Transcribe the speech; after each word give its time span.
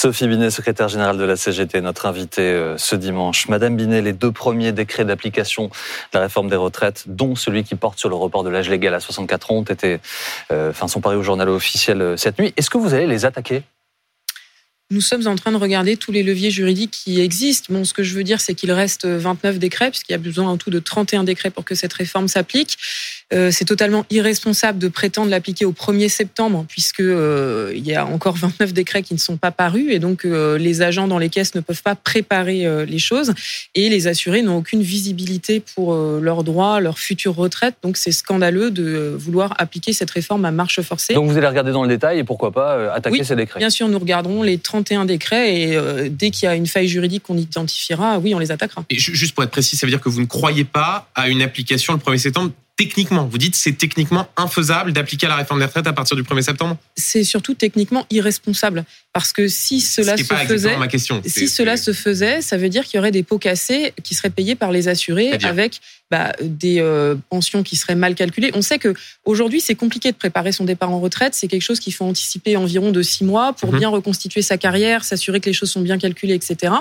Sophie 0.00 0.28
Binet, 0.28 0.48
secrétaire 0.48 0.88
générale 0.88 1.18
de 1.18 1.24
la 1.24 1.36
CGT, 1.36 1.82
notre 1.82 2.06
invitée 2.06 2.40
euh, 2.40 2.78
ce 2.78 2.96
dimanche. 2.96 3.48
Madame 3.48 3.76
Binet, 3.76 4.00
les 4.00 4.14
deux 4.14 4.32
premiers 4.32 4.72
décrets 4.72 5.04
d'application 5.04 5.66
de 5.66 5.70
la 6.14 6.20
réforme 6.20 6.48
des 6.48 6.56
retraites, 6.56 7.04
dont 7.06 7.36
celui 7.36 7.64
qui 7.64 7.74
porte 7.74 7.98
sur 7.98 8.08
le 8.08 8.14
report 8.14 8.42
de 8.42 8.48
l'âge 8.48 8.70
légal 8.70 8.94
à 8.94 9.00
64 9.00 9.52
ans, 9.52 9.56
ont 9.56 9.62
été, 9.62 10.00
euh, 10.52 10.70
enfin, 10.70 10.88
sont 10.88 11.02
parus 11.02 11.18
au 11.18 11.22
journal 11.22 11.50
officiel 11.50 12.00
euh, 12.00 12.16
cette 12.16 12.38
nuit. 12.38 12.54
Est-ce 12.56 12.70
que 12.70 12.78
vous 12.78 12.94
allez 12.94 13.06
les 13.06 13.26
attaquer? 13.26 13.62
Nous 14.90 15.02
sommes 15.02 15.26
en 15.26 15.36
train 15.36 15.52
de 15.52 15.58
regarder 15.58 15.98
tous 15.98 16.12
les 16.12 16.22
leviers 16.22 16.50
juridiques 16.50 16.92
qui 16.92 17.20
existent. 17.20 17.84
Ce 17.84 17.92
que 17.92 18.02
je 18.02 18.14
veux 18.14 18.24
dire, 18.24 18.40
c'est 18.40 18.54
qu'il 18.54 18.72
reste 18.72 19.04
29 19.04 19.58
décrets, 19.58 19.90
puisqu'il 19.90 20.12
y 20.12 20.14
a 20.14 20.18
besoin 20.18 20.48
en 20.48 20.56
tout 20.56 20.70
de 20.70 20.78
31 20.78 21.24
décrets 21.24 21.50
pour 21.50 21.66
que 21.66 21.74
cette 21.74 21.92
réforme 21.92 22.26
s'applique. 22.26 22.78
Euh, 23.32 23.50
c'est 23.52 23.64
totalement 23.64 24.04
irresponsable 24.10 24.78
de 24.78 24.88
prétendre 24.88 25.30
l'appliquer 25.30 25.64
au 25.64 25.72
1er 25.72 26.08
septembre, 26.08 26.64
puisque 26.68 27.00
euh, 27.00 27.72
il 27.74 27.86
y 27.86 27.94
a 27.94 28.04
encore 28.04 28.36
29 28.36 28.72
décrets 28.72 29.02
qui 29.02 29.14
ne 29.14 29.18
sont 29.18 29.36
pas 29.36 29.52
parus, 29.52 29.86
et 29.90 30.00
donc 30.00 30.24
euh, 30.24 30.58
les 30.58 30.82
agents 30.82 31.06
dans 31.06 31.18
les 31.18 31.28
caisses 31.28 31.54
ne 31.54 31.60
peuvent 31.60 31.82
pas 31.82 31.94
préparer 31.94 32.66
les 32.86 32.98
choses, 32.98 33.32
et 33.74 33.88
les 33.88 34.06
assurés 34.06 34.42
n'ont 34.42 34.58
aucune 34.58 34.82
visibilité 34.82 35.60
pour 35.60 35.94
leurs 35.94 36.44
droits, 36.44 36.80
leur 36.80 36.98
future 36.98 37.34
retraite. 37.34 37.76
Donc 37.82 37.96
c'est 37.96 38.12
scandaleux 38.12 38.70
de 38.70 39.14
vouloir 39.16 39.54
appliquer 39.58 39.92
cette 39.92 40.10
réforme 40.10 40.44
à 40.44 40.50
marche 40.50 40.80
forcée. 40.82 41.14
Donc 41.14 41.30
vous 41.30 41.36
allez 41.36 41.46
regarder 41.46 41.72
dans 41.72 41.82
le 41.82 41.88
détail 41.88 42.18
et 42.18 42.24
pourquoi 42.24 42.50
pas 42.50 42.92
attaquer 42.92 43.24
ces 43.24 43.36
décrets 43.36 43.58
Bien 43.58 43.70
sûr, 43.70 43.88
nous 43.88 43.98
regarderons 43.98 44.42
les 44.42 44.58
31 44.58 45.04
décrets, 45.04 45.60
et 45.60 46.10
dès 46.10 46.30
qu'il 46.30 46.46
y 46.46 46.48
a 46.48 46.54
une 46.54 46.66
faille 46.66 46.88
juridique 46.88 47.22
qu'on 47.24 47.36
identifiera, 47.36 48.18
oui, 48.18 48.34
on 48.34 48.38
les 48.38 48.50
attaquera. 48.50 48.84
Et 48.90 48.98
juste 48.98 49.34
pour 49.34 49.44
être 49.44 49.50
précis, 49.50 49.76
ça 49.76 49.86
veut 49.86 49.90
dire 49.90 50.00
que 50.00 50.08
vous 50.08 50.20
ne 50.20 50.26
croyez 50.26 50.64
pas 50.64 51.08
à 51.14 51.28
une 51.28 51.42
application 51.42 51.92
le 51.92 51.98
1er 51.98 52.18
septembre 52.18 52.50
techniquement 52.80 53.26
Vous 53.26 53.36
dites 53.36 53.54
c'est 53.56 53.72
techniquement 53.72 54.28
infaisable 54.36 54.92
d'appliquer 54.92 55.26
la 55.26 55.36
réforme 55.36 55.60
des 55.60 55.66
retraites 55.66 55.86
à 55.86 55.92
partir 55.92 56.16
du 56.16 56.22
1er 56.22 56.42
septembre 56.42 56.78
C'est 56.96 57.24
surtout 57.24 57.54
techniquement 57.54 58.06
irresponsable. 58.10 58.84
Parce 59.12 59.32
que 59.32 59.48
si 59.48 59.80
cela 59.80 60.16
se 60.16 60.24
faisait, 60.24 60.76
ma 60.78 60.88
question. 60.88 61.20
si 61.26 61.48
cela 61.48 61.76
se 61.76 61.92
faisait, 61.92 62.40
ça 62.40 62.56
veut 62.56 62.68
dire 62.68 62.84
qu'il 62.84 62.96
y 62.96 63.00
aurait 63.00 63.10
des 63.10 63.22
pots 63.22 63.38
cassés 63.38 63.92
qui 64.02 64.14
seraient 64.14 64.30
payés 64.30 64.54
par 64.54 64.72
les 64.72 64.88
assurés 64.88 65.32
avec 65.42 65.80
bah, 66.10 66.32
des 66.40 66.80
euh, 66.80 67.14
pensions 67.28 67.62
qui 67.62 67.76
seraient 67.76 67.94
mal 67.94 68.14
calculées. 68.14 68.50
On 68.54 68.62
sait 68.62 68.78
que 68.78 68.94
aujourd'hui 69.24 69.60
c'est 69.60 69.74
compliqué 69.74 70.10
de 70.12 70.16
préparer 70.16 70.52
son 70.52 70.64
départ 70.64 70.90
en 70.90 71.00
retraite. 71.00 71.34
C'est 71.34 71.48
quelque 71.48 71.62
chose 71.62 71.80
qu'il 71.80 71.92
faut 71.92 72.04
anticiper 72.04 72.56
environ 72.56 72.90
de 72.90 73.02
six 73.02 73.24
mois 73.24 73.52
pour 73.52 73.72
mhm. 73.72 73.78
bien 73.78 73.88
reconstituer 73.88 74.42
sa 74.42 74.58
carrière, 74.58 75.04
s'assurer 75.04 75.40
que 75.40 75.46
les 75.46 75.52
choses 75.52 75.70
sont 75.70 75.80
bien 75.80 75.98
calculées, 75.98 76.34
etc. 76.34 76.72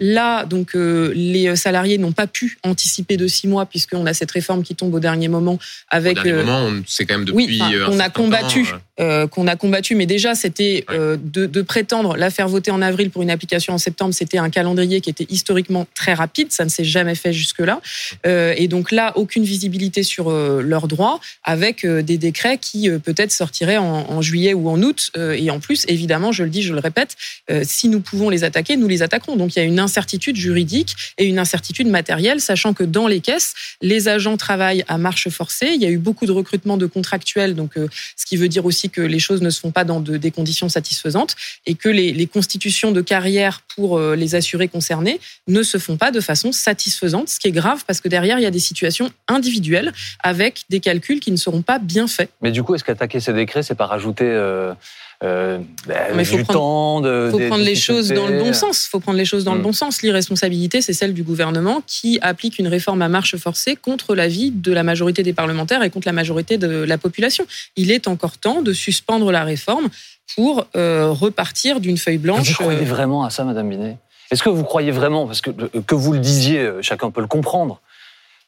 Là, 0.00 0.44
donc 0.44 0.74
euh, 0.74 1.12
les 1.14 1.54
salariés 1.56 1.98
n'ont 1.98 2.12
pas 2.12 2.26
pu 2.26 2.58
anticiper 2.62 3.16
de 3.16 3.26
six 3.26 3.48
mois 3.48 3.66
puisqu'on 3.66 4.06
a 4.06 4.14
cette 4.14 4.30
réforme 4.30 4.62
qui 4.62 4.74
tombe 4.74 4.94
au 4.94 5.00
dernier 5.00 5.28
moment 5.28 5.58
avec. 5.88 6.18
Au 6.18 6.22
dernier 6.22 6.40
euh, 6.40 6.44
moment, 6.44 6.82
c'est 6.86 7.04
quand 7.04 7.14
même 7.14 7.24
depuis. 7.24 7.60
Oui, 7.60 7.62
on 7.88 7.98
a 8.00 8.10
combattu, 8.10 8.66
qu'on 8.96 9.46
a 9.46 9.56
combattu, 9.56 9.94
mais 9.94 10.06
déjà 10.06 10.34
c'était 10.34 10.84
de, 10.90 11.46
de 11.46 11.62
prétendre 11.62 12.16
la 12.16 12.30
faire 12.30 12.48
voter 12.48 12.70
en 12.70 12.82
avril 12.82 13.10
pour 13.10 13.22
une 13.22 13.30
application 13.30 13.74
en 13.74 13.78
septembre, 13.78 14.14
c'était 14.14 14.38
un 14.38 14.50
calendrier 14.50 15.00
qui 15.00 15.10
était 15.10 15.26
historiquement 15.28 15.86
très 15.94 16.14
rapide. 16.14 16.52
Ça 16.52 16.64
ne 16.64 16.68
s'est 16.68 16.84
jamais 16.84 17.14
fait 17.14 17.32
jusque-là. 17.32 17.80
Euh, 18.26 18.54
et 18.56 18.68
donc 18.68 18.77
là, 18.90 19.12
aucune 19.16 19.44
visibilité 19.44 20.02
sur 20.02 20.30
euh, 20.30 20.62
leurs 20.62 20.88
droits, 20.88 21.20
avec 21.44 21.84
euh, 21.84 22.02
des 22.02 22.18
décrets 22.18 22.58
qui 22.58 22.90
peut-être 22.90 23.32
sortiraient 23.32 23.78
en, 23.78 24.22
juillet 24.22 24.54
ou 24.54 24.68
en 24.68 24.82
août. 24.82 25.10
et 25.16 25.50
en 25.50 25.60
plus, 25.60 25.84
évidemment, 25.88 26.32
je 26.32 26.42
le 26.42 26.50
dis, 26.50 26.62
je 26.62 26.72
le 26.72 26.80
répète, 26.80 27.16
si 27.62 27.88
nous 27.88 28.00
pouvons 28.00 28.30
les 28.30 28.42
attaquer, 28.42 28.76
nous 28.76 28.88
les 28.88 29.02
attaquerons. 29.02 29.36
Donc 29.36 29.54
il 29.54 29.58
y 29.58 29.62
a 29.62 29.64
une 29.64 29.78
incertitude 29.78 30.36
juridique 30.36 30.96
et 31.18 31.24
une 31.24 31.38
incertitude 31.38 31.86
matérielle, 31.86 32.40
sachant 32.40 32.74
que 32.74 32.82
dans 32.82 33.06
les 33.06 33.20
caisses, 33.20 33.54
les 33.80 34.08
agents 34.08 34.36
travaillent 34.36 34.84
à 34.88 34.98
marche 34.98 35.28
forcée. 35.28 35.70
Il 35.74 35.82
y 35.82 35.86
a 35.86 35.90
eu 35.90 35.98
beaucoup 35.98 36.26
de 36.26 36.32
recrutement 36.32 36.76
de 36.76 36.86
contractuels, 36.86 37.54
donc 37.54 37.74
ce 38.16 38.26
qui 38.26 38.36
veut 38.36 38.48
dire 38.48 38.64
aussi 38.64 38.90
que 38.90 39.00
les 39.00 39.18
choses 39.18 39.40
ne 39.40 39.50
se 39.50 39.60
font 39.60 39.70
pas 39.70 39.84
dans 39.84 40.00
des 40.00 40.30
conditions 40.30 40.68
satisfaisantes 40.68 41.36
et 41.66 41.74
que 41.74 41.88
les, 41.88 42.26
constitutions 42.26 42.92
de 42.92 43.00
carrière 43.00 43.62
pour 43.78 43.96
euh, 43.96 44.16
les 44.16 44.34
assurés 44.34 44.66
concernés 44.66 45.20
ne 45.46 45.62
se 45.62 45.78
font 45.78 45.96
pas 45.96 46.10
de 46.10 46.18
façon 46.20 46.50
satisfaisante, 46.50 47.28
ce 47.28 47.38
qui 47.38 47.46
est 47.46 47.52
grave 47.52 47.84
parce 47.86 48.00
que 48.00 48.08
derrière, 48.08 48.40
il 48.40 48.42
y 48.42 48.46
a 48.46 48.50
des 48.50 48.58
situations 48.58 49.08
individuelles 49.28 49.92
avec 50.20 50.64
des 50.68 50.80
calculs 50.80 51.20
qui 51.20 51.30
ne 51.30 51.36
seront 51.36 51.62
pas 51.62 51.78
bien 51.78 52.08
faits. 52.08 52.28
Mais 52.42 52.50
du 52.50 52.64
coup, 52.64 52.74
est-ce 52.74 52.82
qu'attaquer 52.82 53.20
ces 53.20 53.32
décrets, 53.32 53.62
c'est 53.62 53.76
pas 53.76 53.86
rajouter 53.86 54.24
euh, 54.24 54.74
euh, 55.22 55.58
bah, 55.86 55.94
Mais 56.16 56.24
faut 56.24 56.38
prendre, 56.38 57.30
faut 57.30 57.38
prendre 57.38 57.62
les 57.62 57.76
choses 57.76 58.08
dans 58.08 58.26
le 58.26 58.40
bon 58.40 58.52
sens. 58.52 58.88
Faut 58.90 58.98
prendre 58.98 59.18
les 59.18 59.24
choses 59.24 59.44
dans 59.44 59.54
le 59.54 59.60
hmm. 59.60 59.62
bon 59.62 59.72
sens. 59.72 60.02
L'irresponsabilité, 60.02 60.82
c'est 60.82 60.92
celle 60.92 61.14
du 61.14 61.22
gouvernement 61.22 61.80
qui 61.86 62.18
applique 62.20 62.58
une 62.58 62.66
réforme 62.66 63.02
à 63.02 63.08
marche 63.08 63.36
forcée 63.36 63.76
contre 63.76 64.16
l'avis 64.16 64.50
de 64.50 64.72
la 64.72 64.82
majorité 64.82 65.22
des 65.22 65.32
parlementaires 65.32 65.84
et 65.84 65.90
contre 65.90 66.08
la 66.08 66.12
majorité 66.12 66.58
de 66.58 66.82
la 66.82 66.98
population. 66.98 67.46
Il 67.76 67.92
est 67.92 68.08
encore 68.08 68.38
temps 68.38 68.60
de 68.60 68.72
suspendre 68.72 69.30
la 69.30 69.44
réforme 69.44 69.88
pour 70.34 70.66
euh, 70.76 71.10
repartir 71.10 71.80
d'une 71.80 71.98
feuille 71.98 72.18
blanche. 72.18 72.48
Vous 72.48 72.54
croyez 72.54 72.82
euh, 72.82 72.84
vraiment 72.84 73.24
à 73.24 73.30
ça, 73.30 73.44
Madame 73.44 73.68
Binet? 73.68 73.96
Est-ce 74.30 74.42
que 74.42 74.50
vous 74.50 74.64
croyez 74.64 74.90
vraiment, 74.90 75.26
parce 75.26 75.40
que 75.40 75.50
que 75.50 75.94
vous 75.94 76.12
le 76.12 76.18
disiez, 76.18 76.70
chacun 76.82 77.10
peut 77.10 77.22
le 77.22 77.26
comprendre, 77.26 77.80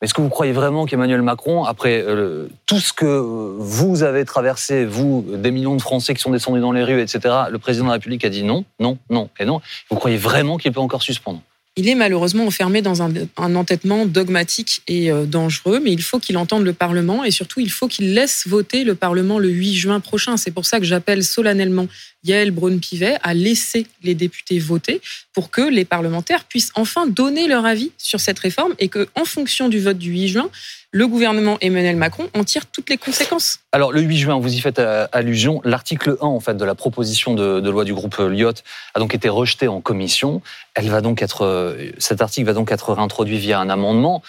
est-ce 0.02 0.14
que 0.14 0.22
vous 0.22 0.30
croyez 0.30 0.52
vraiment 0.52 0.86
qu'Emmanuel 0.86 1.20
Macron, 1.20 1.64
après 1.64 2.02
euh, 2.02 2.48
tout 2.64 2.80
ce 2.80 2.94
que 2.94 3.04
vous 3.04 4.02
avez 4.02 4.24
traversé, 4.24 4.86
vous, 4.86 5.24
des 5.28 5.50
millions 5.50 5.76
de 5.76 5.82
Français 5.82 6.14
qui 6.14 6.22
sont 6.22 6.30
descendus 6.30 6.60
dans 6.60 6.72
les 6.72 6.82
rues, 6.82 7.02
etc., 7.02 7.34
le 7.50 7.58
président 7.58 7.84
de 7.84 7.90
la 7.90 7.94
République 7.94 8.24
a 8.24 8.30
dit 8.30 8.42
non, 8.42 8.64
non, 8.78 8.96
non 9.10 9.28
et 9.38 9.44
non, 9.44 9.60
vous 9.90 9.96
croyez 9.96 10.16
vraiment 10.16 10.56
qu'il 10.56 10.72
peut 10.72 10.80
encore 10.80 11.02
suspendre? 11.02 11.42
Il 11.76 11.88
est 11.88 11.94
malheureusement 11.94 12.46
enfermé 12.46 12.82
dans 12.82 13.02
un, 13.02 13.14
entêtement 13.36 14.04
dogmatique 14.04 14.82
et 14.88 15.10
euh, 15.10 15.24
dangereux, 15.24 15.80
mais 15.82 15.92
il 15.92 16.02
faut 16.02 16.18
qu'il 16.18 16.36
entende 16.36 16.64
le 16.64 16.72
Parlement 16.72 17.24
et 17.24 17.30
surtout 17.30 17.60
il 17.60 17.70
faut 17.70 17.88
qu'il 17.88 18.12
laisse 18.12 18.46
voter 18.46 18.84
le 18.84 18.94
Parlement 18.94 19.38
le 19.38 19.48
8 19.48 19.74
juin 19.74 20.00
prochain. 20.00 20.36
C'est 20.36 20.50
pour 20.50 20.66
ça 20.66 20.78
que 20.78 20.84
j'appelle 20.84 21.22
solennellement 21.22 21.86
Yael 22.24 22.50
Braun-Pivet 22.50 23.16
à 23.22 23.34
laisser 23.34 23.86
les 24.02 24.14
députés 24.14 24.58
voter 24.58 25.00
pour 25.32 25.50
que 25.50 25.62
les 25.62 25.84
parlementaires 25.84 26.44
puissent 26.44 26.72
enfin 26.74 27.06
donner 27.06 27.48
leur 27.48 27.64
avis 27.64 27.92
sur 27.98 28.20
cette 28.20 28.38
réforme 28.38 28.74
et 28.78 28.88
que, 28.88 29.08
en 29.14 29.24
fonction 29.24 29.68
du 29.68 29.80
vote 29.80 29.98
du 29.98 30.10
8 30.10 30.28
juin, 30.28 30.50
le 30.92 31.06
gouvernement 31.06 31.56
Emmanuel 31.60 31.96
Macron 31.96 32.28
en 32.34 32.44
tire 32.44 32.66
toutes 32.66 32.90
les 32.90 32.98
conséquences. 32.98 33.60
Alors 33.72 33.92
le 33.92 34.00
8 34.00 34.18
juin, 34.18 34.38
vous 34.38 34.52
y 34.52 34.60
faites 34.60 34.80
euh, 34.80 35.06
allusion. 35.12 35.60
L'article 35.64 36.16
1 36.20 36.26
en 36.26 36.40
fait 36.40 36.56
de 36.56 36.64
la 36.64 36.74
proposition 36.74 37.34
de, 37.34 37.70
loi 37.70 37.84
du 37.84 37.94
groupe 37.94 38.16
Lyot 38.18 38.54
a 38.94 38.98
donc 38.98 39.14
été 39.14 39.28
rejeté 39.28 39.68
en 39.68 39.80
commission. 39.80 40.42
Elle 40.74 40.90
va 40.90 41.00
donc 41.00 41.22
être, 41.22 41.42
euh, 41.42 41.90
cet 41.98 42.20
article 42.20 42.46
va 42.46 42.54
donc 42.54 42.72
être 42.72 42.92
réintroduit 42.92 43.38
via 43.38 43.60
un 43.60 43.70
amendement. 43.70 44.22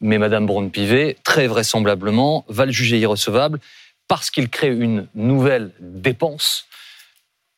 Mais 0.00 0.18
Madame 0.18 0.46
Braun-Pivet, 0.46 1.16
très 1.24 1.48
vraisemblablement, 1.48 2.44
va 2.48 2.66
le 2.66 2.72
juger 2.72 3.00
irrecevable 3.00 3.58
parce 4.06 4.30
qu'il 4.30 4.48
crée 4.48 4.68
une 4.68 5.08
nouvelle 5.16 5.72
dépense 5.80 6.67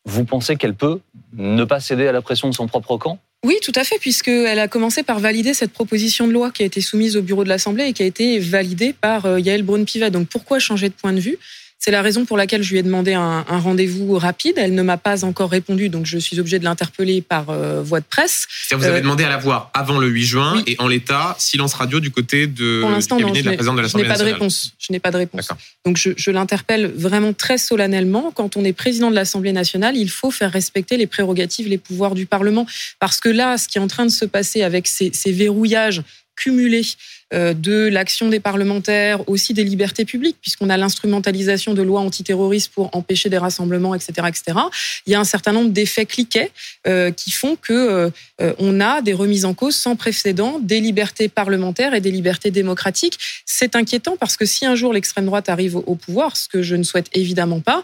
vous 0.05 0.25
pensez 0.25 0.57
qu'elle 0.57 0.75
peut 0.75 1.01
ne 1.33 1.65
pas 1.65 1.81
céder 1.81 2.07
à 2.07 2.13
la 2.13 2.23
pression 2.23 2.49
de 2.49 2.55
son 2.55 2.67
propre 2.67 2.97
camp? 2.97 3.19
Oui, 3.45 3.57
tout 3.63 3.73
à 3.75 3.85
fait, 3.85 3.99
puisqu'elle 3.99 4.59
a 4.59 4.69
commencé 4.69 5.03
par 5.03 5.19
valider 5.19 5.55
cette 5.55 5.73
proposition 5.73 6.27
de 6.27 6.33
loi 6.33 6.51
qui 6.51 6.63
a 6.63 6.67
été 6.67 6.83
soumise 6.83 7.17
au 7.17 7.23
bureau 7.23 7.43
de 7.43 7.49
l'Assemblée 7.49 7.85
et 7.85 7.93
qui 7.95 8.03
a 8.03 8.07
été 8.07 8.39
validée 8.39 8.93
par 8.93 9.25
euh, 9.25 9.41
Yael 9.41 9.63
Braun-Pivet. 9.63 10.11
Donc 10.11 10.29
pourquoi 10.29 10.59
changer 10.59 10.91
de 10.91 10.95
point 10.95 11.15
de 11.15 11.21
vue? 11.21 11.39
C'est 11.81 11.91
la 11.91 12.03
raison 12.03 12.27
pour 12.27 12.37
laquelle 12.37 12.63
je 12.63 12.73
lui 12.73 12.79
ai 12.79 12.83
demandé 12.83 13.15
un, 13.15 13.43
rendez-vous 13.49 14.19
rapide. 14.19 14.53
Elle 14.59 14.75
ne 14.75 14.83
m'a 14.83 14.99
pas 14.99 15.25
encore 15.25 15.51
répondu, 15.51 15.89
donc 15.89 16.05
je 16.05 16.19
suis 16.19 16.39
obligée 16.39 16.59
de 16.59 16.65
l'interpeller 16.65 17.23
par 17.23 17.49
euh, 17.49 17.83
voie 17.83 18.01
de 18.01 18.05
presse. 18.05 18.47
Vous 18.71 18.85
avez 18.85 18.99
euh, 18.99 19.01
demandé 19.01 19.25
à 19.25 19.31
la 19.31 19.39
voir 19.39 19.71
avant 19.73 19.99
le 19.99 20.07
8 20.07 20.25
juin 20.25 20.63
et 20.67 20.77
en 20.79 20.89
l'état, 20.89 21.35
silence 21.39 21.73
radio 21.73 21.99
du 21.99 22.11
côté 22.11 22.47
de, 22.47 22.83
pour 22.83 22.91
du 22.91 23.25
cabinet 23.25 23.43
de 23.43 23.49
la 23.49 23.55
présidente 23.55 23.77
de 23.77 23.81
l'Assemblée 23.81 24.09
nationale. 24.09 24.19
Je 24.19 24.25
n'ai 24.25 24.31
pas 24.31 24.31
de 24.31 24.33
réponse. 24.35 24.75
Je 24.79 24.93
n'ai 24.93 25.01
pas 25.01 25.11
de 25.11 25.17
réponse. 25.17 25.49
Donc 25.87 25.97
je, 25.97 26.11
je 26.19 26.31
l'interpelle 26.31 26.93
vraiment 26.95 27.33
très 27.33 27.57
solennellement. 27.57 28.31
Quand 28.31 28.59
on 28.59 28.65
est 28.65 28.75
président 28.75 29.11
de 29.11 29.15
l'Assemblée 29.15 29.53
nationale, 29.53 29.97
il 29.97 30.11
faut 30.11 30.31
faire 30.31 30.53
respecter 30.53 30.99
les 30.99 31.07
prérogatives, 31.07 31.67
les 31.67 31.79
pouvoirs 31.79 32.15
du 32.15 32.27
Parlement. 32.27 32.67
Parce 32.99 33.21
que 33.21 33.31
là, 33.31 33.57
ce 33.57 33.69
qui 33.69 33.79
est 33.79 33.81
en 33.81 33.89
train 33.89 34.05
de 34.05 34.11
se 34.11 34.27
passer 34.27 34.63
avec 34.63 34.87
ces, 34.87 35.13
ces 35.15 35.33
verrouillages 35.33 36.03
cumulés 36.37 36.85
de 37.33 37.89
l'action 37.89 38.29
des 38.29 38.41
parlementaires, 38.41 39.29
aussi 39.29 39.55
des 39.55 39.65
libertés 39.65 40.05
publiques, 40.05 40.37
puisqu'on 40.41 40.69
a 40.69 40.77
l'instrumentalisation 40.77 41.75
de 41.75 41.83
lois 41.83 42.01
antiterroristes 42.01 42.73
pour 42.73 42.95
empêcher 42.95 43.29
des 43.29 43.39
rassemblements, 43.39 43.95
etc., 43.95 44.29
etc. 44.29 44.59
Il 45.07 45.13
y 45.13 45.15
a 45.15 45.21
un 45.21 45.25
certain 45.25 45.53
nombre 45.53 45.71
d'effets 45.71 46.07
cliquets 46.07 46.51
euh, 46.87 47.11
qui 47.11 47.31
font 47.31 47.57
que 47.57 48.11
euh, 48.41 48.53
on 48.59 48.81
a 48.81 49.01
des 49.03 49.13
remises 49.13 49.45
en 49.45 49.55
cause 49.55 49.77
sans 49.77 49.97
précédent 49.97 50.59
des 50.61 50.81
libertés 50.81 51.29
parlementaires 51.29 51.95
et 51.95 52.01
des 52.01 52.11
libertés 52.11 52.51
démocratiques. 52.51 53.19
C'est 53.47 53.77
inquiétant 53.77 54.17
parce 54.19 54.37
que 54.37 54.45
si 54.45 54.67
un 54.67 54.75
jour 54.75 54.93
l'extrême 54.93 55.27
droite 55.27 55.49
arrive 55.49 55.77
au 55.77 55.95
pouvoir, 55.95 56.37
ce 56.37 56.49
que 56.49 56.63
je 56.63 56.77
ne 56.77 56.83
souhaite 56.83 57.09
évidemment 57.13 57.61
pas, 57.61 57.83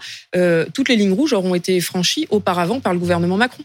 toutes 0.75 0.89
les 0.89 0.97
lignes 0.97 1.13
rouges 1.13 1.33
auront 1.33 1.55
été 1.55 1.81
franchies 1.81 2.27
auparavant 2.31 2.81
par 2.81 2.93
le 2.93 2.99
gouvernement 2.99 3.37
Macron. 3.37 3.65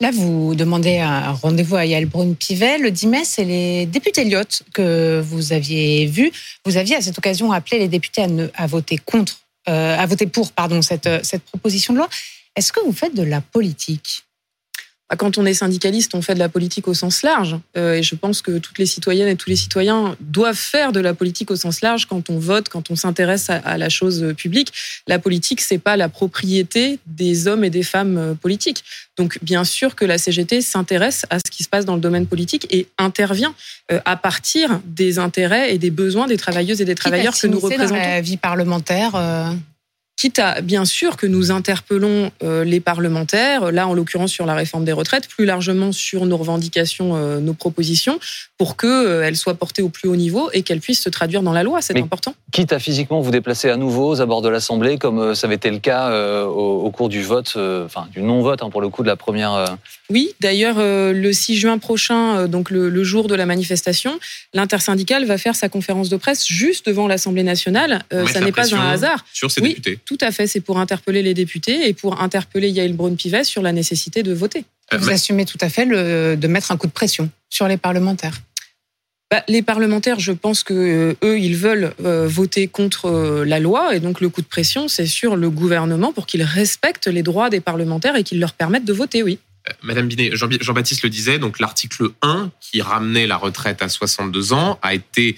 Là, 0.00 0.12
vous 0.12 0.54
demandez 0.54 0.98
un 0.98 1.32
rendez-vous 1.32 1.74
à 1.74 1.84
Yael 1.84 2.06
Brune-Pivet. 2.06 2.78
Le 2.78 2.92
10 2.92 3.06
mai, 3.08 3.24
c'est 3.24 3.44
les 3.44 3.84
députés 3.84 4.22
Lyot 4.22 4.62
que 4.72 5.20
vous 5.20 5.52
aviez 5.52 6.06
vus. 6.06 6.30
Vous 6.64 6.76
aviez 6.76 6.94
à 6.94 7.00
cette 7.00 7.18
occasion 7.18 7.50
appelé 7.50 7.80
les 7.80 7.88
députés 7.88 8.22
à, 8.22 8.28
à 8.54 8.66
voter 8.68 8.98
contre, 8.98 9.40
euh, 9.68 9.98
à 9.98 10.06
voter 10.06 10.28
pour, 10.28 10.52
pardon, 10.52 10.82
cette, 10.82 11.08
cette 11.24 11.42
proposition 11.42 11.94
de 11.94 11.98
loi. 11.98 12.08
Est-ce 12.54 12.72
que 12.72 12.78
vous 12.84 12.92
faites 12.92 13.14
de 13.16 13.24
la 13.24 13.40
politique? 13.40 14.22
Quand 15.16 15.38
on 15.38 15.46
est 15.46 15.54
syndicaliste, 15.54 16.14
on 16.14 16.20
fait 16.20 16.34
de 16.34 16.38
la 16.38 16.50
politique 16.50 16.86
au 16.86 16.92
sens 16.92 17.22
large. 17.22 17.56
Euh, 17.78 17.94
et 17.94 18.02
je 18.02 18.14
pense 18.14 18.42
que 18.42 18.58
toutes 18.58 18.78
les 18.78 18.84
citoyennes 18.84 19.28
et 19.28 19.36
tous 19.36 19.48
les 19.48 19.56
citoyens 19.56 20.16
doivent 20.20 20.54
faire 20.54 20.92
de 20.92 21.00
la 21.00 21.14
politique 21.14 21.50
au 21.50 21.56
sens 21.56 21.80
large 21.80 22.06
quand 22.06 22.28
on 22.28 22.38
vote, 22.38 22.68
quand 22.68 22.90
on 22.90 22.96
s'intéresse 22.96 23.48
à, 23.48 23.78
la 23.78 23.88
chose 23.88 24.34
publique. 24.36 24.72
La 25.06 25.18
politique, 25.18 25.62
c'est 25.62 25.78
pas 25.78 25.96
la 25.96 26.10
propriété 26.10 26.98
des 27.06 27.48
hommes 27.48 27.64
et 27.64 27.70
des 27.70 27.82
femmes 27.82 28.18
euh, 28.18 28.34
politiques. 28.34 28.84
Donc, 29.16 29.38
bien 29.40 29.64
sûr 29.64 29.96
que 29.96 30.04
la 30.04 30.18
CGT 30.18 30.60
s'intéresse 30.60 31.24
à 31.30 31.38
ce 31.38 31.50
qui 31.50 31.64
se 31.64 31.70
passe 31.70 31.86
dans 31.86 31.94
le 31.94 32.00
domaine 32.02 32.26
politique 32.26 32.66
et 32.70 32.86
intervient 32.98 33.54
euh, 33.90 34.00
à 34.04 34.16
partir 34.16 34.80
des 34.84 35.18
intérêts 35.18 35.74
et 35.74 35.78
des 35.78 35.90
besoins 35.90 36.26
des 36.26 36.36
travailleuses 36.36 36.82
et 36.82 36.84
des 36.84 36.94
travailleurs 36.94 37.34
que 37.34 37.46
nous 37.46 37.58
représentons. 37.58 37.94
Dans 37.94 38.00
la 38.00 38.20
vie 38.20 38.36
parlementaire 38.36 39.12
quitte 40.18 40.40
à 40.40 40.60
bien 40.60 40.84
sûr 40.84 41.16
que 41.16 41.26
nous 41.26 41.52
interpellons 41.52 42.32
euh, 42.42 42.64
les 42.64 42.80
parlementaires, 42.80 43.70
là 43.70 43.86
en 43.86 43.94
l'occurrence 43.94 44.32
sur 44.32 44.46
la 44.46 44.54
réforme 44.54 44.84
des 44.84 44.92
retraites, 44.92 45.28
plus 45.28 45.44
largement 45.44 45.92
sur 45.92 46.26
nos 46.26 46.36
revendications, 46.36 47.14
euh, 47.14 47.38
nos 47.38 47.54
propositions, 47.54 48.18
pour 48.58 48.76
qu'elles 48.76 48.88
euh, 48.90 49.34
soient 49.34 49.54
portées 49.54 49.80
au 49.80 49.88
plus 49.88 50.08
haut 50.08 50.16
niveau 50.16 50.50
et 50.52 50.62
qu'elles 50.62 50.80
puissent 50.80 51.02
se 51.02 51.08
traduire 51.08 51.42
dans 51.42 51.52
la 51.52 51.62
loi. 51.62 51.80
C'est 51.80 51.96
important. 51.96 52.34
Quitte 52.50 52.72
à 52.72 52.80
physiquement 52.80 53.20
vous 53.20 53.30
déplacer 53.30 53.70
à 53.70 53.76
nouveau 53.76 54.08
aux 54.08 54.20
abords 54.20 54.42
de 54.42 54.48
l'Assemblée, 54.48 54.98
comme 54.98 55.36
ça 55.36 55.46
avait 55.46 55.54
été 55.54 55.70
le 55.70 55.78
cas 55.78 56.10
au, 56.46 56.90
cours 56.90 57.08
du 57.08 57.22
vote, 57.22 57.56
enfin 57.84 58.08
du 58.10 58.22
non-vote 58.22 58.62
hein, 58.62 58.70
pour 58.70 58.80
le 58.80 58.88
coup 58.88 59.02
de 59.04 59.08
la 59.08 59.16
première. 59.16 59.76
Oui, 60.10 60.30
d'ailleurs 60.40 60.78
le 60.78 61.32
6 61.32 61.56
juin 61.56 61.78
prochain, 61.78 62.46
donc 62.48 62.70
le, 62.70 62.88
le, 62.88 63.04
jour 63.04 63.28
de 63.28 63.34
la 63.34 63.44
manifestation, 63.44 64.18
l'intersyndicale 64.54 65.26
va 65.26 65.36
faire 65.36 65.54
sa 65.54 65.68
conférence 65.68 66.08
de 66.08 66.16
presse 66.16 66.46
juste 66.46 66.86
devant 66.86 67.06
l'Assemblée 67.06 67.42
nationale. 67.42 68.04
ça 68.32 68.40
n'est 68.40 68.52
pas 68.52 68.74
un 68.74 68.90
hasard. 68.90 69.24
Sur 69.32 69.50
ses 69.50 69.60
députés. 69.60 69.98
Tout 70.04 70.18
à 70.20 70.32
fait, 70.32 70.46
c'est 70.46 70.60
pour 70.60 70.78
interpeller 70.78 71.22
les 71.22 71.34
députés 71.34 71.88
et 71.88 71.92
pour 71.92 72.22
interpeller 72.22 72.70
Yael 72.70 72.94
Braun-Pivet 72.94 73.44
sur 73.44 73.62
la 73.62 73.72
nécessité 73.72 74.22
de 74.22 74.32
voter. 74.32 74.64
Euh, 74.92 74.98
Vous 74.98 75.10
assumez 75.10 75.44
tout 75.44 75.58
à 75.60 75.68
fait 75.68 75.84
le, 75.84 76.36
de 76.36 76.48
mettre 76.48 76.72
un 76.72 76.76
coup 76.76 76.86
de 76.86 76.92
pression 76.92 77.30
sur 77.50 77.68
les 77.68 77.76
parlementaires. 77.76 78.40
Bah, 79.30 79.44
les 79.46 79.60
parlementaires, 79.60 80.20
je 80.20 80.32
pense 80.32 80.62
que 80.62 80.72
euh, 80.72 81.14
eux, 81.22 81.38
ils 81.38 81.56
veulent 81.56 81.92
euh, 82.02 82.26
voter 82.26 82.66
contre 82.66 83.44
la 83.46 83.60
loi, 83.60 83.94
et 83.94 84.00
donc 84.00 84.20
le 84.22 84.30
coup 84.30 84.40
de 84.40 84.46
pression, 84.46 84.88
c'est 84.88 85.06
sur 85.06 85.36
le 85.36 85.50
gouvernement 85.50 86.12
pour 86.12 86.26
qu'il 86.26 86.42
respecte 86.42 87.06
les 87.06 87.22
droits 87.22 87.50
des 87.50 87.60
parlementaires 87.60 88.16
et 88.16 88.24
qu'il 88.24 88.40
leur 88.40 88.54
permette 88.54 88.86
de 88.86 88.92
voter, 88.92 89.22
oui. 89.22 89.38
Madame 89.82 90.08
Binet, 90.08 90.30
Jean-Baptiste 90.32 91.02
le 91.02 91.10
disait, 91.10 91.38
donc 91.38 91.58
l'article 91.58 92.10
1 92.22 92.50
qui 92.60 92.80
ramenait 92.82 93.26
la 93.26 93.36
retraite 93.36 93.82
à 93.82 93.88
62 93.88 94.52
ans 94.52 94.78
a 94.82 94.94
été, 94.94 95.36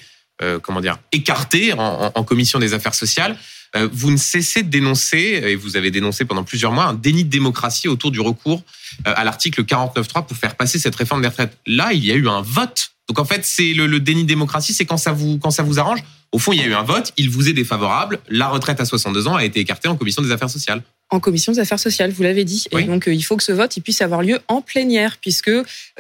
comment 0.63 0.81
dire, 0.81 0.99
écarté 1.13 1.73
en 1.75 2.25
commission 2.25 2.59
des 2.59 2.75
affaires 2.75 2.95
sociales. 2.95 3.37
Euh, 3.77 3.89
vous 3.93 4.11
ne 4.11 4.17
cessez 4.17 4.63
de 4.63 4.69
dénoncer, 4.69 5.43
et 5.45 5.55
vous 5.55 5.77
avez 5.77 5.91
dénoncé 5.91 6.25
pendant 6.25 6.43
plusieurs 6.43 6.73
mois, 6.73 6.87
un 6.87 6.95
déni 6.95 7.25
de 7.25 7.31
démocratie 7.31 7.89
autour 7.89 8.11
du 8.11 8.21
recours 8.21 8.63
euh, 9.07 9.13
à 9.15 9.25
l'article 9.25 9.63
49.3 9.63 10.27
pour 10.27 10.37
faire 10.37 10.57
passer 10.57 10.79
cette 10.79 10.97
réforme 10.97 11.23
des 11.23 11.29
retraites. 11.29 11.57
Là, 11.67 11.93
il 11.93 12.05
y 12.05 12.11
a 12.11 12.17
eu 12.17 12.29
un 12.29 12.41
vote. 12.41 12.91
Donc 13.09 13.19
en 13.19 13.25
fait, 13.25 13.45
c'est 13.45 13.73
le, 13.73 13.87
le, 13.87 14.01
déni 14.01 14.25
de 14.25 14.29
démocratie, 14.29 14.73
c'est 14.73 14.87
quand 14.87 14.97
ça 14.97 15.13
vous 15.13 15.39
quand 15.39 15.51
ça 15.51 15.63
vous 15.63 15.79
arrange. 15.79 16.01
Au 16.33 16.39
fond, 16.39 16.53
il 16.53 16.59
y 16.59 16.63
a 16.63 16.67
eu 16.67 16.75
un 16.75 16.83
vote, 16.83 17.13
il 17.17 17.31
vous 17.31 17.49
est 17.49 17.53
défavorable. 17.53 18.21
La 18.29 18.49
retraite 18.49 18.81
à 18.81 18.85
62 18.85 19.29
ans 19.29 19.37
a 19.37 19.45
été 19.45 19.61
écartée 19.61 19.89
en 19.89 19.97
commission 19.97 20.23
des 20.23 20.31
affaires 20.31 20.51
sociales 20.51 20.83
en 21.11 21.21
commission 21.21 21.53
des 21.53 21.59
affaires 21.59 21.79
sociales, 21.79 22.13
vous 22.13 22.23
l'avez 22.23 22.45
dit. 22.45 22.67
Et 22.71 22.85
donc, 22.85 23.09
euh, 23.09 23.15
il 23.15 23.23
faut 23.23 23.37
que 23.37 23.43
ce 23.43 23.53
vote 23.53 23.77
il 23.77 23.83
puisse 23.83 24.01
avoir 24.01 24.23
lieu 24.23 24.39
en 24.49 24.63
plénière, 24.63 25.17
puisque 25.21 25.51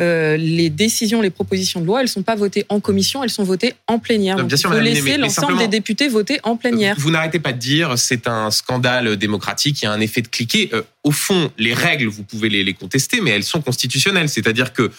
euh, 0.00 0.36
les 0.36 0.70
décisions, 0.70 1.20
les 1.20 1.30
propositions 1.30 1.80
de 1.80 1.86
loi, 1.86 2.00
elles 2.00 2.08
sont 2.08 2.22
pas 2.22 2.36
votées 2.36 2.64
en 2.68 2.80
commission, 2.80 3.22
elles 3.24 3.30
sont 3.30 3.44
votées 3.44 3.74
en 3.86 3.98
plénière. 3.98 4.36
Donc, 4.36 4.50
il 4.50 4.58
faut 4.58 4.78
laisser 4.78 5.16
l'ensemble 5.16 5.58
des 5.58 5.68
députés 5.68 6.08
voter 6.08 6.38
en 6.44 6.56
plénière. 6.56 6.94
Vous 6.98 7.10
n'arrêtez 7.10 7.40
pas 7.40 7.52
de 7.52 7.58
dire 7.58 7.98
c'est 7.98 8.28
un 8.28 8.50
scandale 8.50 9.16
démocratique, 9.16 9.82
il 9.82 9.84
y 9.86 9.88
a 9.88 9.92
un 9.92 10.00
effet 10.00 10.22
de 10.22 10.28
cliquet. 10.28 10.70
Euh, 10.72 10.82
au 11.02 11.10
fond, 11.10 11.50
les 11.58 11.74
règles, 11.74 12.06
vous 12.06 12.22
pouvez 12.22 12.48
les, 12.48 12.62
les 12.62 12.74
contester, 12.74 13.20
mais 13.20 13.30
elles 13.30 13.44
sont 13.44 13.62
constitutionnelles. 13.62 14.28
C'est-à-dire 14.28 14.72
que 14.72 14.90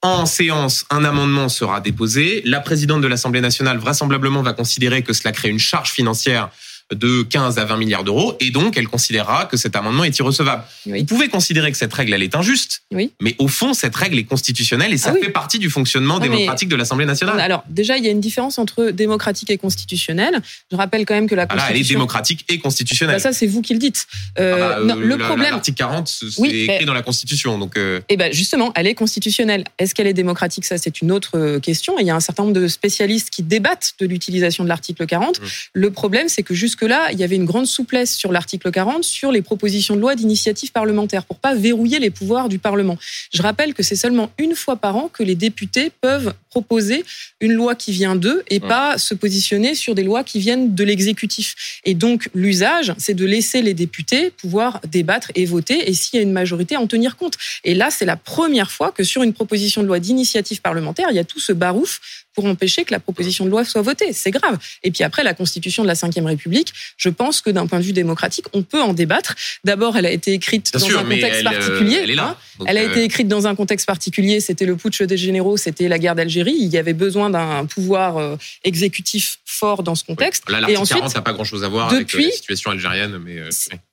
en 0.00 0.26
séance, 0.26 0.84
un 0.90 1.02
amendement 1.04 1.48
sera 1.48 1.80
déposé. 1.80 2.42
La 2.44 2.60
présidente 2.60 3.00
de 3.00 3.08
l'Assemblée 3.08 3.40
nationale 3.40 3.78
vraisemblablement 3.78 4.42
va 4.42 4.52
considérer 4.52 5.02
que 5.02 5.12
cela 5.12 5.32
crée 5.32 5.48
une 5.48 5.58
charge 5.58 5.90
financière 5.90 6.50
de 6.94 7.22
15 7.22 7.58
à 7.58 7.64
20 7.64 7.76
milliards 7.76 8.04
d'euros, 8.04 8.36
et 8.40 8.50
donc 8.50 8.76
elle 8.76 8.88
considérera 8.88 9.46
que 9.46 9.56
cet 9.56 9.76
amendement 9.76 10.04
est 10.04 10.18
irrecevable. 10.18 10.62
Vous 10.86 11.04
pouvez 11.04 11.28
considérer 11.28 11.70
que 11.70 11.76
cette 11.76 11.92
règle, 11.92 12.14
elle 12.14 12.22
est 12.22 12.34
injuste, 12.34 12.82
oui. 12.92 13.12
mais 13.20 13.36
au 13.38 13.48
fond, 13.48 13.74
cette 13.74 13.94
règle 13.94 14.18
est 14.18 14.24
constitutionnelle 14.24 14.92
et 14.92 14.98
ça 14.98 15.12
ah 15.14 15.20
fait 15.22 15.30
partie 15.30 15.58
du 15.58 15.70
fonctionnement 15.70 16.18
démocratique 16.18 16.68
de 16.68 16.76
l'Assemblée 16.76 17.04
nationale. 17.04 17.38
Alors, 17.40 17.64
déjà, 17.68 17.98
il 17.98 18.04
y 18.04 18.08
a 18.08 18.10
une 18.10 18.20
différence 18.20 18.58
entre 18.58 18.90
démocratique 18.90 19.50
et 19.50 19.58
constitutionnel. 19.58 20.40
Je 20.70 20.76
rappelle 20.76 21.04
quand 21.04 21.14
même 21.14 21.28
que 21.28 21.34
la 21.34 21.46
Constitution... 21.46 21.66
Ah 21.68 21.72
là, 21.72 21.76
elle 21.76 21.84
est 21.84 21.88
démocratique 21.88 22.44
et 22.48 22.58
constitutionnelle. 22.58 23.16
Bah 23.16 23.20
ça, 23.20 23.32
c'est 23.32 23.46
vous 23.46 23.60
qui 23.60 23.74
le 23.74 23.78
dites. 23.78 24.06
Euh, 24.38 24.54
ah 24.54 24.80
bah, 24.80 24.94
non, 24.94 24.94
le 24.96 25.18
problème... 25.18 25.52
L'article 25.52 25.76
40, 25.76 26.08
c'est 26.08 26.42
écrit 26.42 26.84
dans 26.84 26.94
la 26.94 27.02
Constitution. 27.02 27.58
Donc, 27.58 27.76
euh... 27.76 28.00
Eh 28.08 28.16
ben, 28.16 28.32
justement, 28.32 28.72
elle 28.74 28.86
est 28.86 28.94
constitutionnelle. 28.94 29.64
Est-ce 29.78 29.94
qu'elle 29.94 30.06
est 30.06 30.14
démocratique? 30.14 30.64
Ça, 30.64 30.78
c'est 30.78 31.00
une 31.00 31.12
autre 31.12 31.38
euh, 31.38 31.60
question. 31.60 31.98
il 31.98 32.06
y 32.06 32.10
a 32.10 32.16
un 32.16 32.20
certain 32.20 32.44
nombre 32.44 32.54
de 32.54 32.68
spécialistes 32.68 33.30
qui 33.30 33.42
débattent 33.42 33.94
de 34.00 34.06
l'utilisation 34.06 34.64
de 34.64 34.68
l'article 34.68 35.06
40. 35.06 35.40
Mmh. 35.40 35.44
Le 35.74 35.90
problème, 35.90 36.28
c'est 36.28 36.42
que 36.42 36.54
jusque-là, 36.78 37.10
il 37.12 37.18
y 37.18 37.24
avait 37.24 37.36
une 37.36 37.44
grande 37.44 37.66
souplesse 37.66 38.14
sur 38.14 38.30
l'article 38.30 38.70
40 38.70 39.02
sur 39.02 39.32
les 39.32 39.42
propositions 39.42 39.96
de 39.96 40.00
loi 40.00 40.14
d'initiative 40.14 40.70
parlementaire 40.70 41.24
pour 41.24 41.38
pas 41.38 41.54
verrouiller 41.54 41.98
les 41.98 42.10
pouvoirs 42.10 42.48
du 42.48 42.58
Parlement. 42.58 42.96
Je 43.32 43.42
rappelle 43.42 43.74
que 43.74 43.82
c'est 43.82 43.96
seulement 43.96 44.30
une 44.38 44.54
fois 44.54 44.76
par 44.76 44.96
an 44.96 45.10
que 45.12 45.22
les 45.22 45.34
députés 45.34 45.90
peuvent 46.00 46.34
proposer 46.50 47.04
une 47.40 47.52
loi 47.52 47.74
qui 47.74 47.92
vient 47.92 48.16
d'eux 48.16 48.42
et 48.48 48.60
pas 48.60 48.96
se 48.96 49.14
positionner 49.14 49.74
sur 49.74 49.94
des 49.94 50.02
lois 50.02 50.24
qui 50.24 50.38
viennent 50.38 50.74
de 50.74 50.84
l'exécutif. 50.84 51.80
Et 51.84 51.94
donc 51.94 52.30
l'usage, 52.34 52.94
c'est 52.96 53.14
de 53.14 53.24
laisser 53.24 53.60
les 53.62 53.74
députés 53.74 54.30
pouvoir 54.30 54.80
débattre 54.88 55.30
et 55.34 55.44
voter 55.44 55.88
et 55.88 55.94
s'il 55.94 56.16
y 56.16 56.20
a 56.20 56.22
une 56.22 56.32
majorité 56.32 56.76
en 56.76 56.86
tenir 56.86 57.16
compte. 57.16 57.34
Et 57.64 57.74
là, 57.74 57.88
c'est 57.90 58.04
la 58.06 58.16
première 58.16 58.70
fois 58.70 58.92
que 58.92 59.02
sur 59.02 59.22
une 59.22 59.32
proposition 59.32 59.82
de 59.82 59.88
loi 59.88 59.98
d'initiative 59.98 60.60
parlementaire, 60.60 61.08
il 61.10 61.16
y 61.16 61.20
a 61.20 61.24
tout 61.24 61.40
ce 61.40 61.52
barouf 61.52 62.00
pour 62.38 62.46
empêcher 62.46 62.84
que 62.84 62.94
la 62.94 63.00
proposition 63.00 63.44
de 63.46 63.50
loi 63.50 63.64
soit 63.64 63.82
votée. 63.82 64.12
C'est 64.12 64.30
grave. 64.30 64.58
Et 64.84 64.92
puis 64.92 65.02
après, 65.02 65.24
la 65.24 65.34
Constitution 65.34 65.82
de 65.82 65.88
la 65.88 65.94
Ve 65.94 66.24
République, 66.24 66.72
je 66.96 67.08
pense 67.08 67.40
que 67.40 67.50
d'un 67.50 67.66
point 67.66 67.80
de 67.80 67.84
vue 67.84 67.92
démocratique, 67.92 68.44
on 68.52 68.62
peut 68.62 68.80
en 68.80 68.92
débattre. 68.92 69.34
D'abord, 69.64 69.96
elle 69.96 70.06
a 70.06 70.12
été 70.12 70.34
écrite 70.34 70.72
dans 70.72 70.86
un 70.86 71.02
contexte 71.02 71.40
euh, 71.40 71.42
particulier. 71.42 71.98
Elle, 72.00 72.10
est 72.12 72.14
là. 72.14 72.36
Hein. 72.60 72.64
elle 72.68 72.78
a 72.78 72.84
été 72.84 73.00
euh, 73.00 73.04
écrite 73.06 73.26
dans 73.26 73.48
un 73.48 73.56
contexte 73.56 73.86
particulier. 73.86 74.38
C'était 74.38 74.66
le 74.66 74.76
putsch 74.76 75.02
des 75.02 75.16
généraux, 75.16 75.56
c'était 75.56 75.88
la 75.88 75.98
guerre 75.98 76.14
d'Algérie. 76.14 76.54
Il 76.56 76.68
y 76.68 76.78
avait 76.78 76.92
besoin 76.92 77.28
d'un 77.28 77.66
pouvoir 77.66 78.18
euh, 78.18 78.36
exécutif 78.62 79.40
fort 79.44 79.82
dans 79.82 79.96
ce 79.96 80.04
contexte. 80.04 80.48
Là, 80.48 80.60
l'article 80.60 80.86
40 80.86 81.14
n'a 81.16 81.20
pas 81.20 81.32
grand-chose 81.32 81.64
à 81.64 81.68
voir 81.68 81.92
avec 81.92 82.12
la 82.12 82.30
situation 82.30 82.70
algérienne. 82.70 83.18
Mais, 83.18 83.40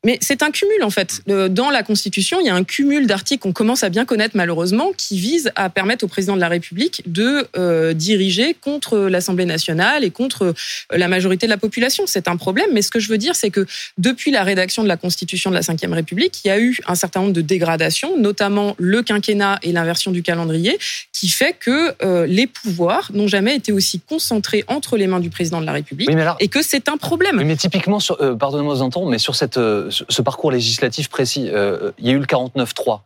mais 0.06 0.20
c'est 0.22 0.44
un 0.44 0.52
cumul, 0.52 0.84
en 0.84 0.92
fait. 0.92 1.24
Dans 1.26 1.72
la 1.72 1.82
Constitution, 1.82 2.40
il 2.42 2.46
y 2.46 2.50
a 2.50 2.56
un 2.56 2.64
cumul 2.64 3.08
d'articles 3.08 3.42
qu'on 3.42 3.54
commence 3.54 3.84
à 3.84 3.90
bien 3.90 4.06
connaître, 4.06 4.38
malheureusement, 4.38 4.92
qui 4.96 5.18
visent 5.18 5.52
à 5.56 5.72
permettre 5.72 6.06
au 6.06 6.08
président 6.08 6.36
de 6.36 6.42
la 6.42 6.50
République 6.50 7.02
de 7.08 7.48
diriger 7.94 8.35
contre 8.54 8.98
l'Assemblée 8.98 9.46
nationale 9.46 10.04
et 10.04 10.12
contre 10.12 10.44
euh, 10.44 10.54
la 10.92 11.08
majorité 11.08 11.46
de 11.46 11.52
la 11.52 11.58
population. 11.58 12.06
C'est 12.08 12.28
un 12.28 12.38
problème, 12.38 12.70
mais 12.74 12.82
ce 12.82 12.92
que 12.92 13.00
je 13.00 13.10
veux 13.10 13.18
dire, 13.18 13.36
c'est 13.36 13.50
que 13.50 13.66
depuis 13.98 14.32
la 14.32 14.44
rédaction 14.44 14.84
de 14.84 14.88
la 14.88 14.98
Constitution 14.98 15.50
de 15.50 15.56
la 15.56 15.62
Ve 15.62 15.94
République, 15.94 16.44
il 16.44 16.48
y 16.48 16.52
a 16.52 16.60
eu 16.60 16.78
un 16.88 16.96
certain 16.96 17.22
nombre 17.22 17.34
de 17.34 17.42
dégradations, 17.42 18.18
notamment 18.18 18.76
le 18.78 19.02
quinquennat 19.02 19.60
et 19.64 19.72
l'inversion 19.72 20.12
du 20.12 20.24
calendrier, 20.24 20.78
qui 21.14 21.30
fait 21.30 21.56
que 21.60 21.94
euh, 22.04 22.26
les 22.26 22.48
pouvoirs 22.48 23.12
n'ont 23.14 23.28
jamais 23.28 23.56
été 23.56 23.72
aussi 23.72 24.00
concentrés 24.00 24.64
entre 24.68 24.98
les 24.98 25.08
mains 25.08 25.20
du 25.20 25.30
président 25.30 25.62
de 25.62 25.66
la 25.66 25.74
République 25.74 26.10
et 26.40 26.48
que 26.48 26.62
c'est 26.62 26.90
un 26.90 26.98
problème. 26.98 27.42
mais 27.44 27.56
typiquement, 27.56 28.00
euh, 28.20 28.36
pardonnez-moi 28.36 28.76
de 28.76 29.10
mais 29.10 29.18
sur 29.18 29.36
cette, 29.36 29.56
ce 29.56 30.22
parcours 30.22 30.52
législatif 30.52 31.10
précis, 31.10 31.50
il 32.00 32.06
y 32.06 32.10
a 32.10 32.14
eu 32.14 32.20
le 32.20 32.26
49-3 32.26 33.02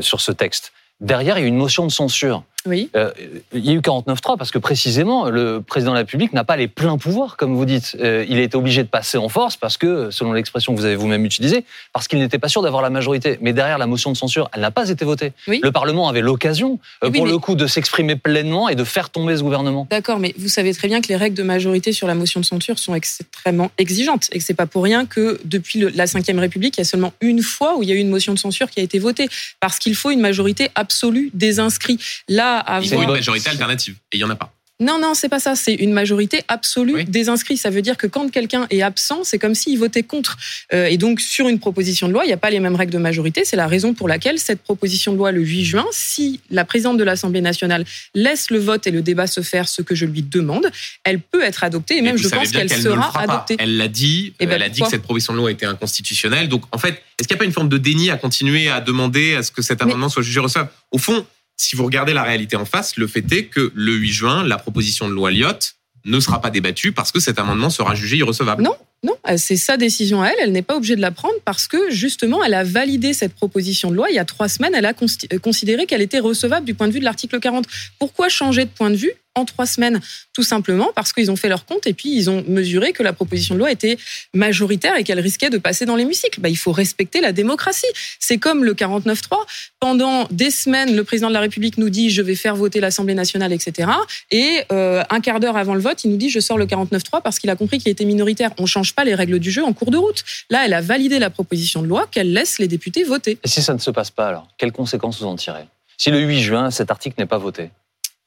sur 0.00 0.20
ce 0.20 0.32
texte. 0.32 0.72
Derrière, 1.00 1.38
il 1.38 1.42
y 1.42 1.44
a 1.44 1.46
eu 1.46 1.48
une 1.48 1.56
motion 1.56 1.86
de 1.86 1.92
censure. 1.92 2.42
Oui. 2.68 2.90
Euh, 2.94 3.10
il 3.52 3.64
y 3.64 3.70
a 3.70 3.72
eu 3.72 3.80
49.3 3.80 4.36
parce 4.36 4.50
que 4.50 4.58
précisément, 4.58 5.30
le 5.30 5.60
président 5.60 5.92
de 5.92 5.96
la 5.96 6.00
République 6.00 6.32
n'a 6.32 6.44
pas 6.44 6.56
les 6.56 6.68
pleins 6.68 6.98
pouvoirs, 6.98 7.36
comme 7.36 7.56
vous 7.56 7.64
dites. 7.64 7.96
Euh, 8.00 8.24
il 8.28 8.38
a 8.38 8.42
été 8.42 8.56
obligé 8.56 8.82
de 8.82 8.88
passer 8.88 9.18
en 9.18 9.28
force 9.28 9.56
parce 9.56 9.76
que, 9.76 10.10
selon 10.10 10.32
l'expression 10.32 10.74
que 10.74 10.78
vous 10.78 10.84
avez 10.84 10.96
vous-même 10.96 11.24
utilisée, 11.24 11.64
parce 11.92 12.08
qu'il 12.08 12.18
n'était 12.18 12.38
pas 12.38 12.48
sûr 12.48 12.62
d'avoir 12.62 12.82
la 12.82 12.90
majorité. 12.90 13.38
Mais 13.40 13.52
derrière 13.52 13.78
la 13.78 13.86
motion 13.86 14.12
de 14.12 14.16
censure, 14.16 14.50
elle 14.52 14.60
n'a 14.60 14.70
pas 14.70 14.88
été 14.88 15.04
votée. 15.04 15.32
Le 15.46 15.70
Parlement 15.70 16.08
avait 16.08 16.20
l'occasion, 16.20 16.78
euh, 17.02 17.10
pour 17.10 17.26
le 17.26 17.38
coup, 17.38 17.54
de 17.54 17.66
s'exprimer 17.66 18.16
pleinement 18.16 18.68
et 18.68 18.74
de 18.74 18.84
faire 18.84 19.10
tomber 19.10 19.36
ce 19.36 19.42
gouvernement. 19.42 19.86
D'accord, 19.90 20.18
mais 20.18 20.34
vous 20.38 20.48
savez 20.48 20.74
très 20.74 20.88
bien 20.88 21.00
que 21.00 21.08
les 21.08 21.16
règles 21.16 21.36
de 21.36 21.42
majorité 21.42 21.92
sur 21.92 22.06
la 22.06 22.14
motion 22.14 22.40
de 22.40 22.44
censure 22.44 22.78
sont 22.78 22.94
extrêmement 22.94 23.70
exigeantes 23.78 24.28
et 24.32 24.38
que 24.38 24.44
c'est 24.44 24.54
pas 24.54 24.66
pour 24.66 24.82
rien 24.82 25.06
que 25.06 25.40
depuis 25.44 25.80
la 25.94 26.04
Ve 26.04 26.38
République, 26.38 26.76
il 26.76 26.80
y 26.80 26.82
a 26.82 26.84
seulement 26.84 27.12
une 27.20 27.42
fois 27.42 27.76
où 27.76 27.82
il 27.82 27.88
y 27.88 27.92
a 27.92 27.94
eu 27.94 27.98
une 27.98 28.10
motion 28.10 28.34
de 28.34 28.38
censure 28.38 28.70
qui 28.70 28.80
a 28.80 28.82
été 28.82 28.98
votée 28.98 29.28
parce 29.60 29.78
qu'il 29.78 29.94
faut 29.94 30.10
une 30.10 30.20
majorité 30.20 30.70
absolue 30.74 31.30
des 31.34 31.60
inscrits. 31.60 31.98
Là, 32.28 32.57
il 32.82 32.88
faut 32.88 33.02
une 33.02 33.10
majorité 33.10 33.50
alternative. 33.50 33.96
Et 34.12 34.16
il 34.16 34.18
n'y 34.18 34.24
en 34.24 34.30
a 34.30 34.36
pas. 34.36 34.52
Non, 34.80 35.00
non, 35.00 35.14
c'est 35.14 35.28
pas 35.28 35.40
ça. 35.40 35.56
C'est 35.56 35.74
une 35.74 35.92
majorité 35.92 36.42
absolue 36.46 37.02
des 37.02 37.28
inscrits. 37.28 37.56
Ça 37.56 37.68
veut 37.68 37.82
dire 37.82 37.96
que 37.96 38.06
quand 38.06 38.30
quelqu'un 38.30 38.68
est 38.70 38.80
absent, 38.80 39.24
c'est 39.24 39.38
comme 39.38 39.56
s'il 39.56 39.76
votait 39.76 40.04
contre. 40.04 40.36
Euh, 40.72 40.86
et 40.86 40.96
donc, 40.98 41.20
sur 41.20 41.48
une 41.48 41.58
proposition 41.58 42.06
de 42.06 42.12
loi, 42.12 42.24
il 42.24 42.28
n'y 42.28 42.32
a 42.32 42.36
pas 42.36 42.50
les 42.50 42.60
mêmes 42.60 42.76
règles 42.76 42.92
de 42.92 42.98
majorité. 42.98 43.44
C'est 43.44 43.56
la 43.56 43.66
raison 43.66 43.92
pour 43.92 44.06
laquelle 44.06 44.38
cette 44.38 44.62
proposition 44.62 45.12
de 45.12 45.18
loi, 45.18 45.32
le 45.32 45.40
8 45.40 45.64
juin, 45.64 45.86
si 45.90 46.40
la 46.50 46.64
présidente 46.64 46.96
de 46.96 47.02
l'Assemblée 47.02 47.40
nationale 47.40 47.84
laisse 48.14 48.50
le 48.50 48.60
vote 48.60 48.86
et 48.86 48.92
le 48.92 49.02
débat 49.02 49.26
se 49.26 49.40
faire, 49.40 49.68
ce 49.68 49.82
que 49.82 49.96
je 49.96 50.06
lui 50.06 50.22
demande, 50.22 50.70
elle 51.02 51.18
peut 51.18 51.42
être 51.42 51.64
adoptée. 51.64 51.98
Et 51.98 52.02
même, 52.02 52.16
je 52.16 52.28
pense 52.28 52.52
qu'elle 52.52 52.72
sera 52.72 53.20
adoptée. 53.20 53.56
Elle 53.58 53.78
l'a 53.78 53.88
dit. 53.88 54.26
Et 54.38 54.44
eh 54.44 54.46
ben, 54.46 54.54
elle 54.54 54.62
a 54.62 54.68
dit 54.68 54.82
que 54.82 54.88
cette 54.88 55.02
proposition 55.02 55.32
de 55.32 55.38
loi 55.38 55.50
était 55.50 55.66
inconstitutionnelle. 55.66 56.48
Donc, 56.48 56.62
en 56.70 56.78
fait, 56.78 57.02
est-ce 57.18 57.26
qu'il 57.26 57.34
n'y 57.34 57.38
a 57.38 57.40
pas 57.40 57.46
une 57.46 57.52
forme 57.52 57.68
de 57.68 57.78
déni 57.78 58.10
à 58.10 58.16
continuer 58.16 58.68
à 58.68 58.80
demander 58.80 59.34
à 59.34 59.42
ce 59.42 59.50
que 59.50 59.60
cet 59.60 59.82
amendement 59.82 60.08
soit 60.08 60.22
jugé 60.22 60.38
recevable 60.38 60.70
Au 60.92 60.98
fond, 60.98 61.26
si 61.58 61.76
vous 61.76 61.84
regardez 61.84 62.14
la 62.14 62.22
réalité 62.22 62.56
en 62.56 62.64
face, 62.64 62.96
le 62.96 63.06
fait 63.06 63.30
est 63.32 63.46
que 63.46 63.72
le 63.74 63.92
8 63.92 64.12
juin, 64.12 64.44
la 64.44 64.56
proposition 64.56 65.08
de 65.08 65.12
loi 65.12 65.30
Lyotte 65.30 65.74
ne 66.04 66.20
sera 66.20 66.40
pas 66.40 66.50
débattue 66.50 66.92
parce 66.92 67.12
que 67.12 67.20
cet 67.20 67.38
amendement 67.38 67.68
sera 67.68 67.94
jugé 67.94 68.16
irrecevable. 68.16 68.62
Non, 68.62 68.76
non, 69.02 69.16
c'est 69.36 69.56
sa 69.56 69.76
décision 69.76 70.22
à 70.22 70.28
elle. 70.28 70.36
Elle 70.40 70.52
n'est 70.52 70.62
pas 70.62 70.76
obligée 70.76 70.96
de 70.96 71.00
la 71.00 71.10
prendre 71.10 71.34
parce 71.44 71.66
que 71.66 71.90
justement, 71.90 72.42
elle 72.44 72.54
a 72.54 72.64
validé 72.64 73.12
cette 73.12 73.34
proposition 73.34 73.90
de 73.90 73.96
loi 73.96 74.08
il 74.08 74.14
y 74.14 74.18
a 74.18 74.24
trois 74.24 74.48
semaines. 74.48 74.74
Elle 74.74 74.86
a 74.86 74.94
considéré 74.94 75.86
qu'elle 75.86 76.00
était 76.00 76.20
recevable 76.20 76.64
du 76.64 76.74
point 76.74 76.88
de 76.88 76.92
vue 76.92 77.00
de 77.00 77.04
l'article 77.04 77.38
40. 77.40 77.66
Pourquoi 77.98 78.28
changer 78.28 78.64
de 78.64 78.70
point 78.70 78.90
de 78.90 78.96
vue? 78.96 79.12
En 79.38 79.44
trois 79.44 79.66
semaines, 79.66 80.00
tout 80.34 80.42
simplement 80.42 80.90
parce 80.94 81.12
qu'ils 81.12 81.30
ont 81.30 81.36
fait 81.36 81.48
leur 81.48 81.64
compte 81.64 81.86
et 81.86 81.94
puis 81.94 82.14
ils 82.14 82.30
ont 82.30 82.44
mesuré 82.46 82.92
que 82.92 83.02
la 83.02 83.12
proposition 83.12 83.54
de 83.54 83.60
loi 83.60 83.70
était 83.70 83.98
majoritaire 84.34 84.96
et 84.96 85.04
qu'elle 85.04 85.20
risquait 85.20 85.50
de 85.50 85.58
passer 85.58 85.86
dans 85.86 85.96
l'hémicycle. 85.96 86.40
Bah, 86.40 86.48
il 86.48 86.56
faut 86.56 86.72
respecter 86.72 87.20
la 87.20 87.32
démocratie. 87.32 87.86
C'est 88.18 88.38
comme 88.38 88.64
le 88.64 88.74
49-3. 88.74 89.36
Pendant 89.80 90.26
des 90.30 90.50
semaines, 90.50 90.94
le 90.94 91.04
président 91.04 91.28
de 91.28 91.34
la 91.34 91.40
République 91.40 91.78
nous 91.78 91.90
dit 91.90 92.10
je 92.10 92.22
vais 92.22 92.34
faire 92.34 92.56
voter 92.56 92.80
l'Assemblée 92.80 93.14
nationale, 93.14 93.52
etc. 93.52 93.90
Et 94.30 94.62
euh, 94.72 95.02
un 95.10 95.20
quart 95.20 95.40
d'heure 95.40 95.56
avant 95.56 95.74
le 95.74 95.80
vote, 95.80 96.04
il 96.04 96.10
nous 96.10 96.16
dit 96.16 96.30
je 96.30 96.40
sors 96.40 96.58
le 96.58 96.66
49-3 96.66 97.22
parce 97.22 97.38
qu'il 97.38 97.50
a 97.50 97.56
compris 97.56 97.78
qu'il 97.78 97.90
était 97.90 98.04
minoritaire. 98.04 98.50
On 98.58 98.66
change 98.66 98.94
pas 98.94 99.04
les 99.04 99.14
règles 99.14 99.38
du 99.38 99.50
jeu 99.50 99.64
en 99.64 99.72
cours 99.72 99.90
de 99.90 99.96
route. 99.96 100.24
Là, 100.50 100.64
elle 100.64 100.74
a 100.74 100.80
validé 100.80 101.18
la 101.18 101.30
proposition 101.30 101.82
de 101.82 101.86
loi 101.86 102.06
qu'elle 102.10 102.32
laisse 102.32 102.58
les 102.58 102.68
députés 102.68 103.04
voter. 103.04 103.38
Et 103.44 103.48
si 103.48 103.62
ça 103.62 103.74
ne 103.74 103.78
se 103.78 103.90
passe 103.90 104.10
pas 104.10 104.28
alors, 104.28 104.48
quelles 104.58 104.72
conséquences 104.72 105.20
vous 105.20 105.26
en 105.26 105.36
tirez? 105.36 105.64
Si 105.96 106.10
le 106.10 106.20
8 106.20 106.40
juin, 106.40 106.70
cet 106.70 106.90
article 106.90 107.16
n'est 107.18 107.26
pas 107.26 107.38
voté 107.38 107.70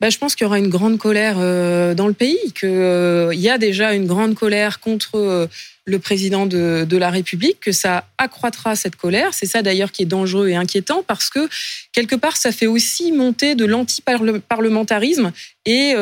bah, 0.02 0.10
je 0.10 0.18
pense 0.18 0.34
qu'il 0.34 0.46
y 0.46 0.48
aura 0.48 0.58
une 0.58 0.70
grande 0.70 0.98
colère 0.98 1.36
euh, 1.38 1.94
dans 1.94 2.08
le 2.08 2.14
pays, 2.14 2.40
qu'il 2.56 2.70
euh, 2.70 3.32
y 3.36 3.50
a 3.50 3.60
déjà 3.60 3.94
une 3.94 4.08
grande 4.08 4.34
colère 4.34 4.80
contre 4.80 5.12
euh, 5.16 5.48
le 5.86 6.00
président 6.00 6.46
de, 6.46 6.98
la 6.98 7.10
République, 7.10 7.60
que 7.60 7.72
ça 7.72 8.06
accroîtra 8.18 8.76
cette 8.76 8.96
colère. 8.96 9.34
C'est 9.34 9.46
ça 9.46 9.62
d'ailleurs 9.62 9.92
qui 9.92 10.04
est 10.04 10.06
dangereux 10.06 10.50
et 10.50 10.56
inquiétant 10.56 11.04
parce 11.06 11.30
que 11.30 11.50
quelque 11.92 12.16
part 12.16 12.38
ça 12.38 12.52
fait 12.52 12.68
aussi 12.68 13.12
monter 13.12 13.56
de 13.56 13.66
l'anti-parlementarisme 13.66 15.32
et 15.66 15.94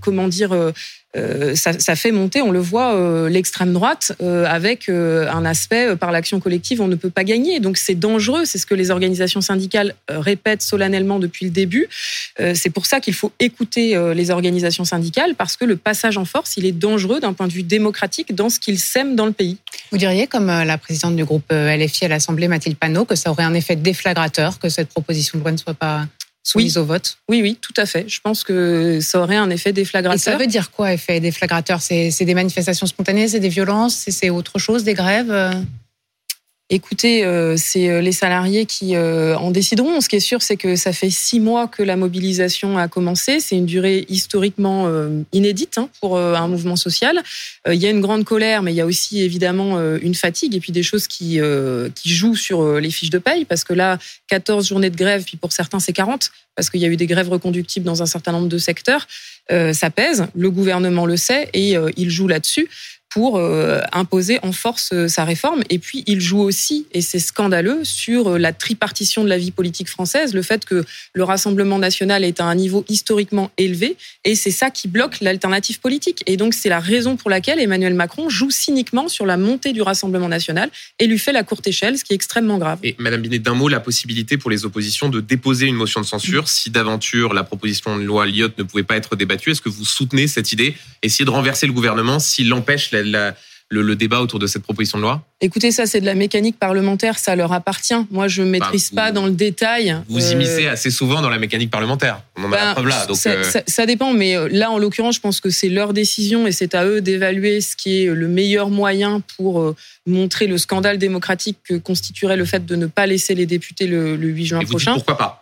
comment 0.00 0.28
dire 0.28 0.72
euh, 1.14 1.54
ça, 1.54 1.94
fait 1.94 2.10
monter, 2.10 2.40
on 2.40 2.50
le 2.50 2.58
voit, 2.58 2.94
euh, 2.94 3.28
l'extrême 3.28 3.74
droite 3.74 4.12
euh, 4.22 4.46
avec 4.46 4.88
un 4.88 5.44
aspect 5.44 5.94
par 5.96 6.10
l'action 6.10 6.40
collective, 6.40 6.80
on 6.80 6.88
ne 6.88 6.94
peut 6.94 7.10
pas 7.10 7.24
gagner. 7.24 7.60
Donc 7.60 7.76
c'est 7.76 7.94
dangereux, 7.94 8.44
c'est 8.44 8.58
ce 8.58 8.64
que 8.64 8.74
les 8.74 8.90
organisations 8.90 9.40
syndicales 9.40 9.94
répètent 10.08 10.62
solennellement 10.62 11.18
depuis 11.18 11.44
le 11.46 11.50
début. 11.50 11.88
c'est 12.54 12.70
pour 12.70 12.86
ça 12.86 13.00
qu'il 13.00 13.14
faut 13.14 13.32
écouter 13.38 13.98
les 14.14 14.30
organisations 14.30 14.84
syndicales 14.84 15.34
parce 15.34 15.56
que 15.56 15.64
le 15.64 15.76
passage 15.76 16.16
en 16.16 16.24
force, 16.24 16.56
il 16.56 16.66
est 16.66 16.72
dangereux 16.72 17.20
d'un 17.20 17.32
point 17.32 17.46
de 17.46 17.52
vue 17.52 17.62
démocratique 17.62 18.34
ce 18.48 18.58
qu'il 18.58 18.78
sème 18.78 19.16
dans 19.16 19.26
le 19.26 19.32
pays. 19.32 19.58
Vous 19.90 19.98
diriez, 19.98 20.26
comme 20.26 20.46
la 20.46 20.78
présidente 20.78 21.16
du 21.16 21.24
groupe 21.24 21.50
LFI 21.50 22.06
à 22.06 22.08
l'Assemblée, 22.08 22.48
Mathilde 22.48 22.76
Panot, 22.76 23.04
que 23.04 23.14
ça 23.14 23.30
aurait 23.30 23.44
un 23.44 23.54
effet 23.54 23.76
déflagrateur, 23.76 24.58
que 24.58 24.68
cette 24.68 24.88
proposition 24.88 25.38
de 25.38 25.42
loi 25.42 25.52
ne 25.52 25.56
soit 25.56 25.74
pas 25.74 26.06
oui. 26.54 26.72
au 26.76 26.84
vote? 26.84 27.18
Oui, 27.28 27.40
oui, 27.42 27.58
tout 27.60 27.74
à 27.76 27.86
fait. 27.86 28.08
Je 28.08 28.20
pense 28.20 28.44
que 28.44 29.00
ça 29.00 29.20
aurait 29.20 29.36
un 29.36 29.50
effet 29.50 29.72
déflagrateur. 29.72 30.14
Et 30.14 30.18
ça 30.18 30.36
veut 30.36 30.46
dire 30.46 30.70
quoi, 30.70 30.92
effet 30.92 31.20
déflagrateur? 31.20 31.80
C'est 31.80 32.24
des 32.24 32.34
manifestations 32.34 32.86
spontanées, 32.86 33.28
c'est 33.28 33.40
des 33.40 33.48
violences, 33.48 34.04
c'est 34.08 34.30
autre 34.30 34.58
chose, 34.58 34.84
des 34.84 34.94
grèves 34.94 35.30
euh? 35.30 35.52
Écoutez, 36.74 37.22
euh, 37.26 37.54
c'est 37.58 37.90
euh, 37.90 38.00
les 38.00 38.12
salariés 38.12 38.64
qui 38.64 38.96
euh, 38.96 39.36
en 39.36 39.50
décideront. 39.50 40.00
Ce 40.00 40.08
qui 40.08 40.16
est 40.16 40.20
sûr, 40.20 40.40
c'est 40.40 40.56
que 40.56 40.74
ça 40.74 40.94
fait 40.94 41.10
six 41.10 41.38
mois 41.38 41.68
que 41.68 41.82
la 41.82 41.96
mobilisation 41.96 42.78
a 42.78 42.88
commencé. 42.88 43.40
C'est 43.40 43.56
une 43.56 43.66
durée 43.66 44.06
historiquement 44.08 44.90
inédite 45.32 45.76
hein, 45.76 45.90
pour 46.00 46.18
un 46.18 46.48
mouvement 46.48 46.76
social. 46.76 47.22
Il 47.68 47.74
y 47.74 47.86
a 47.86 47.90
une 47.90 48.00
grande 48.00 48.24
colère, 48.24 48.62
mais 48.62 48.72
il 48.72 48.76
y 48.76 48.80
a 48.80 48.86
aussi 48.86 49.20
évidemment 49.20 49.78
une 49.96 50.14
fatigue 50.14 50.54
et 50.54 50.60
puis 50.60 50.72
des 50.72 50.82
choses 50.82 51.06
qui, 51.06 51.40
jouent 52.04 52.36
sur 52.36 52.80
les 52.80 52.90
fiches 52.90 53.10
de 53.10 53.18
paye. 53.18 53.44
Parce 53.44 53.64
que 53.64 53.74
là, 53.74 53.98
14 54.28 54.66
journées 54.66 54.90
de 54.90 54.96
grève, 54.96 55.24
puis 55.24 55.36
pour 55.36 55.52
certains, 55.52 55.78
c'est 55.78 55.92
40, 55.92 56.30
parce 56.56 56.70
qu'il 56.70 56.80
y 56.80 56.86
a 56.86 56.88
eu 56.88 56.96
des 56.96 57.06
grèves 57.06 57.28
reconductibles 57.28 57.84
dans 57.84 58.02
un 58.02 58.06
certain 58.06 58.32
nombre 58.32 58.48
de 58.48 58.58
secteurs. 58.58 59.06
ça 59.50 59.90
pèse, 59.90 60.26
le 60.34 60.50
gouvernement 60.50 61.04
le 61.04 61.18
sait 61.18 61.50
et 61.52 61.74
il 61.96 62.10
joue 62.10 62.28
là-dessus 62.28 62.68
pour 63.12 63.36
euh, 63.36 63.80
imposer 63.92 64.38
en 64.42 64.52
force 64.52 64.90
euh, 64.92 65.08
sa 65.08 65.24
réforme. 65.24 65.62
Et 65.70 65.78
puis, 65.78 66.02
il 66.06 66.20
joue 66.20 66.40
aussi, 66.40 66.86
et 66.92 67.02
c'est 67.02 67.18
scandaleux, 67.18 67.84
sur 67.84 68.28
euh, 68.28 68.38
la 68.38 68.52
tripartition 68.52 69.22
de 69.22 69.28
la 69.28 69.38
vie 69.38 69.50
politique 69.50 69.88
française, 69.88 70.34
le 70.34 70.42
fait 70.42 70.64
que 70.64 70.84
le 71.12 71.24
Rassemblement 71.24 71.78
national 71.78 72.24
est 72.24 72.40
à 72.40 72.44
un 72.44 72.54
niveau 72.54 72.84
historiquement 72.88 73.50
élevé, 73.58 73.96
et 74.24 74.34
c'est 74.34 74.50
ça 74.50 74.70
qui 74.70 74.88
bloque 74.88 75.20
l'alternative 75.20 75.80
politique. 75.80 76.22
Et 76.26 76.36
donc, 76.36 76.54
c'est 76.54 76.68
la 76.68 76.80
raison 76.80 77.16
pour 77.16 77.28
laquelle 77.28 77.60
Emmanuel 77.60 77.94
Macron 77.94 78.28
joue 78.28 78.50
cyniquement 78.50 79.08
sur 79.08 79.26
la 79.26 79.36
montée 79.36 79.72
du 79.72 79.82
Rassemblement 79.82 80.28
national 80.28 80.70
et 80.98 81.06
lui 81.06 81.18
fait 81.18 81.32
la 81.32 81.42
courte 81.42 81.66
échelle, 81.66 81.98
ce 81.98 82.04
qui 82.04 82.12
est 82.12 82.16
extrêmement 82.16 82.58
grave. 82.58 82.78
Et 82.82 82.96
Madame 82.98 83.20
Binet, 83.20 83.38
d'un 83.38 83.54
mot, 83.54 83.68
la 83.68 83.80
possibilité 83.80 84.38
pour 84.38 84.50
les 84.50 84.64
oppositions 84.64 85.08
de 85.08 85.20
déposer 85.20 85.66
une 85.66 85.76
motion 85.76 86.00
de 86.00 86.06
censure 86.06 86.48
si 86.48 86.70
d'aventure 86.70 87.34
la 87.34 87.44
proposition 87.44 87.98
de 87.98 88.02
loi 88.02 88.26
Lyotte 88.26 88.56
ne 88.58 88.62
pouvait 88.62 88.82
pas 88.82 88.96
être 88.96 89.16
débattue. 89.16 89.50
Est-ce 89.50 89.60
que 89.60 89.68
vous 89.68 89.84
soutenez 89.84 90.26
cette 90.28 90.52
idée? 90.52 90.74
Essayer 91.02 91.24
de 91.24 91.30
renverser 91.30 91.66
le 91.66 91.72
gouvernement 91.72 92.18
s'il 92.18 92.52
empêche 92.52 92.90
la 92.92 93.01
le, 93.04 93.96
débat 93.96 94.20
autour 94.20 94.38
de 94.38 94.46
cette 94.46 94.62
proposition 94.62 94.98
de 94.98 95.02
loi 95.02 95.22
Écoutez, 95.40 95.70
ça 95.70 95.86
c'est 95.86 96.00
de 96.00 96.06
la 96.06 96.14
mécanique 96.14 96.58
parlementaire, 96.58 97.18
ça 97.18 97.34
leur 97.34 97.52
appartient. 97.52 97.94
Moi, 98.10 98.28
je 98.28 98.42
ne 98.42 98.50
maîtrise 98.50 98.90
bah, 98.92 99.04
pas 99.04 99.12
dans 99.12 99.26
le 99.26 99.32
détail. 99.32 99.96
Vous 100.08 100.24
euh, 100.24 100.32
immiscez 100.32 100.66
assez 100.66 100.90
souvent 100.90 101.20
dans 101.20 101.30
la 101.30 101.38
mécanique 101.38 101.70
parlementaire. 101.70 102.22
On 102.36 102.44
en 102.44 102.52
a 102.52 102.56
la 102.56 102.64
bah, 102.64 102.72
preuve 102.74 102.88
là. 102.88 103.06
Donc 103.06 103.18
euh, 103.26 103.44
ça, 103.66 103.86
dépend, 103.86 104.12
mais 104.12 104.36
euh, 104.36 104.48
là, 104.50 104.70
en 104.70 104.78
l'occurrence, 104.78 105.16
je 105.16 105.20
pense 105.20 105.40
que 105.40 105.50
c'est 105.50 105.68
leur 105.68 105.92
décision 105.92 106.46
et 106.46 106.52
c'est 106.52 106.74
à 106.74 106.84
eux 106.86 107.00
d'évaluer 107.00 107.60
ce 107.60 107.76
qui 107.76 108.02
est 108.02 108.06
le 108.06 108.28
meilleur 108.28 108.70
moyen 108.70 109.22
pour 109.36 109.74
montrer 110.06 110.46
le 110.46 110.58
scandale 110.58 110.98
démocratique 110.98 111.58
que 111.64 111.74
constituerait 111.74 112.36
le 112.36 112.44
fait 112.44 112.64
de 112.64 112.76
ne 112.76 112.86
pas 112.86 113.06
laisser 113.06 113.34
les 113.34 113.46
députés 113.46 113.86
le, 113.86 114.16
8 114.16 114.46
juin 114.46 114.60
et 114.60 114.64
vous 114.64 114.70
prochain. 114.70 114.94
Dites 114.94 115.04
pourquoi 115.04 115.18
pas 115.18 115.41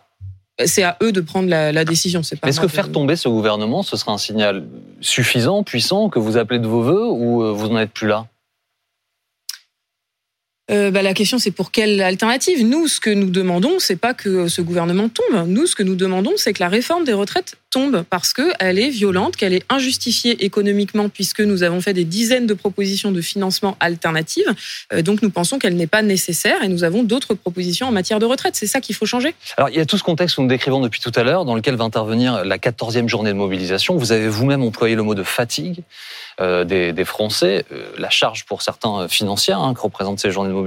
c'est 0.65 0.83
à 0.83 0.97
eux 1.01 1.11
de 1.11 1.21
prendre 1.21 1.49
la, 1.49 1.85
décision. 1.85 2.21
Est-ce 2.21 2.59
que 2.59 2.67
faire 2.67 2.91
tomber 2.91 3.15
ce 3.15 3.29
gouvernement, 3.29 3.83
ce 3.83 3.97
sera 3.97 4.11
un 4.11 4.17
signal 4.17 4.63
suffisant, 4.99 5.63
puissant, 5.63 6.09
que 6.09 6.19
vous 6.19 6.37
appelez 6.37 6.59
de 6.59 6.67
vos 6.67 6.81
voeux, 6.81 7.07
ou 7.07 7.53
vous 7.55 7.67
n'en 7.67 7.79
êtes 7.79 7.91
plus 7.91 8.07
là? 8.07 8.27
Euh, 10.69 10.91
bah, 10.91 11.01
la 11.01 11.13
question 11.13 11.39
c'est 11.39 11.51
pour 11.51 11.71
quelle 11.71 12.01
alternative? 12.01 12.65
Nous, 12.65 12.87
ce 12.87 12.99
que 12.99 13.09
nous 13.09 13.29
demandons, 13.29 13.79
c'est 13.79 13.95
pas 13.95 14.13
que 14.13 14.47
ce 14.47 14.61
gouvernement 14.61 15.09
tombe. 15.09 15.47
Nous, 15.47 15.67
ce 15.67 15.75
que 15.75 15.83
nous 15.83 15.95
demandons, 15.95 16.33
c'est 16.37 16.53
que 16.53 16.61
la 16.61 16.69
réforme 16.69 17.03
des 17.03 17.13
retraites 17.13 17.55
tombe 17.71 18.03
parce 18.09 18.33
qu'elle 18.33 18.79
est 18.79 18.89
violente, 18.89 19.35
qu'elle 19.35 19.53
est 19.53 19.63
injustifiée 19.69 20.45
économiquement, 20.45 21.09
puisque 21.09 21.41
nous 21.41 21.63
avons 21.63 21.81
fait 21.81 21.93
des 21.93 22.03
dizaines 22.03 22.45
de 22.45 22.53
propositions 22.53 23.11
de 23.11 23.21
financement 23.21 23.75
alternatives. 23.79 24.53
Euh, 24.93 25.01
donc 25.01 25.21
nous 25.21 25.29
pensons 25.29 25.57
qu'elle 25.57 25.75
n'est 25.75 25.87
pas 25.87 26.01
nécessaire 26.01 26.63
et 26.63 26.67
nous 26.67 26.83
avons 26.83 27.03
d'autres 27.03 27.33
propositions 27.33 27.87
en 27.87 27.91
matière 27.91 28.19
de 28.19 28.25
retraite. 28.25 28.55
C'est 28.55 28.67
ça 28.67 28.81
qu'il 28.81 28.95
faut 28.95 29.05
changer. 29.05 29.33
Alors 29.57 29.69
il 29.69 29.75
y 29.75 29.79
a 29.79 29.85
tout 29.85 29.97
ce 29.97 30.03
contexte 30.03 30.35
que 30.35 30.41
nous 30.41 30.47
décrivons 30.47 30.81
depuis 30.81 30.99
tout 30.99 31.11
à 31.15 31.23
l'heure, 31.23 31.45
dans 31.45 31.55
lequel 31.55 31.75
va 31.75 31.83
intervenir 31.83 32.45
la 32.45 32.57
14e 32.57 33.07
journée 33.07 33.31
de 33.31 33.37
mobilisation. 33.37 33.97
Vous 33.97 34.11
avez 34.11 34.27
vous-même 34.27 34.61
employé 34.61 34.95
le 34.95 35.03
mot 35.03 35.15
de 35.15 35.23
fatigue. 35.23 35.83
Euh, 36.39 36.63
des, 36.63 37.05
Français, 37.05 37.65
la 37.97 38.09
charge 38.09 38.45
pour 38.45 38.61
certains 38.61 39.07
financière 39.07 39.59
hein, 39.59 39.73
que 39.73 39.81
représentent 39.81 40.19
ces 40.19 40.31
journées 40.31 40.49
de 40.49 40.53
mobilisation. 40.53 40.60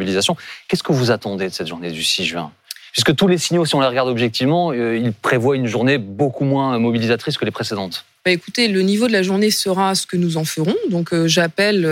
Qu'est-ce 0.68 0.82
que 0.82 0.92
vous 0.92 1.10
attendez 1.10 1.48
de 1.48 1.52
cette 1.52 1.66
journée 1.66 1.90
du 1.90 2.02
6 2.02 2.24
juin? 2.24 2.52
Puisque 2.92 3.16
tous 3.16 3.26
les 3.26 3.38
signaux, 3.38 3.64
si 3.64 3.74
on 3.74 3.80
les 3.80 3.88
regarde 3.88 4.08
objectivement, 4.08 4.70
euh, 4.70 4.96
ils 4.96 5.12
prévoient 5.12 5.56
une 5.56 5.66
journée 5.66 5.98
beaucoup 5.98 6.44
moins 6.44 6.78
mobilisatrice 6.78 7.36
que 7.36 7.44
les 7.44 7.50
précédentes. 7.50 8.04
Bah, 8.24 8.30
écoutez, 8.30 8.68
le 8.68 8.82
niveau 8.82 9.08
de 9.08 9.12
la 9.12 9.22
journée 9.22 9.50
sera 9.50 9.94
ce 9.94 10.06
que 10.06 10.16
nous 10.16 10.36
en 10.36 10.44
ferons. 10.44 10.76
Donc 10.90 11.12
j'appelle 11.26 11.84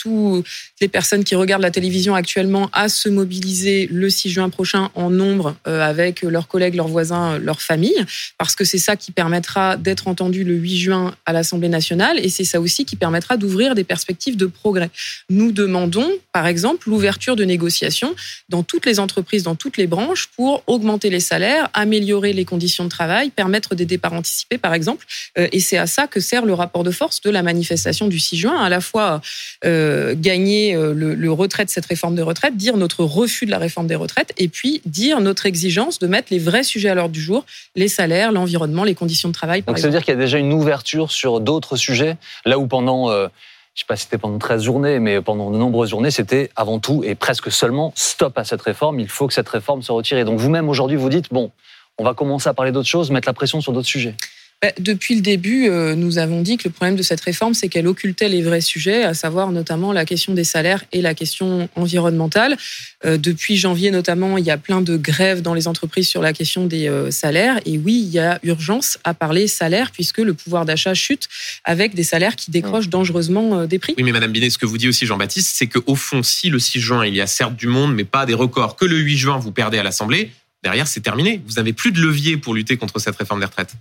toutes 0.00 0.44
les 0.80 0.88
personnes 0.88 1.24
qui 1.24 1.34
regardent 1.34 1.62
la 1.62 1.70
télévision 1.70 2.14
actuellement 2.14 2.70
à 2.72 2.88
se 2.88 3.08
mobiliser 3.08 3.86
le 3.90 4.08
6 4.08 4.30
juin 4.30 4.50
prochain 4.50 4.90
en 4.94 5.10
nombre 5.10 5.56
euh, 5.66 5.80
avec 5.82 6.22
leurs 6.22 6.48
collègues, 6.48 6.74
leurs 6.74 6.88
voisins, 6.88 7.38
leurs 7.38 7.60
familles, 7.60 8.04
parce 8.38 8.54
que 8.54 8.64
c'est 8.64 8.78
ça 8.78 8.96
qui 8.96 9.12
permettra 9.12 9.76
d'être 9.76 10.08
entendu 10.08 10.44
le 10.44 10.54
8 10.54 10.78
juin 10.78 11.14
à 11.26 11.32
l'Assemblée 11.32 11.68
nationale 11.68 12.18
et 12.18 12.28
c'est 12.28 12.44
ça 12.44 12.60
aussi 12.60 12.84
qui 12.84 12.96
permettra 12.96 13.36
d'ouvrir 13.36 13.74
des 13.74 13.84
perspectives 13.84 14.36
de 14.36 14.46
progrès. 14.46 14.90
Nous 15.28 15.52
demandons, 15.52 16.10
par 16.32 16.46
exemple, 16.46 16.88
l'ouverture 16.88 17.36
de 17.36 17.44
négociations 17.44 18.14
dans 18.48 18.62
toutes 18.62 18.86
les 18.86 19.00
entreprises, 19.00 19.42
dans 19.42 19.54
toutes 19.54 19.76
les 19.76 19.86
branches 19.86 20.28
pour 20.36 20.62
augmenter 20.66 21.10
les 21.10 21.20
salaires, 21.20 21.68
améliorer 21.74 22.32
les 22.32 22.44
conditions 22.44 22.84
de 22.84 22.88
travail, 22.88 23.30
permettre 23.30 23.74
des 23.74 23.86
départs 23.86 24.14
anticipés, 24.14 24.58
par 24.58 24.74
exemple. 24.74 25.06
Euh, 25.38 25.48
et 25.52 25.60
c'est 25.60 25.78
à 25.78 25.86
ça 25.86 26.06
que 26.06 26.20
sert 26.20 26.44
le 26.46 26.54
rapport 26.54 26.84
de 26.84 26.90
force 26.90 27.20
de 27.20 27.30
la 27.30 27.42
manifestation 27.42 28.08
du 28.08 28.18
6 28.18 28.36
juin, 28.36 28.56
à 28.62 28.68
la 28.68 28.80
fois 28.80 29.20
euh, 29.64 29.89
euh, 29.90 30.14
gagner 30.16 30.74
euh, 30.74 30.94
le, 30.94 31.14
le, 31.14 31.32
retrait 31.32 31.64
de 31.64 31.70
cette 31.70 31.86
réforme 31.86 32.14
de 32.14 32.22
retraite, 32.22 32.56
dire 32.56 32.76
notre 32.76 33.04
refus 33.04 33.46
de 33.46 33.50
la 33.50 33.58
réforme 33.58 33.86
des 33.86 33.94
retraites, 33.94 34.32
et 34.38 34.48
puis 34.48 34.80
dire 34.86 35.20
notre 35.20 35.46
exigence 35.46 35.98
de 35.98 36.06
mettre 36.06 36.28
les 36.30 36.38
vrais 36.38 36.62
sujets 36.62 36.88
à 36.88 36.94
l'ordre 36.94 37.12
du 37.12 37.20
jour, 37.20 37.44
les 37.76 37.88
salaires, 37.88 38.32
l'environnement, 38.32 38.84
les 38.84 38.94
conditions 38.94 39.28
de 39.28 39.34
travail. 39.34 39.62
Donc 39.62 39.78
ça 39.78 39.86
veut 39.86 39.92
dire 39.92 40.04
qu'il 40.04 40.14
y 40.14 40.16
a 40.16 40.20
déjà 40.20 40.38
une 40.38 40.52
ouverture 40.52 41.10
sur 41.10 41.40
d'autres 41.40 41.76
sujets, 41.76 42.16
là 42.44 42.58
où 42.58 42.66
pendant... 42.66 43.10
Euh, 43.10 43.28
je 43.74 43.82
sais 43.82 43.86
pas 43.86 43.96
si 43.96 44.02
c'était 44.02 44.18
pendant 44.18 44.38
13 44.38 44.64
journées, 44.64 44.98
mais 44.98 45.22
pendant 45.22 45.50
de 45.50 45.56
nombreuses 45.56 45.90
journées, 45.90 46.10
c'était 46.10 46.50
avant 46.56 46.80
tout 46.80 47.02
et 47.04 47.14
presque 47.14 47.52
seulement 47.52 47.92
stop 47.94 48.36
à 48.36 48.44
cette 48.44 48.60
réforme, 48.60 48.98
il 48.98 49.08
faut 49.08 49.28
que 49.28 49.32
cette 49.32 49.48
réforme 49.48 49.82
se 49.82 49.92
retire. 49.92 50.18
Et 50.18 50.24
donc 50.24 50.40
vous-même 50.40 50.68
aujourd'hui, 50.68 50.96
vous 50.96 51.08
dites, 51.08 51.32
bon, 51.32 51.52
on 51.96 52.04
va 52.04 52.12
commencer 52.12 52.48
à 52.48 52.52
parler 52.52 52.72
d'autres 52.72 52.88
choses, 52.88 53.10
mettre 53.10 53.28
la 53.28 53.32
pression 53.32 53.60
sur 53.60 53.72
d'autres 53.72 53.86
sujets. 53.86 54.16
Bah, 54.62 54.72
depuis 54.78 55.14
le 55.14 55.22
début, 55.22 55.70
euh, 55.70 55.94
nous 55.94 56.18
avons 56.18 56.42
dit 56.42 56.58
que 56.58 56.68
le 56.68 56.72
problème 56.72 56.94
de 56.94 57.02
cette 57.02 57.22
réforme, 57.22 57.54
c'est 57.54 57.70
qu'elle 57.70 57.86
occultait 57.86 58.28
les 58.28 58.42
vrais 58.42 58.60
sujets, 58.60 59.04
à 59.04 59.14
savoir 59.14 59.52
notamment 59.52 59.90
la 59.90 60.04
question 60.04 60.34
des 60.34 60.44
salaires 60.44 60.84
et 60.92 61.00
la 61.00 61.14
question 61.14 61.70
environnementale. 61.76 62.58
Euh, 63.06 63.16
depuis 63.16 63.56
janvier 63.56 63.90
notamment, 63.90 64.36
il 64.36 64.44
y 64.44 64.50
a 64.50 64.58
plein 64.58 64.82
de 64.82 64.98
grèves 64.98 65.40
dans 65.40 65.54
les 65.54 65.66
entreprises 65.66 66.08
sur 66.08 66.20
la 66.20 66.34
question 66.34 66.66
des 66.66 66.88
euh, 66.88 67.10
salaires. 67.10 67.58
Et 67.64 67.78
oui, 67.78 68.04
il 68.06 68.12
y 68.12 68.18
a 68.18 68.38
urgence 68.42 68.98
à 69.02 69.14
parler 69.14 69.48
salaire 69.48 69.92
puisque 69.92 70.18
le 70.18 70.34
pouvoir 70.34 70.66
d'achat 70.66 70.92
chute 70.92 71.28
avec 71.64 71.94
des 71.94 72.04
salaires 72.04 72.36
qui 72.36 72.50
décrochent 72.50 72.88
mmh. 72.88 72.90
dangereusement 72.90 73.64
des 73.64 73.78
prix. 73.78 73.94
Oui, 73.96 74.04
mais 74.04 74.12
Madame 74.12 74.30
Binet, 74.30 74.50
ce 74.50 74.58
que 74.58 74.66
vous 74.66 74.76
dit 74.76 74.88
aussi 74.88 75.06
Jean-Baptiste, 75.06 75.54
c'est 75.56 75.68
qu'au 75.68 75.94
fond, 75.94 76.22
si 76.22 76.50
le 76.50 76.58
6 76.58 76.80
juin, 76.80 77.06
il 77.06 77.14
y 77.14 77.22
a 77.22 77.26
certes 77.26 77.56
du 77.56 77.66
monde, 77.66 77.94
mais 77.94 78.04
pas 78.04 78.26
des 78.26 78.34
records, 78.34 78.76
que 78.76 78.84
le 78.84 78.98
8 78.98 79.16
juin, 79.16 79.38
vous 79.38 79.52
perdez 79.52 79.78
à 79.78 79.82
l'Assemblée, 79.82 80.32
derrière, 80.62 80.86
c'est 80.86 81.00
terminé. 81.00 81.40
Vous 81.46 81.54
n'avez 81.54 81.72
plus 81.72 81.92
de 81.92 82.00
levier 82.00 82.36
pour 82.36 82.52
lutter 82.52 82.76
contre 82.76 82.98
cette 82.98 83.16
réforme 83.16 83.40
des 83.40 83.46
retraites 83.46 83.74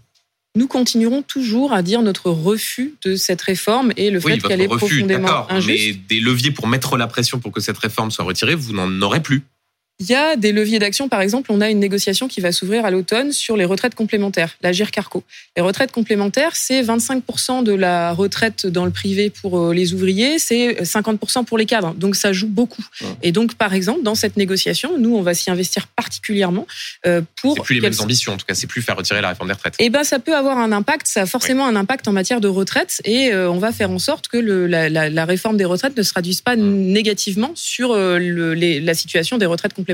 nous 0.56 0.68
continuerons 0.68 1.22
toujours 1.22 1.74
à 1.74 1.82
dire 1.82 2.01
notre 2.01 2.32
refus 2.32 2.96
de 3.03 3.15
cette 3.15 3.41
réforme 3.41 3.94
et 3.98 4.10
le 4.10 4.20
fait 4.20 4.39
qu'elle 4.39 4.62
est 4.62 4.68
profondément 4.68 5.50
injuste. 5.50 5.70
Mais 5.70 5.94
des 6.08 6.20
leviers 6.20 6.51
pour 6.51 6.68
mettre 6.68 6.98
la 6.98 7.08
pression 7.08 7.39
pour 7.39 7.51
que 7.51 7.62
cette 7.62 7.77
réforme 7.77 8.12
soit 8.12 8.25
retirée, 8.25 8.56
vous 8.56 8.74
n'en 8.74 9.01
aurez 9.01 9.22
plus. 9.22 9.44
Il 10.01 10.10
y 10.10 10.15
a 10.15 10.38
des 10.38 10.53
leviers 10.53 10.79
d'action. 10.79 11.10
Par 11.10 11.20
exemple, 11.20 11.51
on 11.51 11.60
a 11.60 11.70
une 11.70 11.79
négociation 11.79 12.29
qui 12.29 12.39
va 12.39 12.53
s'ouvrir 12.53 12.86
à 12.86 12.91
l'automne 12.91 13.34
sur 13.34 13.58
les 13.58 13.65
retraites 13.65 13.96
complémentaires, 13.96 14.56
la 14.62 14.72
GIRCARCO. 14.72 15.24
Les 15.58 15.62
retraites 15.62 15.91
complémentaires, 15.91 16.56
c'est 16.56 16.82
25% 16.82 17.63
de 17.63 17.74
la 17.74 18.13
retraite 18.13 18.65
dans 18.65 18.86
le 18.86 18.91
privé 18.91 19.29
pour 19.29 19.60
euh, 19.60 19.74
les 19.74 19.94
ouvriers, 19.94 20.39
c'est 20.39 20.84
50% 20.84 21.44
pour 21.44 21.58
les 21.58 21.65
cadres. 21.65 21.94
Donc 21.96 22.15
ça 22.15 22.32
joue 22.32 22.48
beaucoup. 22.48 22.86
Et 23.24 23.34
donc, 23.34 23.56
par 23.56 23.74
exemple, 23.74 24.01
dans 24.03 24.15
cette 24.15 24.38
négociation, 24.38 24.98
nous, 24.98 25.18
on 25.18 25.22
va 25.22 25.34
s'y 25.34 25.51
investir 25.51 25.88
particulièrement 25.88 26.65
euh, 27.06 27.22
pour. 27.41 27.56
C'est 27.56 27.63
plus 27.63 27.75
les 27.75 27.82
mêmes 27.82 28.00
ambitions, 28.00 28.32
en 28.32 28.38
tout 28.38 28.46
cas, 28.46 28.56
c'est 28.56 28.68
plus 28.68 28.82
faire 28.82 28.96
retirer 28.96 29.20
la 29.20 29.29
réforme 29.29 29.50
des 29.50 29.56
retraites. 29.56 29.75
Eh 29.79 29.89
ben, 29.89 30.06
ça 30.06 30.20
peut 30.20 30.36
avoir 30.36 30.60
un 30.60 30.72
impact. 30.72 31.08
Ça 31.08 31.24
a 31.24 31.25
forcément 31.25 31.68
un 31.68 31.75
impact 31.75 32.08
en 32.08 32.13
matière 32.13 32.39
de 32.39 32.48
retraite, 32.48 33.01
et 33.03 33.34
euh, 33.34 33.51
on 33.51 33.58
va 33.58 33.74
faire 33.74 33.91
en 33.91 34.00
sorte 34.00 34.29
que 34.29 34.38
le, 34.38 34.65
la, 34.65 34.88
la, 34.88 35.10
la, 35.10 35.25
réforme 35.25 35.58
des 35.58 35.65
retraites 35.65 35.98
ne 35.98 36.03
se 36.03 36.12
traduise 36.12 36.39
pas 36.39 36.56
mmh. 36.56 36.62
négativement 36.62 37.51
sur 37.56 37.94
le, 37.94 38.53
les, 38.53 38.79
la 38.79 38.94
situation 38.94 39.38
des 39.38 39.46
retraites 39.46 39.74
complémentaires 39.74 39.88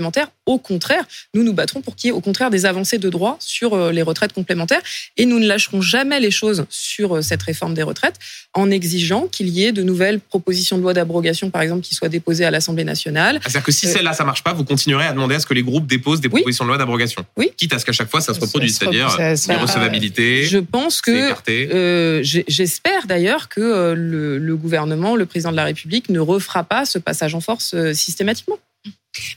au 0.46 0.60
contraire, 0.60 1.04
nous 1.34 1.44
nous 1.44 1.54
battrons 1.54 1.82
pour 1.82 1.96
qu'il 1.96 2.10
y 2.10 2.10
ait 2.10 2.16
au 2.16 2.22
contraire 2.22 2.50
des 2.50 2.66
avancées 2.66 2.98
de 2.98 3.10
droit 3.10 3.38
sur 3.40 3.74
euh, 3.74 3.92
les 3.92 4.02
retraites 4.02 4.34
complémentaires 4.34 4.82
et 5.18 5.26
nous 5.26 5.40
ne 5.40 5.48
lâcherons 5.48 5.82
jamais 5.82 6.20
les 6.20 6.32
choses 6.32 6.66
sur 6.70 7.18
euh, 7.18 7.22
cette 7.22 7.42
réforme 7.42 7.74
des 7.74 7.84
retraites 7.84 8.16
en 8.54 8.70
exigeant 8.70 9.28
qu'il 9.28 9.50
y 9.50 9.64
ait 9.64 9.72
de 9.72 9.82
nouvelles 9.82 10.20
propositions 10.20 10.78
de 10.78 10.84
loi 10.84 10.94
d'abrogation, 10.94 11.50
par 11.50 11.62
exemple, 11.62 11.82
qui 11.82 11.96
soient 11.96 12.10
déposées 12.10 12.46
à 12.46 12.52
l'Assemblée 12.52 12.84
nationale. 12.84 13.40
C'est-à-dire 13.42 13.64
que 13.64 13.72
si 13.72 13.88
euh, 13.88 13.94
celle-là, 13.94 14.14
ça 14.14 14.24
marche 14.24 14.44
pas, 14.44 14.54
vous 14.54 14.64
continuerez 14.64 15.06
à 15.06 15.14
demander 15.14 15.36
à 15.36 15.40
ce 15.40 15.46
que 15.46 15.54
les 15.54 15.64
groupes 15.64 15.88
déposent 15.88 16.22
des 16.22 16.30
propositions 16.30 16.66
de 16.66 16.70
loi 16.70 16.78
d'abrogation. 16.78 17.26
Oui. 17.38 17.52
Quitte 17.58 17.74
à 17.74 17.80
ce 17.80 17.86
qu'à 17.86 17.92
chaque 17.92 18.10
fois, 18.10 18.22
ça 18.22 18.34
se 18.34 18.40
reproduise, 18.40 18.78
c'est-à-dire 18.78 19.18
l'irrecevabilité. 19.18 20.44
Je 20.46 20.60
pense 20.60 21.02
que, 21.02 22.22
j'espère 22.24 23.08
d'ailleurs 23.08 23.50
que 23.50 23.94
le, 23.96 24.38
le 24.38 24.56
gouvernement, 24.56 25.16
le 25.16 25.26
président 25.26 25.52
de 25.52 25.58
la 25.58 25.66
République 25.66 26.10
ne 26.10 26.20
refera 26.20 26.64
pas 26.64 26.86
ce 26.86 27.00
passage 27.00 27.34
en 27.34 27.42
force 27.42 27.76
systématiquement. 27.94 28.58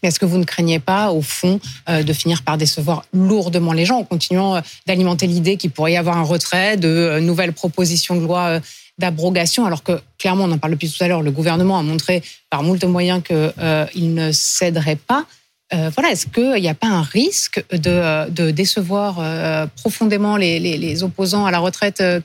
Mais 0.02 0.08
est-ce 0.08 0.18
que 0.18 0.26
vous 0.26 0.38
ne 0.38 0.44
craignez 0.44 0.78
pas, 0.78 1.10
au 1.10 1.22
fond, 1.22 1.60
euh, 1.88 2.02
de 2.02 2.12
finir 2.12 2.42
par 2.42 2.58
décevoir 2.58 3.04
lourdement 3.12 3.72
les 3.72 3.84
gens 3.84 3.98
en 3.98 4.04
continuant 4.04 4.56
euh, 4.56 4.60
d'alimenter 4.86 5.26
l'idée 5.26 5.56
qu'il 5.56 5.70
pourrait 5.70 5.92
y 5.92 5.96
avoir 5.96 6.16
un 6.16 6.22
retrait 6.22 6.76
de 6.76 6.88
euh, 6.88 7.20
nouvelles 7.20 7.52
propositions 7.52 8.16
de 8.16 8.20
loi 8.20 8.60
d'abrogation, 8.98 9.64
alors 9.64 9.84
que 9.84 10.00
clairement, 10.18 10.44
on 10.44 10.50
en 10.50 10.58
parle 10.58 10.72
depuis 10.72 10.90
tout 10.90 11.04
à 11.04 11.06
l'heure, 11.06 11.22
le 11.22 11.30
gouvernement 11.30 11.78
a 11.78 11.82
montré 11.82 12.20
par 12.50 12.64
moult 12.64 12.82
moyens 12.82 13.22
qu'il 13.22 14.14
ne 14.14 14.32
céderait 14.32 14.96
pas. 14.96 15.24
voilà, 15.70 16.10
est-ce 16.10 16.26
qu'il 16.26 16.60
n'y 16.60 16.68
a 16.68 16.74
pas 16.74 16.88
un 16.88 17.02
risque 17.02 17.64
de, 17.70 18.50
décevoir 18.50 19.68
profondément 19.76 20.36
les, 20.36 21.02
opposants 21.04 21.46
à 21.46 21.52
la 21.52 21.60
retraite, 21.60 22.00
à 22.00 22.18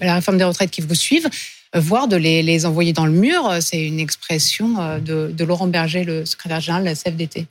la 0.00 0.14
réforme 0.14 0.38
des 0.38 0.42
retraites 0.42 0.72
qui 0.72 0.80
vous 0.80 0.96
suivent, 0.96 1.30
voire 1.74 2.08
de 2.08 2.16
les, 2.16 2.66
envoyer 2.66 2.92
dans 2.92 3.06
le 3.06 3.12
mur. 3.12 3.50
C'est 3.60 3.84
une 3.84 4.00
expression 4.00 4.80
euh, 4.80 4.98
de, 4.98 5.30
de, 5.32 5.44
Laurent 5.44 5.66
Berger, 5.66 6.04
le 6.04 6.24
secrétaire 6.24 6.60
général 6.60 6.84
de 6.84 6.88
la 6.88 6.94
CFDT 6.94 7.46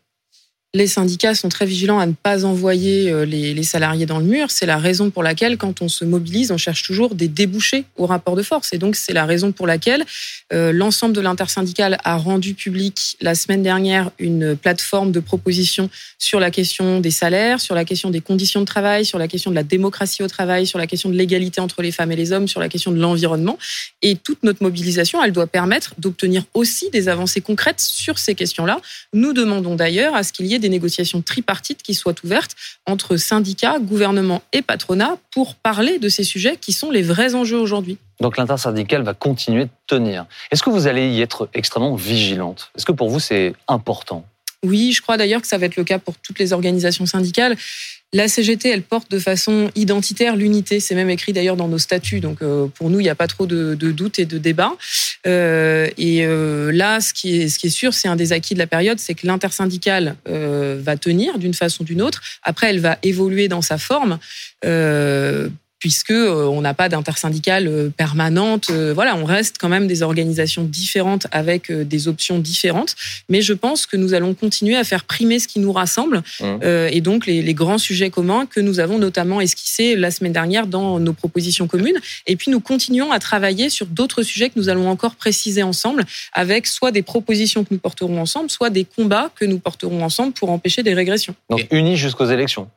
les 0.75 0.87
syndicats 0.87 1.33
sont 1.33 1.47
très 1.47 1.65
vigilants 1.65 1.99
à 1.99 2.05
ne 2.05 2.11
pas 2.11 2.43
envoyer 2.43 3.09
euh, 3.09 3.23
les, 3.23 3.63
salariés 3.63 4.05
dans 4.05 4.19
le 4.19 4.25
mur. 4.25 4.51
C'est 4.51 4.65
la 4.65 4.77
raison 4.77 5.09
pour 5.09 5.23
laquelle, 5.23 5.57
quand 5.57 5.81
on 5.81 5.87
se 5.87 6.03
mobilise, 6.03 6.51
on 6.51 6.57
cherche 6.57 6.83
toujours 6.83 7.15
des 7.15 7.29
débouchés 7.29 7.85
au 7.95 8.05
rapport 8.05 8.35
de 8.35 8.43
force. 8.43 8.73
Et 8.73 8.77
donc, 8.77 8.97
c'est 8.97 9.13
la 9.13 9.25
raison 9.25 9.53
pour 9.53 9.67
laquelle 9.67 10.05
euh, 10.51 10.73
l'ensemble 10.73 11.15
de 11.15 11.21
l'intersyndicale 11.21 11.97
a 12.03 12.17
rendu 12.17 12.53
public 12.55 13.15
la 13.21 13.35
semaine 13.35 13.63
dernière 13.63 14.11
une 14.19 14.57
plateforme 14.57 15.13
de 15.13 15.21
propositions 15.21 15.89
sur 16.19 16.41
la 16.41 16.51
question 16.51 16.99
des 16.99 17.11
salaires, 17.11 17.61
sur 17.61 17.73
la 17.73 17.85
question 17.85 18.09
des 18.09 18.21
conditions 18.21 18.59
de 18.59 18.65
travail, 18.65 19.05
sur 19.05 19.17
la 19.17 19.29
question 19.29 19.51
de 19.51 19.55
la 19.55 19.63
démocratie 19.63 20.23
au 20.23 20.27
travail, 20.27 20.67
sur 20.67 20.77
la 20.77 20.87
question 20.87 21.07
de 21.09 21.15
l'égalité 21.15 21.61
entre 21.61 21.81
les 21.81 21.93
femmes 21.93 22.11
et 22.11 22.17
les 22.17 22.33
hommes, 22.33 22.49
sur 22.49 22.59
la 22.59 22.67
question 22.67 22.91
de 22.91 22.99
l'environnement. 22.99 23.57
Et 24.01 24.17
toute 24.17 24.43
notre 24.43 24.61
mobilisation, 24.61 25.23
elle 25.23 25.31
doit 25.31 25.47
permettre 25.47 25.93
d'obtenir 25.97 26.43
aussi 26.53 26.89
des 26.89 27.07
avancées 27.07 27.41
concrètes 27.41 27.79
sur 27.79 28.19
ces 28.19 28.35
questions-là. 28.35 28.81
Nous 29.13 29.31
demandons 29.31 29.75
d'ailleurs 29.75 30.15
à 30.15 30.23
ce 30.23 30.33
qu'il 30.33 30.47
y 30.47 30.53
ait 30.53 30.54
des 30.59 30.69
négociations 30.69 31.21
tripartites 31.21 31.83
qui 31.83 31.93
soient 31.93 32.15
ouvertes 32.23 32.55
entre 32.85 33.17
syndicats, 33.17 33.79
gouvernement 33.79 34.41
et 34.53 34.61
patronat 34.61 35.17
pour 35.31 35.55
parler 35.55 35.99
de 35.99 36.09
ces 36.09 36.23
sujets 36.23 36.57
qui 36.57 36.73
sont 36.73 36.91
les 36.91 37.01
vrais 37.01 37.35
enjeux 37.35 37.59
aujourd'hui. 37.59 37.97
Donc 38.21 38.37
l'intersyndicale 38.37 39.03
va 39.03 39.13
continuer 39.13 39.65
de 39.65 39.71
tenir. 39.87 40.25
Est-ce 40.51 40.63
que 40.63 40.69
vous 40.69 40.87
allez 40.87 41.09
y 41.09 41.21
être 41.21 41.49
extrêmement 41.53 41.95
vigilante? 41.95 42.71
Est-ce 42.75 42.85
que 42.85 42.91
pour 42.91 43.09
vous 43.09 43.19
c'est 43.19 43.53
important? 43.67 44.25
Oui, 44.65 44.91
je 44.91 45.01
crois 45.01 45.17
d'ailleurs 45.17 45.41
que 45.41 45.47
ça 45.47 45.57
va 45.57 45.65
être 45.67 45.75
le 45.75 45.83
cas 45.83 45.99
pour 45.99 46.17
toutes 46.17 46.39
les 46.39 46.53
organisations 46.53 47.05
syndicales. 47.05 47.55
La 48.13 48.29
CGT, 48.29 48.69
elle 48.69 48.81
porte 48.81 49.11
de 49.11 49.19
façon 49.19 49.69
identitaire 49.75 50.37
l'unité. 50.37 50.79
C'est 50.79 50.95
même 50.95 51.09
écrit 51.09 51.33
d'ailleurs 51.33 51.57
dans 51.57 51.67
nos 51.67 51.77
statuts. 51.77 52.21
Donc 52.21 52.41
euh, 52.41 52.67
pour 52.67 52.89
nous, 52.89 53.01
il 53.01 53.03
n'y 53.03 53.09
a 53.09 53.15
pas 53.15 53.27
trop 53.27 53.45
de, 53.45 53.75
de 53.75 53.91
doutes 53.91 54.19
et 54.19 54.25
de 54.25 54.37
débats. 54.37 54.71
Euh, 55.27 55.89
et 55.97 56.25
euh, 56.25 56.71
là, 56.71 57.01
ce 57.01 57.13
qui 57.13 57.41
est, 57.41 57.49
ce 57.49 57.59
qui 57.59 57.67
est 57.67 57.71
sûr, 57.71 57.93
c'est 57.93 58.07
un 58.07 58.15
des 58.15 58.31
acquis 58.31 58.53
de 58.53 58.59
la 58.59 58.67
période, 58.67 58.99
c'est 58.99 59.15
que 59.15 59.27
l'intersyndicale 59.27 60.15
va 60.25 60.97
tenir 60.97 61.37
d'une 61.39 61.53
façon 61.53 61.83
ou 61.83 61.85
d'une 61.85 62.01
autre. 62.01 62.21
Après, 62.43 62.69
elle 62.69 62.79
va 62.79 62.97
évoluer 63.03 63.49
dans 63.49 63.61
sa 63.61 63.77
forme 63.77 64.17
puisque 65.85 66.09
euh, 66.09 66.45
on 66.45 66.61
n'a 66.61 66.73
pas 66.73 66.89
d'intersyndicale 66.89 67.67
euh, 67.67 67.89
permanente. 67.95 68.71
Euh, 68.71 68.91
voilà, 68.91 69.15
on 69.15 69.23
reste 69.23 69.57
quand 69.59 69.69
même 69.69 69.85
des 69.85 70.01
organisations 70.01 70.63
différentes 70.63 71.27
avec 71.31 71.71
des 71.71 72.07
options 72.07 72.39
différentes. 72.39 72.95
Mais 73.29 73.43
je 73.43 73.53
pense 73.53 73.85
que 73.85 73.95
nous 73.95 74.15
allons 74.15 74.33
continuer 74.33 74.75
à 74.75 74.83
faire 74.83 75.03
primer 75.03 75.37
ce 75.37 75.47
qui 75.47 75.59
nous 75.59 75.71
rassemble 75.71 76.23
mmh. 76.41 76.45
et 76.91 77.01
donc 77.01 77.27
les, 77.27 77.53
grands 77.53 77.77
sujets 77.77 78.09
communs 78.09 78.47
que 78.47 78.59
nous 78.59 78.79
avons 78.79 78.97
notamment 78.97 79.41
esquissés 79.41 79.95
la 79.95 80.09
semaine 80.09 80.33
dernière 80.33 80.65
dans 80.65 80.99
nos 80.99 81.13
propositions 81.13 81.67
communes. 81.67 81.99
Et 82.25 82.35
puis 82.35 82.49
nous 82.49 82.59
continuons 82.59 83.11
à 83.11 83.19
travailler 83.19 83.69
sur 83.69 83.85
d'autres 83.85 84.23
sujets 84.23 84.49
que 84.49 84.57
nous 84.57 84.69
allons 84.69 84.89
encore 84.89 85.15
préciser 85.15 85.61
ensemble, 85.61 86.03
avec 86.33 86.65
soit 86.65 86.91
des 86.91 87.03
propositions 87.03 87.63
que 87.63 87.69
nous 87.71 87.79
porterons 87.79 88.19
ensemble, 88.19 88.49
soit 88.49 88.71
des 88.71 88.85
combats 88.85 89.29
que 89.35 89.45
nous 89.45 89.59
porterons 89.59 90.03
ensemble 90.03 90.33
pour 90.33 90.49
empêcher 90.49 90.81
des 90.81 90.95
régressions. 90.95 91.35
Donc 91.51 91.67
unis 91.69 91.95
jusqu'aux 91.95 92.25
élections. 92.25 92.67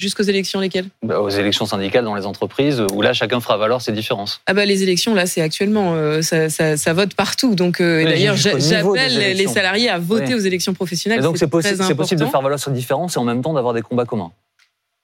Jusqu'aux 0.00 0.22
élections 0.22 0.60
lesquelles 0.60 0.86
bah, 1.02 1.20
Aux 1.20 1.28
élections 1.28 1.66
syndicales 1.66 2.04
dans 2.04 2.14
les 2.14 2.24
entreprises, 2.24 2.82
où 2.92 3.02
là, 3.02 3.12
chacun 3.12 3.40
fera 3.40 3.58
valoir 3.58 3.82
ses 3.82 3.92
différences. 3.92 4.40
Ah 4.46 4.54
bah 4.54 4.64
les 4.64 4.82
élections, 4.82 5.14
là, 5.14 5.26
c'est 5.26 5.42
actuellement, 5.42 5.92
euh, 5.94 6.22
ça, 6.22 6.48
ça, 6.48 6.78
ça, 6.78 6.92
vote 6.94 7.12
partout. 7.12 7.54
Donc 7.54 7.82
euh, 7.82 8.02
d'ailleurs, 8.04 8.36
j'appelle 8.36 9.36
les 9.36 9.46
salariés 9.46 9.90
à 9.90 9.98
voter 9.98 10.34
aux 10.34 10.38
élections 10.38 10.72
professionnelles. 10.72 11.20
donc 11.20 11.36
c'est 11.36 11.48
possible, 11.48 11.94
possible 11.94 12.22
de 12.22 12.26
faire 12.26 12.40
valoir 12.40 12.58
ses 12.58 12.70
différences 12.70 13.16
et 13.16 13.18
en 13.18 13.24
même 13.24 13.42
temps 13.42 13.52
d'avoir 13.52 13.74
des 13.74 13.82
combats 13.82 14.06
communs. 14.06 14.32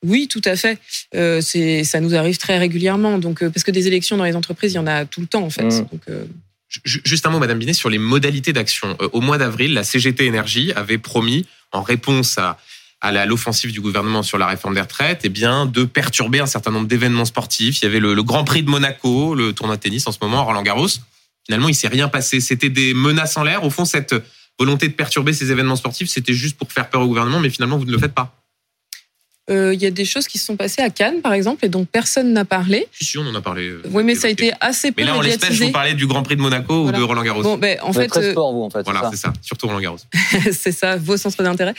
Oui, 0.05 0.29
tout 0.29 0.43
à 0.45 0.57
fait. 0.57 0.79
Euh, 1.15 1.41
ça 1.41 2.01
nous 2.01 2.15
arrive 2.15 2.39
très 2.39 2.59
régulièrement. 2.59 3.19
Donc, 3.19 3.43
euh, 3.43 3.51
parce 3.51 3.65
que 3.65 3.71
des 3.71 3.87
élections 3.87 4.17
dans 4.17 4.25
les 4.25 4.37
entreprises, 4.37 4.73
il 4.73 4.77
y 4.77 4.79
en 4.79 4.87
a 4.87 5.05
tout 5.05 5.21
le 5.21 5.27
temps, 5.27 5.43
en 5.43 5.51
fait. 5.51 5.65
Mm. 5.65 5.89
Donc, 5.91 6.01
euh... 6.09 6.25
Juste 6.85 7.25
un 7.25 7.31
mot, 7.31 7.39
Madame 7.39 7.59
Binet, 7.59 7.73
sur 7.73 7.89
les 7.89 7.99
modalités 7.99 8.53
d'action. 8.53 8.97
Au 9.13 9.21
mois 9.21 9.39
d'avril, 9.39 9.73
la 9.73 9.85
CGT 9.85 10.27
Énergie 10.27 10.73
avait 10.75 10.99
promis, 10.99 11.47
en 11.73 11.81
réponse 11.81 12.39
à 12.39 12.59
à 13.07 13.27
l'offensive 13.27 13.73
du 13.73 13.81
gouvernement 13.81 14.23
sur 14.23 14.39
la 14.39 14.47
réforme 14.47 14.75
des 14.75 14.81
retraites, 14.81 15.21
eh 15.25 15.29
bien, 15.29 15.67
de 15.67 15.85
perturber 15.85 16.41
un 16.41 16.47
certain 16.47 16.71
nombre 16.71 16.89
d'événements 16.89 17.25
sportifs. 17.25 17.81
Il 17.81 17.85
y 17.85 17.89
avait 17.89 18.01
le, 18.01 18.23
Grand 18.23 18.45
Prix 18.45 18.63
de 18.63 18.71
Monaco, 18.71 19.35
le 19.35 19.53
tournoi 19.53 19.77
de 19.77 19.81
tennis 19.81 20.07
en 20.07 20.13
ce 20.13 20.19
moment, 20.21 20.45
Roland 20.45 20.63
Garros. 20.63 20.89
Finalement, 21.45 21.69
il 21.69 21.75
s'est 21.75 21.89
rien 21.89 22.09
passé. 22.09 22.41
C'était 22.41 22.71
des 22.71 22.95
menaces 22.95 23.37
en 23.37 23.45
l'air. 23.45 23.65
Au 23.65 23.71
fond, 23.71 23.85
cette 23.85 24.15
volonté 24.59 24.89
de 24.89 24.95
perturber 24.95 25.33
ces 25.33 25.53
événements 25.53 25.77
sportifs, 25.77 26.09
c'était 26.09 26.35
juste 26.35 26.59
pour 26.59 26.73
faire 26.73 26.91
peur 26.91 27.03
au 27.03 27.07
gouvernement, 27.07 27.41
mais 27.41 27.51
finalement, 27.51 27.79
vous 27.79 27.85
ne 27.85 27.93
le 27.93 27.99
faites 27.99 28.15
pas. 28.15 28.35
Euh, 29.49 29.75
il 29.75 29.81
y 29.81 29.87
a 29.87 29.91
des 29.91 30.05
choses 30.05 30.27
qui 30.27 30.39
se 30.39 30.47
sont 30.47 30.57
passées 30.57 30.83
à 30.83 30.91
Cannes, 30.91 31.21
par 31.23 31.33
exemple, 31.33 31.65
et 31.65 31.69
dont 31.69 31.85
personne 31.85 32.33
n'a 32.33 32.45
parlé. 32.45 32.89
Si, 33.01 33.17
on 33.17 33.27
en 33.27 33.35
a 33.35 33.41
parlé. 33.41 33.69
Euh, 33.69 33.83
oui, 33.93 34.03
mais 34.03 34.17
ça 34.17 34.27
a 34.27 34.31
été 34.31 34.53
assez 34.61 34.91
peu 34.91 35.03
Mais 35.03 35.07
là, 35.07 35.17
en 35.17 35.21
l'espèce, 35.21 35.61
vous 35.61 35.71
parlez 35.71 35.95
du 35.95 36.07
Grand 36.07 36.23
Prix 36.23 36.37
de 36.37 36.41
Monaco 36.41 36.87
ou 36.87 36.93
de 36.93 37.01
Roland 37.01 37.23
Garros 37.23 37.43
Bon, 37.43 37.57
ben, 37.57 37.79
en 37.83 37.93
fait, 37.93 38.09
très 38.09 38.33
sport, 38.33 38.53
vous, 38.53 38.63
en 38.63 38.71
fait. 38.71 38.83
Voilà, 38.83 39.09
c'est 39.11 39.19
ça. 39.19 39.33
Surtout 39.43 39.69
Roland 39.69 39.81
Garros. 39.81 39.99
c'est 40.53 40.73
ça, 40.73 40.97
vos 40.97 41.17
centres 41.17 41.43
d'intérêt. 41.43 41.75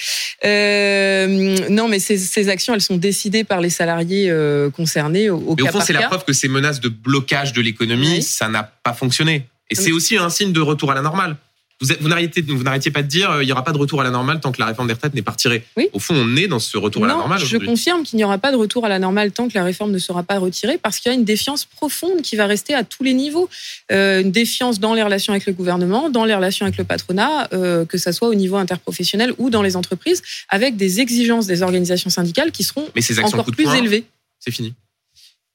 Euh, 0.45 1.67
non, 1.69 1.87
mais 1.89 1.99
ces, 1.99 2.17
ces, 2.17 2.47
actions, 2.49 2.73
elles 2.73 2.81
sont 2.81 2.97
décidées 2.97 3.43
par 3.43 3.59
les 3.59 3.69
salariés 3.69 4.29
euh, 4.29 4.69
concernés 4.69 5.29
au, 5.29 5.37
au 5.37 5.55
Mais 5.55 5.63
au 5.63 5.67
fond, 5.67 5.81
c'est 5.81 5.93
la 5.93 6.03
preuve 6.03 6.23
que 6.23 6.33
ces 6.33 6.47
menaces 6.47 6.79
de 6.79 6.89
blocage 6.89 7.51
de 7.51 7.61
l'économie, 7.61 8.21
ça 8.21 8.47
n'a 8.47 8.63
pas 8.63 8.93
fonctionné. 8.93 9.47
Et 9.69 9.75
c'est 9.75 9.91
aussi 9.91 10.17
un 10.17 10.29
signe 10.29 10.53
de 10.53 10.61
retour 10.61 10.91
à 10.91 10.95
la 10.95 11.01
normale. 11.01 11.35
Vous, 11.79 11.93
vous 11.99 12.09
n'arrêtiez 12.09 12.91
pas 12.91 13.03
de 13.03 13.07
dire 13.07 13.29
euh, 13.29 13.43
il 13.43 13.45
n'y 13.45 13.51
aura 13.51 13.63
pas 13.63 13.71
de 13.71 13.77
retour 13.77 14.01
à 14.01 14.03
la 14.03 14.09
normale 14.09 14.39
tant 14.39 14.51
que 14.51 14.59
la 14.59 14.65
réforme 14.65 14.87
des 14.87 14.93
retraites 14.93 15.13
n'est 15.13 15.21
pas 15.21 15.31
retirée. 15.33 15.63
Oui. 15.75 15.89
Au 15.93 15.99
fond, 15.99 16.15
on 16.15 16.35
est 16.35 16.47
dans 16.47 16.57
ce 16.57 16.75
retour 16.75 17.05
à 17.05 17.07
la 17.07 17.13
normale. 17.13 17.39
Je 17.39 17.57
confirme 17.57 18.03
qu'il 18.03 18.17
n'y 18.17 18.23
aura 18.23 18.39
pas 18.39 18.51
de 18.51 18.57
retour 18.57 18.83
à 18.85 18.89
la 18.89 18.97
normale 18.97 19.31
tant 19.31 19.47
que 19.47 19.53
la 19.53 19.63
réforme 19.63 19.91
ne 19.91 19.99
sera 19.99 20.23
pas 20.23 20.39
retirée 20.39 20.79
parce 20.79 20.99
qu'il 20.99 21.11
y 21.11 21.15
a 21.15 21.17
une 21.17 21.25
défiance 21.25 21.65
profonde 21.65 22.23
qui 22.23 22.35
va 22.35 22.47
rester 22.47 22.73
à 22.73 22.83
tous 22.83 23.03
les 23.03 23.13
niveaux. 23.13 23.47
Euh, 23.91 24.21
une 24.21 24.31
défiance 24.31 24.79
dans 24.79 24.95
les 24.95 25.03
relations 25.03 25.33
avec 25.33 25.45
le 25.45 25.53
gouvernement, 25.53 26.09
dans 26.09 26.25
les 26.25 26.33
relations 26.33 26.65
avec 26.65 26.77
le 26.77 26.83
patronat, 26.83 27.47
euh, 27.53 27.85
que 27.85 27.99
ce 27.99 28.11
soit 28.11 28.27
au 28.27 28.35
niveau 28.35 28.55
interprofessionnel 28.55 29.33
ou 29.37 29.51
dans 29.51 29.61
les 29.61 29.75
entreprises, 29.75 30.23
avec 30.49 30.77
des 30.77 30.99
exigences 30.99 31.45
des 31.45 31.61
organisations 31.61 32.09
syndicales 32.09 32.51
qui 32.51 32.63
seront 32.63 32.87
Mais 32.95 33.01
ces 33.01 33.19
encore 33.19 33.45
plus 33.45 33.71
élevées. 33.75 34.05
C'est 34.39 34.51
fini. 34.51 34.73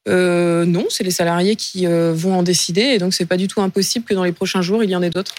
Euh, 0.07 0.65
non, 0.65 0.85
c'est 0.89 1.03
les 1.03 1.11
salariés 1.11 1.57
qui 1.57 1.85
vont 1.85 2.37
en 2.39 2.43
décider 2.43 2.81
et 2.81 2.97
donc 2.97 3.13
c'est 3.13 3.25
pas 3.25 3.37
du 3.37 3.49
tout 3.49 3.61
impossible 3.61 4.05
que 4.05 4.13
dans 4.13 4.23
les 4.23 4.31
prochains 4.31 4.61
jours 4.61 4.83
il 4.85 4.89
y 4.89 4.95
en 4.95 5.01
ait 5.01 5.09
d'autres. 5.09 5.35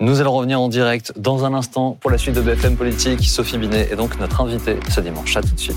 Nous 0.00 0.20
allons 0.20 0.32
revenir 0.32 0.60
en 0.60 0.68
direct 0.68 1.12
dans 1.16 1.44
un 1.44 1.54
instant 1.54 1.96
pour 2.00 2.10
la 2.10 2.18
suite 2.18 2.34
de 2.34 2.40
BFM 2.40 2.76
Politique. 2.76 3.24
Sophie 3.24 3.58
Binet 3.58 3.88
est 3.90 3.96
donc 3.96 4.18
notre 4.18 4.40
invitée 4.40 4.78
ce 4.88 5.00
dimanche. 5.00 5.36
À 5.36 5.42
tout 5.42 5.54
de 5.54 5.60
suite. 5.60 5.76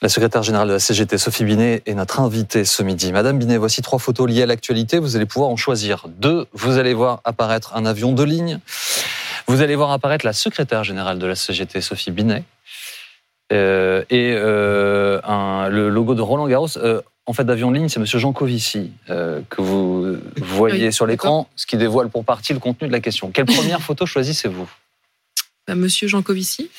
La 0.00 0.08
secrétaire 0.08 0.42
générale 0.42 0.68
de 0.68 0.72
la 0.74 0.78
CGT, 0.78 1.18
Sophie 1.18 1.44
Binet, 1.44 1.82
est 1.84 1.94
notre 1.94 2.20
invitée 2.20 2.64
ce 2.64 2.82
midi. 2.82 3.12
Madame 3.12 3.38
Binet, 3.38 3.56
voici 3.56 3.82
trois 3.82 3.98
photos 3.98 4.28
liées 4.28 4.42
à 4.42 4.46
l'actualité. 4.46 4.98
Vous 4.98 5.16
allez 5.16 5.26
pouvoir 5.26 5.50
en 5.50 5.56
choisir 5.56 6.06
deux. 6.08 6.46
Vous 6.52 6.78
allez 6.78 6.94
voir 6.94 7.20
apparaître 7.24 7.74
un 7.74 7.84
avion 7.84 8.12
de 8.12 8.22
ligne. 8.22 8.60
Vous 9.48 9.62
allez 9.62 9.74
voir 9.74 9.90
apparaître 9.90 10.24
la 10.24 10.32
secrétaire 10.32 10.84
générale 10.84 11.18
de 11.18 11.26
la 11.26 11.34
CGT, 11.34 11.80
Sophie 11.80 12.10
Binet. 12.10 12.44
Euh, 13.52 14.02
et 14.10 14.32
euh, 14.34 15.20
un, 15.24 15.68
le 15.68 15.88
logo 15.88 16.14
de 16.14 16.22
Roland 16.22 16.46
Garros. 16.48 16.76
Euh, 16.78 17.00
en 17.26 17.32
fait, 17.32 17.44
d'avion 17.44 17.70
de 17.72 17.76
ligne, 17.76 17.88
c'est 17.88 17.98
Monsieur 17.98 18.20
Jean 18.20 18.32
Covici 18.32 18.92
que 19.08 19.60
vous 19.60 20.16
voyez 20.36 20.86
Oui, 20.86 20.92
sur 20.92 21.06
l'écran, 21.06 21.48
ce 21.56 21.66
qui 21.66 21.76
dévoile 21.76 22.08
pour 22.08 22.24
partie 22.24 22.52
le 22.52 22.60
contenu 22.60 22.86
de 22.86 22.92
la 22.92 23.00
question. 23.00 23.30
Quelle 23.32 23.46
première 23.46 23.80
photo 23.80 24.06
choisissez-vous 24.06 24.68
Bah, 25.66 25.74
Monsieur 25.74 26.06
Jancovici. 26.06 26.70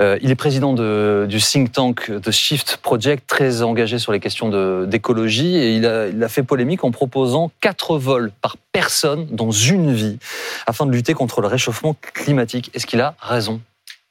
Euh, 0.00 0.18
Il 0.20 0.30
est 0.30 0.34
président 0.34 0.74
de, 0.74 1.26
du 1.28 1.38
think 1.40 1.72
tank 1.72 2.10
The 2.22 2.30
Shift 2.30 2.78
Project, 2.82 3.26
très 3.26 3.62
engagé 3.62 3.98
sur 3.98 4.12
les 4.12 4.20
questions 4.20 4.84
d'écologie, 4.84 5.56
et 5.56 5.74
il 5.74 5.86
a, 5.86 6.08
il 6.08 6.22
a 6.22 6.28
fait 6.28 6.42
polémique 6.42 6.84
en 6.84 6.90
proposant 6.90 7.50
quatre 7.62 7.96
vols 7.96 8.32
par 8.42 8.56
personne 8.72 9.26
dans 9.30 9.50
une 9.50 9.94
vie 9.94 10.18
afin 10.66 10.84
de 10.84 10.92
lutter 10.92 11.14
contre 11.14 11.40
le 11.40 11.46
réchauffement 11.46 11.96
climatique. 12.14 12.70
Est-ce 12.74 12.86
qu'il 12.86 13.00
a 13.00 13.14
raison 13.18 13.62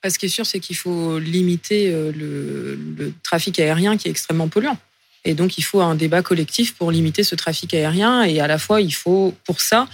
Ce 0.07 0.17
qui 0.17 0.27
est 0.27 0.29
sûr, 0.29 0.45
c'est 0.45 0.59
qu'il 0.59 0.77
faut 0.77 1.19
limiter 1.19 1.91
euh, 1.91 2.11
le, 2.15 2.79
le 2.97 3.13
trafic 3.23 3.59
aérien 3.59 3.97
qui 3.97 4.07
est 4.07 4.11
extrêmement 4.11 4.47
polluant. 4.47 4.77
Et 5.25 5.33
donc, 5.33 5.57
il 5.57 5.61
faut 5.63 5.81
un 5.81 5.95
débat 5.95 6.21
collectif 6.21 6.73
pour 6.75 6.91
limiter 6.91 7.23
ce 7.23 7.35
trafic 7.35 7.73
aérien. 7.73 8.23
Et 8.23 8.39
à 8.39 8.47
la 8.47 8.57
fois, 8.57 8.79
il 8.79 8.91
faut, 8.93 9.33
pour 9.45 9.59
ça, 9.59 9.87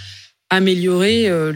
améliorer 0.51 1.27
euh, 1.27 1.51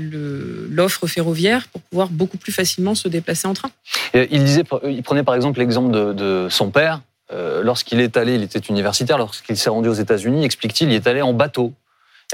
l'offre 0.71 1.05
ferroviaire 1.05 1.67
pour 1.67 1.81
pouvoir 1.81 2.09
beaucoup 2.09 2.37
plus 2.37 2.51
facilement 2.51 2.95
se 2.95 3.07
déplacer 3.07 3.47
en 3.47 3.53
train. 3.53 3.69
Et 4.15 4.27
il, 4.31 4.43
disait, 4.43 4.63
il 4.87 5.03
prenait 5.03 5.23
par 5.23 5.35
exemple 5.35 5.59
l'exemple 5.59 5.91
de, 5.93 6.13
de 6.13 6.47
son 6.49 6.71
père. 6.71 7.01
Euh, 7.31 7.61
lorsqu'il 7.61 7.99
est 7.99 8.17
allé, 8.17 8.33
il 8.33 8.41
était 8.41 8.57
universitaire, 8.57 9.19
lorsqu'il 9.19 9.55
s'est 9.55 9.69
rendu 9.69 9.87
aux 9.87 9.93
États-Unis, 9.93 10.43
explique-t-il, 10.43 10.89
il 10.89 10.95
est 10.95 11.05
allé 11.05 11.21
en 11.21 11.33
bateau. 11.33 11.73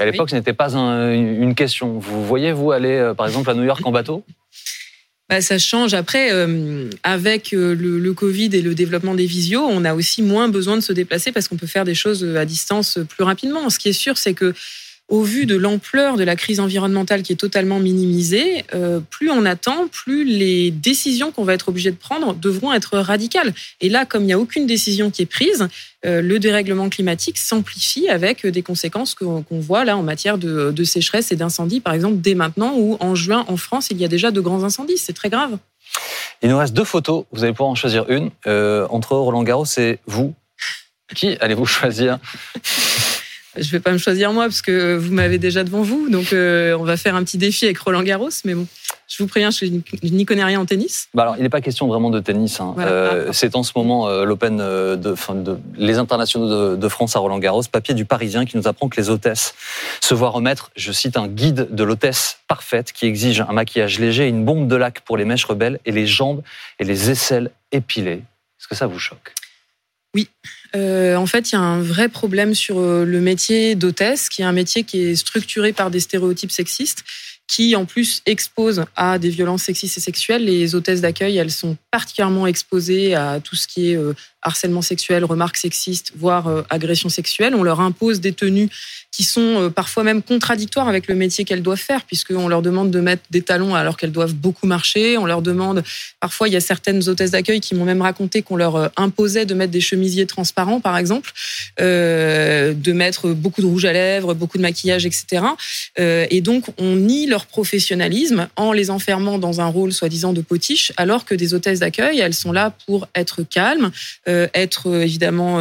Et 0.00 0.04
à 0.04 0.06
l'époque, 0.06 0.30
ce 0.30 0.36
n'était 0.36 0.54
pas 0.54 0.74
un- 0.74 1.12
une 1.12 1.54
question. 1.54 1.98
Vous 1.98 2.24
voyez, 2.24 2.52
vous, 2.52 2.72
aller, 2.72 3.12
par 3.14 3.26
exemple, 3.26 3.50
à 3.50 3.54
New 3.54 3.64
York 3.64 3.82
en 3.84 3.92
bateau? 3.92 4.24
Bah, 5.28 5.40
ça 5.40 5.58
change. 5.58 5.92
Après, 5.94 6.32
euh, 6.32 6.88
avec 7.02 7.52
euh, 7.52 7.74
le, 7.74 7.98
le 7.98 8.12
Covid 8.14 8.50
et 8.52 8.62
le 8.62 8.76
développement 8.76 9.14
des 9.14 9.26
visios, 9.26 9.66
on 9.68 9.84
a 9.84 9.92
aussi 9.92 10.22
moins 10.22 10.48
besoin 10.48 10.76
de 10.76 10.82
se 10.82 10.92
déplacer 10.92 11.32
parce 11.32 11.48
qu'on 11.48 11.56
peut 11.56 11.66
faire 11.66 11.84
des 11.84 11.96
choses 11.96 12.24
à 12.36 12.44
distance 12.44 12.98
plus 13.08 13.24
rapidement. 13.24 13.68
Ce 13.68 13.80
qui 13.80 13.88
est 13.88 13.92
sûr, 13.92 14.18
c'est 14.18 14.34
que 14.34 14.54
au 15.08 15.22
vu 15.22 15.46
de 15.46 15.54
l'ampleur 15.54 16.16
de 16.16 16.24
la 16.24 16.34
crise 16.34 16.58
environnementale 16.58 17.22
qui 17.22 17.32
est 17.32 17.36
totalement 17.36 17.78
minimisée, 17.78 18.64
euh, 18.74 18.98
plus 18.98 19.30
on 19.30 19.44
attend, 19.44 19.86
plus 19.86 20.24
les 20.24 20.72
décisions 20.72 21.30
qu'on 21.30 21.44
va 21.44 21.54
être 21.54 21.68
obligé 21.68 21.92
de 21.92 21.96
prendre 21.96 22.34
devront 22.34 22.72
être 22.72 22.98
radicales. 22.98 23.54
Et 23.80 23.88
là, 23.88 24.04
comme 24.04 24.24
il 24.24 24.26
n'y 24.26 24.32
a 24.32 24.38
aucune 24.38 24.66
décision 24.66 25.12
qui 25.12 25.22
est 25.22 25.26
prise, 25.26 25.68
euh, 26.04 26.20
le 26.22 26.38
dérèglement 26.40 26.88
climatique 26.88 27.38
s'amplifie 27.38 28.08
avec 28.08 28.44
des 28.46 28.62
conséquences 28.62 29.14
qu'on 29.14 29.44
voit 29.60 29.84
là 29.84 29.96
en 29.96 30.02
matière 30.02 30.38
de, 30.38 30.84
sécheresse 30.84 31.30
et 31.30 31.36
d'incendie, 31.36 31.80
par 31.80 31.94
exemple, 31.94 32.16
dès 32.18 32.34
maintenant, 32.34 32.74
où 32.76 32.96
en 32.98 33.14
juin, 33.14 33.44
en 33.48 33.56
France, 33.56 33.88
il 33.90 33.98
y 33.98 34.04
a 34.04 34.08
déjà 34.08 34.32
de 34.32 34.40
grands 34.40 34.64
incendies. 34.64 34.98
C'est 34.98 35.12
très 35.12 35.30
grave. 35.30 35.58
Il 36.42 36.50
nous 36.50 36.58
reste 36.58 36.74
deux 36.74 36.84
photos, 36.84 37.24
vous 37.32 37.44
allez 37.44 37.52
pouvoir 37.52 37.70
en 37.70 37.74
choisir 37.74 38.08
une. 38.10 38.30
Euh, 38.46 38.86
entre 38.90 39.16
Roland 39.16 39.42
Garros 39.42 39.64
et 39.78 39.98
vous, 40.06 40.34
qui 41.14 41.36
allez-vous 41.40 41.66
choisir? 41.66 42.18
Je 43.58 43.70
vais 43.70 43.80
pas 43.80 43.92
me 43.92 43.98
choisir 43.98 44.32
moi 44.32 44.44
parce 44.44 44.62
que 44.62 44.96
vous 44.96 45.12
m'avez 45.12 45.38
déjà 45.38 45.64
devant 45.64 45.82
vous. 45.82 46.08
Donc, 46.08 46.32
euh, 46.32 46.76
on 46.78 46.84
va 46.84 46.96
faire 46.96 47.14
un 47.14 47.24
petit 47.24 47.38
défi 47.38 47.64
avec 47.64 47.78
Roland 47.78 48.02
Garros. 48.02 48.28
Mais 48.44 48.54
bon, 48.54 48.66
je 49.08 49.22
vous 49.22 49.28
préviens, 49.28 49.50
je 49.50 49.66
je 49.66 50.08
n'y 50.08 50.24
connais 50.26 50.44
rien 50.44 50.60
en 50.60 50.66
tennis. 50.66 51.08
bah 51.14 51.22
alors, 51.22 51.36
Il 51.36 51.42
n'est 51.42 51.48
pas 51.48 51.60
question 51.60 51.86
vraiment 51.88 52.10
de 52.10 52.20
tennis. 52.20 52.60
hein. 52.60 52.72
Voilà. 52.76 52.90
Euh, 52.90 53.28
C'est 53.32 53.56
en 53.56 53.62
ce 53.62 53.72
moment 53.76 54.08
euh, 54.08 54.24
l'Open 54.24 54.58
de, 54.58 55.14
les 55.76 55.98
internationaux 55.98 56.72
de, 56.72 56.76
de 56.76 56.88
France 56.88 57.16
à 57.16 57.18
Roland 57.18 57.38
Garros, 57.38 57.62
papier 57.70 57.94
du 57.94 58.04
Parisien 58.04 58.44
qui 58.44 58.56
nous 58.56 58.66
apprend 58.68 58.88
que 58.88 59.00
les 59.00 59.10
hôtesses 59.10 59.54
se 60.00 60.14
voient 60.14 60.30
remettre, 60.30 60.70
je 60.76 60.92
cite, 60.92 61.16
un 61.16 61.28
guide 61.28 61.68
de 61.70 61.84
l'hôtesse 61.84 62.38
parfaite 62.48 62.92
qui 62.92 63.06
exige 63.06 63.40
un 63.40 63.52
maquillage 63.52 63.98
léger, 63.98 64.26
une 64.28 64.44
bombe 64.44 64.68
de 64.68 64.76
lac 64.76 65.00
pour 65.00 65.16
les 65.16 65.24
mèches 65.24 65.44
rebelles 65.44 65.80
et 65.86 65.92
les 65.92 66.06
jambes 66.06 66.42
et 66.78 66.84
les 66.84 67.10
aisselles 67.10 67.50
épilées. 67.72 68.22
Est-ce 68.58 68.68
que 68.68 68.74
ça 68.74 68.86
vous 68.86 68.98
choque? 68.98 69.32
Euh, 70.74 71.16
en 71.16 71.26
fait, 71.26 71.52
il 71.52 71.54
y 71.54 71.58
a 71.58 71.60
un 71.60 71.80
vrai 71.80 72.08
problème 72.08 72.54
sur 72.54 72.78
euh, 72.78 73.04
le 73.04 73.20
métier 73.20 73.74
d'hôtesse, 73.74 74.28
qui 74.28 74.42
est 74.42 74.44
un 74.44 74.52
métier 74.52 74.84
qui 74.84 75.02
est 75.02 75.16
structuré 75.16 75.72
par 75.72 75.90
des 75.90 76.00
stéréotypes 76.00 76.50
sexistes, 76.50 77.04
qui 77.48 77.76
en 77.76 77.84
plus 77.84 78.22
expose 78.26 78.84
à 78.96 79.18
des 79.18 79.30
violences 79.30 79.62
sexistes 79.62 79.98
et 79.98 80.00
sexuelles. 80.00 80.44
Les 80.44 80.74
hôtesses 80.74 81.00
d'accueil, 81.00 81.36
elles 81.36 81.52
sont 81.52 81.76
particulièrement 81.90 82.46
exposées 82.46 83.14
à 83.14 83.40
tout 83.40 83.54
ce 83.54 83.68
qui 83.68 83.92
est 83.92 83.96
euh, 83.96 84.14
harcèlement 84.42 84.82
sexuel, 84.82 85.24
remarques 85.24 85.56
sexistes, 85.56 86.12
voire 86.16 86.48
euh, 86.48 86.62
agression 86.70 87.08
sexuelle. 87.08 87.54
On 87.54 87.62
leur 87.62 87.80
impose 87.80 88.20
des 88.20 88.32
tenues 88.32 88.68
qui 89.16 89.24
sont 89.24 89.62
euh, 89.62 89.70
parfois 89.70 90.04
même 90.04 90.22
contradictoires 90.22 90.88
avec 90.88 91.06
le 91.08 91.14
métier 91.14 91.44
qu'elles 91.44 91.62
doivent 91.62 91.78
faire, 91.78 92.04
puisqu'on 92.04 92.48
leur 92.48 92.60
demande 92.60 92.90
de 92.90 93.00
mettre 93.00 93.22
des 93.30 93.40
talons 93.40 93.74
alors 93.74 93.96
qu'elles 93.96 94.12
doivent 94.12 94.34
beaucoup 94.34 94.66
marcher. 94.66 95.16
On 95.16 95.24
leur 95.24 95.40
demande, 95.40 95.82
parfois, 96.20 96.48
il 96.48 96.52
y 96.52 96.56
a 96.56 96.60
certaines 96.60 97.08
hôtesses 97.08 97.30
d'accueil 97.30 97.60
qui 97.60 97.74
m'ont 97.74 97.86
même 97.86 98.02
raconté 98.02 98.42
qu'on 98.42 98.56
leur 98.56 98.76
euh, 98.76 98.88
imposait 98.98 99.46
de 99.46 99.54
mettre 99.54 99.72
des 99.72 99.80
chemisiers 99.80 100.26
transparents, 100.26 100.80
par 100.80 100.98
exemple, 100.98 101.32
euh, 101.80 102.74
de 102.74 102.92
mettre 102.92 103.30
beaucoup 103.30 103.62
de 103.62 103.66
rouge 103.66 103.86
à 103.86 103.94
lèvres, 103.94 104.34
beaucoup 104.34 104.58
de 104.58 104.62
maquillage, 104.62 105.06
etc. 105.06 105.44
Et 105.96 106.40
donc, 106.40 106.66
on 106.78 106.96
nie 106.96 107.26
leur 107.26 107.46
professionnalisme 107.46 108.48
en 108.56 108.72
les 108.72 108.90
enfermant 108.90 109.38
dans 109.38 109.60
un 109.60 109.66
rôle 109.66 109.92
soi-disant 109.92 110.32
de 110.32 110.42
potiche, 110.42 110.92
alors 110.96 111.24
que 111.24 111.34
des 111.34 111.54
hôtesses 111.54 111.80
d'accueil, 111.80 112.20
elles 112.20 112.34
sont 112.34 112.52
là 112.52 112.74
pour 112.86 113.08
être 113.14 113.42
calmes, 113.42 113.90
être 114.26 114.94
évidemment 114.94 115.60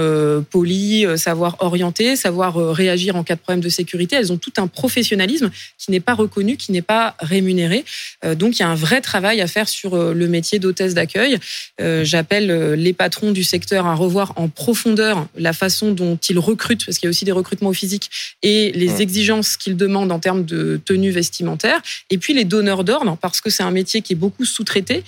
polies, 0.50 1.06
savoir 1.18 1.58
orienter, 1.60 2.16
savoir 2.16 2.56
réagir 2.56 3.16
en 3.16 3.24
cas 3.24 3.36
de 3.36 3.45
problème 3.46 3.62
de 3.62 3.70
sécurité. 3.70 4.16
Elles 4.16 4.34
ont 4.34 4.38
tout 4.38 4.54
un 4.58 4.68
professionnalisme 4.68 5.50
qui 5.78 5.92
n'est 5.92 6.00
pas 6.00 6.14
reconnu, 6.14 6.58
qui 6.58 6.72
n'est 6.72 6.82
pas 6.82 7.16
rémunéré. 7.20 7.86
Euh, 8.26 8.36
donc, 8.36 8.58
il 8.58 8.62
y 8.62 8.64
a 8.64 8.70
un 8.70 8.76
vrai 8.76 9.02
travail 9.02 9.40
à 9.40 9.48
faire 9.48 9.70
sur 9.70 9.94
euh, 9.94 10.14
le 10.14 10.28
métier 10.28 10.60
d'hôtesse 10.60 10.94
d'accueil. 10.94 11.38
Euh, 11.80 12.04
J'appelle 12.04 12.74
les 12.74 12.94
patrons 12.94 13.32
du 13.32 13.44
secteur 13.44 13.86
à 13.86 13.96
revoir 13.96 14.34
en 14.36 14.48
profondeur 14.48 15.28
la 15.38 15.54
façon 15.54 15.92
dont 15.92 16.18
ils 16.30 16.40
recrutent, 16.40 16.86
parce 16.86 16.98
qu'il 16.98 17.08
y 17.08 17.10
a 17.10 17.12
aussi 17.12 17.26
des 17.26 17.32
recrutements 17.32 17.70
au 17.70 17.74
physique, 17.74 18.10
et 18.42 18.72
les 18.72 19.02
exigences 19.02 19.58
qu'ils 19.58 19.78
demandent 19.78 20.12
en 20.12 20.20
termes 20.20 20.44
de 20.44 20.82
tenue 20.84 21.12
vestimentaire. 21.12 21.82
Et 22.10 22.18
puis 22.18 22.34
les 22.34 22.46
donneurs 22.46 22.84
d'ordre, 22.84 23.18
parce 23.22 23.42
que 23.42 23.50
c'est 23.50 23.64
un 23.64 23.72
métier 23.72 24.02
qui 24.02 24.14
est 24.14 24.16
beaucoup 24.16 24.46
sous-traité. 24.46 25.04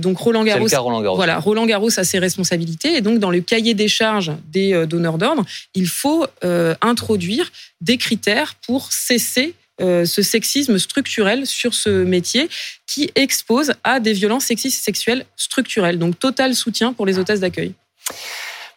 Donc 0.00 0.18
Roland 0.18 0.44
Garros 0.44 0.64
le 0.64 0.70
cas 0.70 0.78
Roland 0.78 1.02
Garros. 1.02 1.16
voilà, 1.16 1.38
Roland 1.38 1.66
Garros 1.66 1.98
a 1.98 2.04
ses 2.04 2.18
responsabilités 2.18 2.96
et 2.96 3.00
donc 3.00 3.18
dans 3.18 3.30
le 3.30 3.40
cahier 3.40 3.74
des 3.74 3.88
charges 3.88 4.32
des 4.52 4.86
donneurs 4.86 5.18
d'ordre, 5.18 5.44
il 5.74 5.88
faut 5.88 6.26
euh, 6.44 6.74
introduire 6.80 7.50
des 7.80 7.96
critères 7.96 8.54
pour 8.66 8.92
cesser 8.92 9.54
euh, 9.80 10.04
ce 10.04 10.22
sexisme 10.22 10.78
structurel 10.78 11.46
sur 11.46 11.74
ce 11.74 12.04
métier 12.04 12.48
qui 12.86 13.10
expose 13.14 13.72
à 13.82 14.00
des 14.00 14.12
violences 14.12 14.44
sexistes 14.44 14.80
et 14.80 14.84
sexuelles 14.84 15.24
structurelles. 15.36 15.98
Donc 15.98 16.18
total 16.18 16.54
soutien 16.54 16.92
pour 16.92 17.06
les 17.06 17.18
hôtesses 17.18 17.40
d'accueil. 17.40 17.74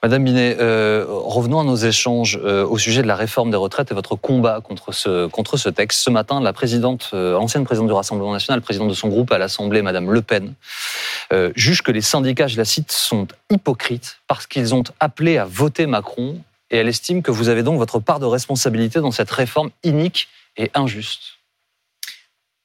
Madame 0.03 0.25
Binet, 0.25 0.57
euh, 0.59 1.05
revenons 1.07 1.61
à 1.61 1.63
nos 1.63 1.77
échanges 1.77 2.37
euh, 2.43 2.67
au 2.67 2.77
sujet 2.77 3.01
de 3.01 3.07
la 3.07 3.15
réforme 3.15 3.51
des 3.51 3.57
retraites 3.57 3.89
et 3.89 3.93
votre 3.93 4.17
combat 4.17 4.59
contre 4.59 4.91
ce, 4.91 5.27
contre 5.27 5.55
ce 5.55 5.69
texte. 5.69 6.01
Ce 6.01 6.09
matin, 6.09 6.41
la 6.41 6.51
présidente, 6.51 7.11
euh, 7.13 7.35
ancienne 7.35 7.63
présidente 7.63 7.87
du 7.87 7.93
Rassemblement 7.93 8.33
national, 8.33 8.59
présidente 8.59 8.89
de 8.89 8.95
son 8.95 9.07
groupe 9.07 9.31
à 9.31 9.37
l'Assemblée, 9.37 9.81
Madame 9.81 10.11
Le 10.11 10.21
Pen, 10.21 10.55
juge 11.55 11.81
que 11.81 11.91
les 11.91 12.01
syndicats, 12.01 12.47
je 12.47 12.57
la 12.57 12.65
cite, 12.65 12.91
sont 12.91 13.27
hypocrites 13.49 14.17
parce 14.27 14.45
qu'ils 14.45 14.75
ont 14.75 14.83
appelé 14.99 15.37
à 15.37 15.45
voter 15.45 15.87
Macron 15.87 16.37
et 16.69 16.77
elle 16.77 16.87
estime 16.87 17.21
que 17.21 17.31
vous 17.31 17.49
avez 17.49 17.63
donc 17.63 17.77
votre 17.77 17.99
part 17.99 18.19
de 18.19 18.25
responsabilité 18.25 18.99
dans 18.99 19.11
cette 19.11 19.31
réforme 19.31 19.69
inique 19.83 20.27
et 20.57 20.69
injuste. 20.73 21.39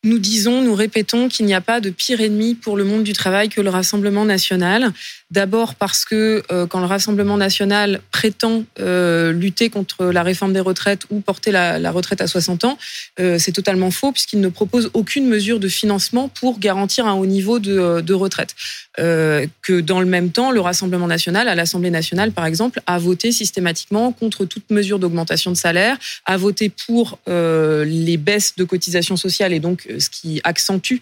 Nous 0.05 0.19
disons, 0.19 0.63
nous 0.63 0.75
répétons 0.75 1.29
qu'il 1.29 1.47
n'y 1.47 1.55
a 1.55 1.61
pas 1.61 1.81
de 1.81 1.91
pire 1.91 2.21
ennemi 2.21 2.55
pour 2.55 2.77
le 2.77 2.85
monde 2.85 3.03
du 3.03 3.13
travail 3.13 3.49
que 3.49 3.61
le 3.61 3.69
Rassemblement 3.69 4.25
national. 4.25 4.93
D'abord 5.31 5.75
parce 5.75 6.07
que 6.07 6.43
euh, 6.51 6.67
quand 6.67 6.81
le 6.81 6.87
Rassemblement 6.87 7.37
national 7.37 8.01
prétend 8.11 8.65
euh, 8.81 9.31
lutter 9.31 9.69
contre 9.69 10.07
la 10.07 10.23
réforme 10.23 10.55
des 10.55 10.61
retraites 10.61 11.03
ou 11.11 11.21
porter 11.21 11.53
la, 11.53 11.91
retraite 11.91 12.23
à 12.23 12.27
60 12.27 12.65
ans, 12.65 12.79
euh, 13.21 13.39
c'est 13.39 13.53
totalement 13.53 13.91
faux 13.91 14.11
puisqu'il 14.11 14.41
ne 14.41 14.49
propose 14.49 14.91
aucune 14.95 15.27
mesure 15.27 15.61
de 15.61 15.69
financement 15.69 16.29
pour 16.29 16.59
garantir 16.59 17.07
un 17.07 17.13
haut 17.13 17.27
niveau 17.27 17.59
de, 17.59 18.01
de 18.01 18.15
retraite. 18.15 18.55
que 18.97 19.81
dans 19.81 20.01
le 20.01 20.07
même 20.07 20.31
temps, 20.31 20.51
le 20.51 20.61
Rassemblement 20.61 21.07
national, 21.07 21.47
à 21.47 21.55
l'Assemblée 21.55 21.91
nationale 21.91 22.33
par 22.33 22.47
exemple, 22.47 22.81
a 22.87 22.99
voté 22.99 23.31
systématiquement 23.31 24.13
contre 24.13 24.47
toute 24.47 24.71
mesure 24.71 24.99
d'augmentation 24.99 25.51
de 25.51 25.57
salaire, 25.57 25.99
a 26.25 26.39
voté 26.39 26.71
pour 26.71 27.19
les 27.27 28.17
baisses 28.17 28.57
de 28.57 28.65
cotisations 28.65 29.19
sociales 29.19 29.53
et 29.53 29.61
donc 29.61 29.87
ce 29.99 30.09
qui 30.09 30.41
accentue 30.43 30.97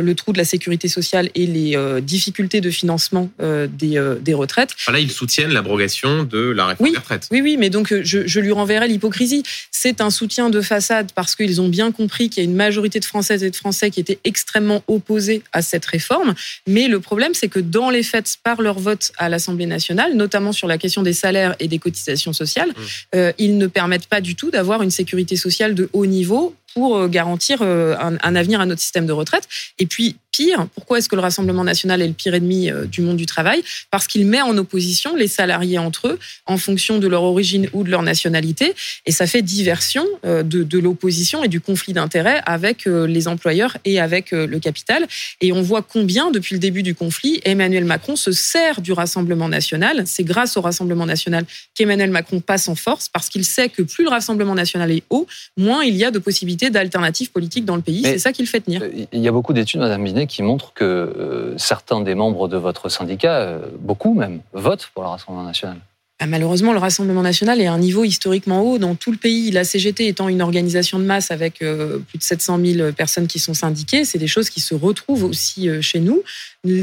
le 0.00 0.14
trou 0.14 0.32
de 0.32 0.38
la 0.38 0.44
sécurité 0.44 0.88
sociale 0.88 1.30
et 1.34 1.46
les 1.46 1.76
difficultés 2.02 2.60
de 2.60 2.70
financement 2.70 3.30
euh, 3.40 3.66
des, 3.68 4.34
retraites. 4.34 4.74
Là, 4.90 4.98
ils 4.98 5.10
soutiennent 5.10 5.52
l'abrogation 5.52 6.24
de 6.24 6.38
la 6.38 6.66
réforme 6.66 6.90
des 6.90 6.98
retraites. 6.98 7.28
Oui, 7.30 7.40
oui, 7.42 7.56
mais 7.58 7.70
donc 7.70 7.92
euh, 7.92 8.00
je, 8.04 8.40
lui 8.40 8.52
renverrai 8.52 8.88
l'hypocrisie. 8.88 9.42
C'est 9.70 10.00
un 10.00 10.10
soutien 10.10 10.48
de 10.50 10.60
façade 10.60 11.12
parce 11.14 11.34
qu'ils 11.36 11.60
ont 11.60 11.68
bien 11.68 11.92
compris 11.92 12.30
qu'il 12.30 12.42
y 12.42 12.46
a 12.46 12.48
une 12.48 12.56
majorité 12.56 12.98
de 12.98 13.04
Françaises 13.04 13.44
et 13.44 13.50
de 13.50 13.56
Français 13.56 13.90
qui 13.90 14.00
étaient 14.00 14.18
extrêmement 14.24 14.82
opposés 14.88 15.42
à 15.52 15.60
cette 15.60 15.84
réforme. 15.84 16.34
Mais 16.66 16.88
le 16.88 17.00
problème, 17.00 17.34
c'est 17.34 17.48
que 17.48 17.60
dans 17.60 17.90
les 17.90 18.02
faits, 18.02 18.36
par 18.42 18.62
leur 18.62 18.78
vote 18.78 19.12
à 19.18 19.28
l'Assemblée 19.28 19.66
nationale, 19.66 20.14
notamment 20.14 20.52
sur 20.52 20.66
la 20.66 20.78
question 20.78 21.02
des 21.02 21.12
salaires 21.12 21.54
et 21.60 21.68
des 21.68 21.78
cotisations 21.78 22.32
sociales, 22.32 22.70
mmh. 22.70 22.82
euh, 23.16 23.32
ils 23.38 23.58
ne 23.58 23.66
permettent 23.66 24.06
pas 24.06 24.20
du 24.20 24.34
tout 24.34 24.50
d'avoir 24.50 24.82
une 24.82 24.90
sécurité 24.90 25.36
sociale 25.36 25.74
de 25.74 25.90
haut 25.92 26.06
niveau 26.06 26.54
pour 26.74 27.08
garantir 27.08 27.62
un, 27.62 28.16
un, 28.22 28.36
avenir 28.36 28.60
à 28.60 28.66
notre 28.66 28.80
système 28.80 29.06
de 29.06 29.12
retraite. 29.12 29.48
Et 29.78 29.86
puis, 29.86 30.16
pire. 30.32 30.66
Pourquoi 30.74 30.98
est-ce 30.98 31.08
que 31.08 31.14
le 31.14 31.20
Rassemblement 31.20 31.62
national 31.62 32.02
est 32.02 32.08
le 32.08 32.14
pire 32.14 32.34
ennemi 32.34 32.70
euh, 32.70 32.86
du 32.86 33.02
monde 33.02 33.16
du 33.16 33.26
travail? 33.26 33.62
Parce 33.90 34.06
qu'il 34.06 34.26
met 34.26 34.40
en 34.40 34.56
opposition 34.56 35.14
les 35.14 35.28
salariés 35.28 35.78
entre 35.78 36.08
eux 36.08 36.18
en 36.46 36.56
fonction 36.56 36.98
de 36.98 37.06
leur 37.06 37.22
origine 37.22 37.68
ou 37.72 37.84
de 37.84 37.90
leur 37.90 38.02
nationalité. 38.02 38.74
Et 39.06 39.12
ça 39.12 39.26
fait 39.26 39.42
diversion 39.42 40.04
euh, 40.24 40.42
de, 40.42 40.78
l'opposition 40.78 41.44
et 41.44 41.48
du 41.48 41.60
conflit 41.60 41.92
d'intérêts 41.92 42.40
avec 42.46 42.86
euh, 42.86 43.06
les 43.06 43.28
employeurs 43.28 43.76
et 43.84 44.00
avec 44.00 44.30
le 44.32 44.58
capital. 44.58 45.06
Et 45.40 45.52
on 45.52 45.60
voit 45.60 45.82
combien, 45.82 46.30
depuis 46.30 46.54
le 46.54 46.58
début 46.58 46.82
du 46.82 46.94
conflit, 46.94 47.40
Emmanuel 47.44 47.84
Macron 47.84 48.16
se 48.16 48.32
sert 48.32 48.80
du 48.80 48.92
Rassemblement 48.92 49.48
national. 49.48 50.04
C'est 50.06 50.24
grâce 50.24 50.56
au 50.56 50.62
Rassemblement 50.62 51.04
national 51.04 51.44
qu'Emmanuel 51.74 52.10
Macron 52.10 52.40
passe 52.40 52.68
en 52.68 52.74
force 52.74 53.10
parce 53.10 53.28
qu'il 53.28 53.44
sait 53.44 53.68
que 53.68 53.82
plus 53.82 54.04
le 54.04 54.10
Rassemblement 54.10 54.54
national 54.54 54.90
est 54.90 55.02
haut, 55.10 55.26
moins 55.58 55.84
il 55.84 55.94
y 55.96 56.04
a 56.04 56.10
de 56.10 56.18
possibilités 56.18 56.61
d'alternatives 56.70 57.30
politiques 57.30 57.64
dans 57.64 57.76
le 57.76 57.82
pays. 57.82 58.02
C'est 58.02 58.18
ça 58.18 58.32
qu'il 58.32 58.46
fait 58.46 58.60
tenir. 58.60 58.82
Il 59.12 59.20
y 59.20 59.28
a 59.28 59.32
beaucoup 59.32 59.52
d'études, 59.52 59.80
Madame 59.80 60.04
Binet, 60.04 60.26
qui 60.26 60.42
montre 60.42 60.72
que 60.74 60.84
euh, 60.84 61.58
certains 61.58 62.00
des 62.00 62.14
membres 62.14 62.48
de 62.48 62.56
votre 62.56 62.88
syndicat, 62.88 63.36
euh, 63.36 63.58
beaucoup 63.78 64.14
même, 64.14 64.40
votent 64.52 64.90
pour 64.94 65.02
le 65.02 65.08
Rassemblement 65.08 65.44
national. 65.44 65.76
Ah, 66.18 66.26
malheureusement, 66.26 66.72
le 66.72 66.78
Rassemblement 66.78 67.22
national 67.22 67.60
est 67.60 67.66
à 67.66 67.72
un 67.72 67.78
niveau 67.78 68.04
historiquement 68.04 68.62
haut 68.62 68.78
dans 68.78 68.94
tout 68.94 69.10
le 69.10 69.16
pays. 69.16 69.50
La 69.50 69.64
CGT 69.64 70.06
étant 70.06 70.28
une 70.28 70.40
organisation 70.40 70.98
de 70.98 71.04
masse 71.04 71.30
avec 71.30 71.62
euh, 71.62 71.98
plus 71.98 72.18
de 72.18 72.22
700 72.22 72.60
000 72.64 72.92
personnes 72.92 73.26
qui 73.26 73.40
sont 73.40 73.54
syndiquées, 73.54 74.04
c'est 74.04 74.18
des 74.18 74.28
choses 74.28 74.48
qui 74.48 74.60
se 74.60 74.74
retrouvent 74.74 75.24
aussi 75.24 75.68
chez 75.82 75.98
nous. 75.98 76.22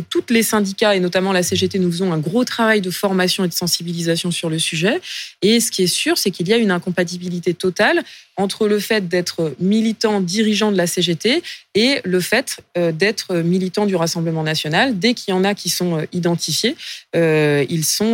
Toutes 0.09 0.29
les 0.29 0.43
syndicats, 0.43 0.93
et 0.93 0.99
notamment 0.99 1.31
la 1.31 1.41
CGT, 1.41 1.79
nous 1.79 1.89
faisons 1.89 2.11
un 2.11 2.17
gros 2.17 2.43
travail 2.43 2.81
de 2.81 2.91
formation 2.91 3.45
et 3.45 3.47
de 3.47 3.53
sensibilisation 3.53 4.29
sur 4.29 4.49
le 4.49 4.59
sujet. 4.59 4.99
Et 5.41 5.61
ce 5.61 5.71
qui 5.71 5.83
est 5.83 5.87
sûr, 5.87 6.17
c'est 6.17 6.31
qu'il 6.31 6.49
y 6.49 6.53
a 6.53 6.57
une 6.57 6.71
incompatibilité 6.71 7.53
totale 7.53 8.03
entre 8.35 8.67
le 8.67 8.79
fait 8.79 9.07
d'être 9.07 9.53
militant 9.59 10.19
dirigeant 10.19 10.73
de 10.73 10.77
la 10.77 10.85
CGT 10.85 11.41
et 11.75 12.01
le 12.03 12.19
fait 12.19 12.57
euh, 12.77 12.91
d'être 12.91 13.35
militant 13.35 13.85
du 13.85 13.95
Rassemblement 13.95 14.43
national. 14.43 14.99
Dès 14.99 15.13
qu'il 15.13 15.33
y 15.33 15.37
en 15.37 15.45
a 15.45 15.55
qui 15.55 15.69
sont 15.69 15.99
euh, 15.99 16.05
identifiés, 16.11 16.75
euh, 17.15 17.65
ils 17.69 17.85
sont... 17.85 18.05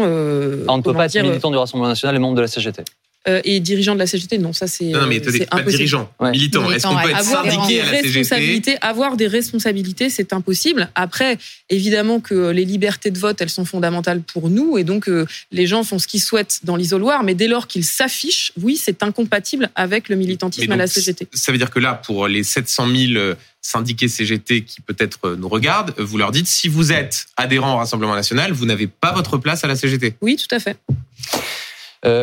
On 0.67 0.77
ne 0.77 0.81
peut 0.83 0.93
pas 0.93 1.05
être 1.05 1.23
militant 1.23 1.49
du 1.49 1.57
Rassemblement 1.57 1.89
national 1.89 2.15
et 2.15 2.19
membre 2.19 2.35
de 2.35 2.41
la 2.41 2.47
CGT. 2.47 2.83
Euh, 3.27 3.41
et 3.43 3.59
dirigeant 3.59 3.95
de 3.95 3.99
la 3.99 4.05
CGT. 4.05 4.37
Non, 4.37 4.53
ça 4.53 4.67
c'est. 4.67 4.85
Non, 4.85 5.07
mais 5.07 5.19
pas 5.19 5.63
dirigeant, 5.63 6.11
militant. 6.21 6.69
Est-ce 6.69 6.85
qu'on 6.85 6.95
peut 6.95 7.09
être 7.09 7.23
syndiqué 7.23 7.81
à 7.81 7.91
la 7.91 8.23
CGT 8.23 8.77
Avoir 8.81 9.17
des 9.17 9.25
responsabilités, 9.25 10.11
c'est 10.11 10.31
impossible. 10.31 10.89
Après, 10.93 11.39
évidemment 11.71 12.19
que 12.19 12.51
les 12.51 12.65
libertés 12.65 13.09
de 13.09 13.17
vote, 13.17 13.41
elles 13.41 13.49
sont 13.49 13.65
fondamentales 13.65 14.21
pour 14.21 14.51
nous, 14.51 14.77
et 14.77 14.83
donc 14.83 15.09
euh, 15.09 15.25
les 15.51 15.65
gens 15.65 15.83
font 15.83 15.97
ce 15.97 16.05
qu'ils 16.05 16.21
souhaitent 16.21 16.59
dans 16.63 16.75
l'isoloir, 16.75 17.23
mais 17.23 17.33
dès 17.33 17.47
lors 17.47 17.65
qu'ils 17.65 17.83
s'affichent, 17.83 18.51
oui, 18.61 18.77
c'est 18.77 19.01
incompatible 19.01 19.71
avec 19.73 20.07
le 20.09 20.17
militantisme 20.17 20.71
à 20.71 20.75
la 20.75 20.85
CGT. 20.85 21.27
Ça 21.33 21.51
veut 21.51 21.57
dire 21.57 21.71
que 21.71 21.79
là, 21.79 21.95
pour 21.95 22.27
les 22.27 22.43
700 22.43 22.87
000 22.95 23.13
euh, 23.15 23.33
syndiqués 23.59 24.07
CGT 24.07 24.65
qui 24.65 24.81
peut-être 24.81 25.31
nous 25.31 25.49
regardent, 25.49 25.95
vous 25.97 26.19
leur 26.19 26.31
dites 26.31 26.45
si 26.45 26.67
vous 26.67 26.91
êtes 26.91 27.25
adhérent 27.37 27.73
au 27.73 27.77
Rassemblement 27.77 28.13
national, 28.13 28.51
vous 28.51 28.67
n'avez 28.67 28.85
pas 28.85 29.13
votre 29.13 29.39
place 29.39 29.63
à 29.63 29.67
la 29.67 29.75
CGT. 29.75 30.13
Oui, 30.21 30.35
tout 30.35 30.53
à 30.53 30.59
fait. 30.59 30.77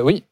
oui, 0.05 0.23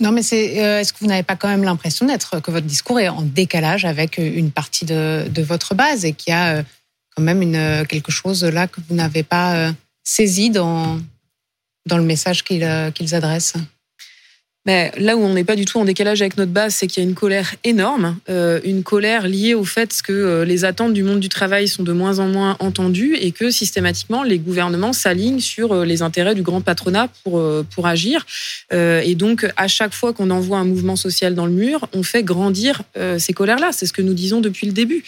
Non, 0.00 0.10
mais 0.10 0.22
c'est, 0.22 0.64
euh, 0.64 0.80
est-ce 0.80 0.92
que 0.92 1.00
vous 1.00 1.06
n'avez 1.06 1.22
pas 1.22 1.36
quand 1.36 1.48
même 1.48 1.64
l'impression 1.64 2.06
d'être 2.06 2.40
que 2.40 2.50
votre 2.50 2.66
discours 2.66 2.98
est 2.98 3.08
en 3.08 3.22
décalage 3.22 3.84
avec 3.84 4.18
euh, 4.18 4.30
une 4.34 4.50
partie 4.50 4.86
de, 4.86 5.42
votre 5.42 5.74
base 5.74 6.04
et 6.06 6.12
qu'il 6.14 6.32
y 6.32 6.34
a 6.34 6.56
euh, 6.56 6.62
quand 7.14 7.22
même 7.22 7.42
une, 7.42 7.84
quelque 7.86 8.10
chose 8.10 8.42
là 8.42 8.66
que 8.66 8.80
vous 8.88 8.94
n'avez 8.94 9.22
pas 9.22 9.72
saisi 10.02 10.48
dans, 10.48 10.98
dans 11.86 11.98
le 11.98 12.04
message 12.04 12.42
qu'ils 12.44 12.64
adressent? 13.14 13.54
Mais 14.66 14.92
là 14.98 15.16
où 15.16 15.20
on 15.20 15.32
n'est 15.32 15.44
pas 15.44 15.56
du 15.56 15.64
tout 15.64 15.78
en 15.78 15.86
décalage 15.86 16.20
avec 16.20 16.36
notre 16.36 16.52
base, 16.52 16.74
c'est 16.74 16.86
qu'il 16.86 17.02
y 17.02 17.06
a 17.06 17.08
une 17.08 17.14
colère 17.14 17.54
énorme, 17.64 18.18
euh, 18.28 18.60
une 18.64 18.82
colère 18.82 19.26
liée 19.26 19.54
au 19.54 19.64
fait 19.64 20.02
que 20.02 20.12
euh, 20.12 20.44
les 20.44 20.66
attentes 20.66 20.92
du 20.92 21.02
monde 21.02 21.20
du 21.20 21.30
travail 21.30 21.66
sont 21.66 21.82
de 21.82 21.92
moins 21.92 22.18
en 22.18 22.28
moins 22.28 22.56
entendues 22.60 23.16
et 23.18 23.32
que 23.32 23.50
systématiquement 23.50 24.22
les 24.22 24.38
gouvernements 24.38 24.92
s'alignent 24.92 25.40
sur 25.40 25.72
euh, 25.72 25.84
les 25.86 26.02
intérêts 26.02 26.34
du 26.34 26.42
grand 26.42 26.60
patronat 26.60 27.08
pour 27.24 27.42
pour 27.74 27.86
agir. 27.86 28.26
et 28.72 29.14
donc 29.14 29.46
à 29.56 29.68
chaque 29.68 29.94
fois 29.94 30.12
qu'on 30.12 30.30
envoie 30.30 30.58
un 30.58 30.64
mouvement 30.64 30.96
social 30.96 31.34
dans 31.34 31.46
le 31.46 31.52
mur, 31.52 31.88
on 31.94 32.02
fait 32.02 32.22
grandir 32.22 32.82
ces 33.18 33.32
colères-là. 33.32 33.70
C'est 33.72 33.86
ce 33.86 33.92
que 33.92 34.02
nous 34.02 34.14
disons 34.14 34.40
depuis 34.40 34.66
le 34.66 34.72
début. 34.72 35.04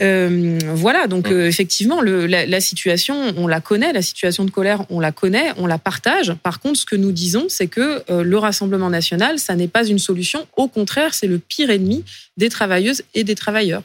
Euh, 0.00 0.58
voilà, 0.74 1.06
donc 1.06 1.28
euh, 1.28 1.46
effectivement, 1.46 2.00
le, 2.00 2.26
la, 2.26 2.60
situation, 2.60 3.34
on 3.36 3.46
la 3.46 3.60
connaît, 3.60 3.92
la 3.92 4.02
situation 4.02 4.44
de 4.44 4.50
colère, 4.50 4.84
on 4.90 5.00
la 5.00 5.12
connaît, 5.12 5.52
on 5.56 5.66
la 5.66 5.78
partage. 5.78 6.34
Par 6.42 6.60
contre, 6.60 6.78
ce 6.78 6.86
que 6.86 6.96
nous 6.96 7.12
disons, 7.12 7.46
c'est 7.48 7.66
que 7.66 8.04
euh, 8.10 8.22
le 8.22 8.38
Rassemblement 8.38 8.90
national, 8.90 9.38
ça 9.38 9.56
n'est 9.56 9.68
pas 9.68 9.84
une 9.84 9.98
solution. 9.98 10.46
Au 10.56 10.68
contraire, 10.68 11.14
c'est 11.14 11.26
le 11.26 11.38
pire 11.38 11.70
ennemi 11.70 12.04
des 12.36 12.48
travailleuses 12.48 13.02
et 13.14 13.24
des 13.24 13.34
travailleurs. 13.34 13.82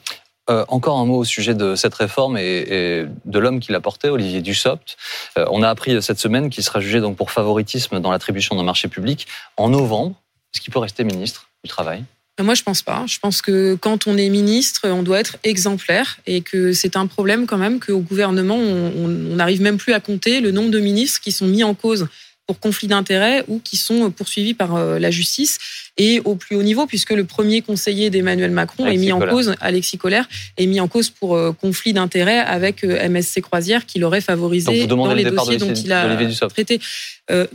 encore 0.47 0.99
un 0.99 1.05
mot 1.05 1.19
au 1.19 1.23
sujet 1.23 1.55
de 1.55 1.75
cette 1.75 1.95
réforme 1.95 2.37
et, 2.37 3.05
de 3.25 3.39
l'homme 3.39 3.59
qui 3.59 3.71
l'a 3.71 3.79
porté, 3.79 4.09
Olivier 4.09 4.41
Dussopt. 4.41 4.97
on 5.35 5.63
a 5.63 5.69
appris 5.69 6.01
cette 6.01 6.19
semaine 6.19 6.49
qu'il 6.49 6.63
sera 6.63 6.79
jugé 6.81 6.99
donc 6.99 7.15
pour 7.15 7.31
favoritisme 7.31 7.99
dans 7.99 8.11
l'attribution 8.11 8.55
d'un 8.55 8.63
marché 8.63 8.87
public 8.87 9.25
en 9.57 9.69
novembre. 9.69 10.15
Est-ce 10.53 10.61
qu'il 10.61 10.73
peut 10.73 10.79
rester 10.79 11.03
ministre 11.03 11.49
du 11.63 11.69
Travail 11.69 12.03
moi, 12.41 12.55
je 12.55 12.63
pense 12.63 12.81
pas. 12.81 13.05
Je 13.07 13.19
pense 13.19 13.43
que 13.43 13.75
quand 13.75 14.07
on 14.07 14.17
est 14.17 14.29
ministre, 14.29 14.87
on 14.89 15.03
doit 15.03 15.19
être 15.19 15.37
exemplaire 15.43 16.17
et 16.25 16.41
que 16.41 16.73
c'est 16.73 16.95
un 16.95 17.05
problème 17.05 17.45
quand 17.45 17.59
même 17.59 17.79
qu'au 17.79 17.99
gouvernement, 17.99 18.57
on 18.57 19.07
n'arrive 19.07 19.61
même 19.61 19.77
plus 19.77 19.93
à 19.93 19.99
compter 19.99 20.41
le 20.41 20.51
nombre 20.51 20.71
de 20.71 20.79
ministres 20.79 21.21
qui 21.21 21.31
sont 21.31 21.47
mis 21.47 21.63
en 21.63 21.75
cause 21.75 22.07
pour 22.53 22.59
conflit 22.59 22.87
d'intérêts 22.87 23.43
ou 23.47 23.59
qui 23.59 23.77
sont 23.77 24.11
poursuivis 24.11 24.53
par 24.53 24.75
euh, 24.75 24.99
la 24.99 25.09
justice 25.09 25.57
et 25.97 26.21
au 26.23 26.35
plus 26.35 26.55
haut 26.55 26.61
niveau, 26.61 26.85
puisque 26.85 27.09
le 27.09 27.23
premier 27.23 27.61
conseiller 27.61 28.11
d'Emmanuel 28.11 28.51
Macron 28.51 28.85
est 28.85 28.97
mis 28.97 29.11
en 29.11 29.19
cause, 29.19 29.55
Alexis 29.59 29.97
Collère, 29.97 30.27
est 30.57 30.67
mis 30.67 30.79
en 30.79 30.87
cause 30.87 31.09
pour 31.09 31.35
euh, 31.35 31.51
conflit 31.51 31.93
d'intérêts 31.93 32.39
avec 32.39 32.83
euh, 32.83 33.09
MSC 33.09 33.41
Croisière 33.41 33.85
qui 33.87 33.97
l'aurait 33.97 34.21
favorisé 34.21 34.85
dans 34.85 35.13
les 35.13 35.23
dossiers 35.23 35.57
dont 35.57 35.73
il 35.73 35.91
a 35.91 36.17
traité. 36.47 36.79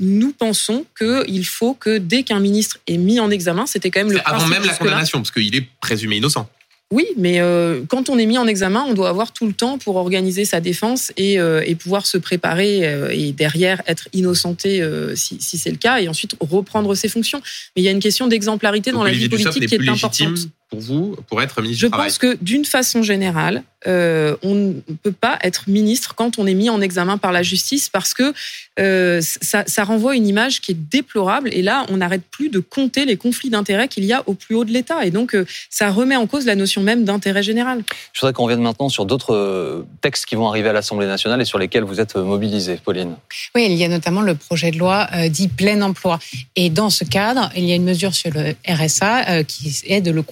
nous 0.01 0.33
pensons 0.33 0.85
qu'il 0.99 1.47
faut 1.47 1.75
que 1.75 1.99
dès 1.99 2.25
qu'un 2.25 2.41
ministre 2.41 2.79
est 2.89 2.97
mis 2.97 3.21
en 3.21 3.31
examen, 3.31 3.67
c'était 3.67 3.91
quand 3.91 4.01
même 4.01 4.13
le 4.13 4.21
avant 4.25 4.47
même 4.47 4.65
la 4.65 4.75
condamnation, 4.75 5.21
parce 5.21 5.31
qu'il 5.31 5.55
est 5.55 5.67
présumé 5.81 6.17
innocent. 6.17 6.49
Oui, 6.91 7.07
mais 7.19 7.41
euh, 7.41 7.83
quand 7.87 8.09
on 8.09 8.17
est 8.17 8.25
mis 8.25 8.39
en 8.39 8.47
examen, 8.47 8.83
on 8.89 8.95
doit 8.95 9.11
avoir 9.11 9.33
tout 9.33 9.47
le 9.47 9.53
temps 9.53 9.77
pour 9.77 9.97
organiser 9.97 10.47
sa 10.47 10.61
défense 10.61 11.13
et, 11.19 11.39
euh, 11.39 11.63
et 11.67 11.75
pouvoir 11.75 12.07
se 12.07 12.17
préparer 12.17 12.87
euh, 12.87 13.11
et 13.11 13.33
derrière 13.33 13.83
être 13.87 14.09
innocenté 14.15 14.83
si, 15.15 15.39
si 15.41 15.59
c'est 15.59 15.71
le 15.71 15.77
cas 15.77 16.01
et 16.01 16.09
ensuite 16.09 16.35
reprendre 16.41 16.95
ses 16.95 17.09
fonctions. 17.09 17.43
Mais 17.77 17.83
il 17.83 17.85
y 17.85 17.89
a 17.89 17.91
une 17.91 18.01
question 18.01 18.27
d'exemplarité 18.27 18.91
dans 18.91 19.05
la 19.05 19.13
vie 19.13 19.29
politique 19.29 19.67
qui 19.67 19.75
est 19.75 19.89
importante. 19.89 20.49
Pour 20.69 20.81
vous 20.81 21.17
pour 21.29 21.41
être 21.43 21.61
ministre 21.63 21.81
Je 21.81 21.87
du 21.87 21.91
Travail 21.91 22.09
pense 22.09 22.19
que 22.19 22.37
d'une 22.41 22.65
façon 22.65 23.03
générale, 23.03 23.63
euh, 23.87 24.37
on 24.43 24.55
ne 24.55 24.73
peut 25.03 25.13
pas 25.13 25.39
être 25.43 25.69
ministre 25.69 26.15
quand 26.17 26.39
on 26.39 26.47
est 26.47 26.55
mis 26.55 26.69
en 26.69 26.81
examen 26.81 27.17
par 27.17 27.31
la 27.31 27.45
justice 27.45 27.89
parce 27.89 28.13
que 28.13 28.35
euh, 28.81 29.21
ça, 29.23 29.63
ça, 29.67 29.85
renvoie 29.85 30.17
une 30.17 30.27
image 30.27 30.61
qui 30.61 30.73
est 30.73 30.79
déplorable. 30.91 31.51
Et 31.53 31.63
là, 31.63 31.87
on 31.89 31.99
n'arrête 31.99 32.23
plus 32.29 32.49
de 32.49 32.59
compter 32.59 33.05
les 33.05 33.17
conflits 33.17 33.51
d'intérêts 33.51 33.87
qu'il 33.87 34.05
y 34.05 34.13
a 34.13 34.25
au 34.27 34.35
plus 34.35 34.57
haut 34.57 34.65
de 34.65 34.73
l'État. 34.73 35.05
Et 35.05 35.11
donc, 35.11 35.35
euh, 35.35 35.47
ça 35.71 35.91
remet 35.91 36.17
en 36.17 36.27
cause 36.27 36.45
la 36.45 36.57
notion 36.57 36.83
même 36.83 37.05
d'intérêt 37.05 37.43
général. 37.43 37.85
Je 38.13 38.21
voudrais 38.21 38.33
qu'on 38.33 38.45
revienne 38.45 38.63
maintenant 38.63 38.89
sur 38.89 39.07
d'autres 39.07 39.87
textes 40.01 40.27
qui 40.27 40.35
vont 40.35 40.49
arriver 40.49 40.69
à 40.69 40.73
l'Assemblée 40.73 41.07
nationale 41.07 41.41
et 41.41 41.45
sur 41.45 41.59
lesquels 41.59 41.85
vous 41.85 42.01
êtes 42.01 42.17
mobilisés, 42.17 42.81
Pauline. 42.85 43.15
Oui, 43.55 43.67
il 43.71 43.77
y 43.77 43.85
a 43.85 43.89
notamment 43.89 44.23
le 44.23 44.35
projet 44.35 44.71
de 44.73 44.79
loi 44.79 45.09
dit 45.29 45.49
plein 45.49 45.81
emploi. 45.83 46.19
Et 46.57 46.69
dans 46.69 46.91
ce 46.91 47.05
cadre, 47.05 47.51
il 47.57 47.65
y 47.65 47.73
a 47.73 47.77
une 47.77 47.85
mesure 47.85 48.15
sur 48.15 48.31
le 48.33 48.55
RSA 48.69 49.45
qui 49.45 49.83
est 49.87 50.01
de 50.01 50.11
le 50.11 50.23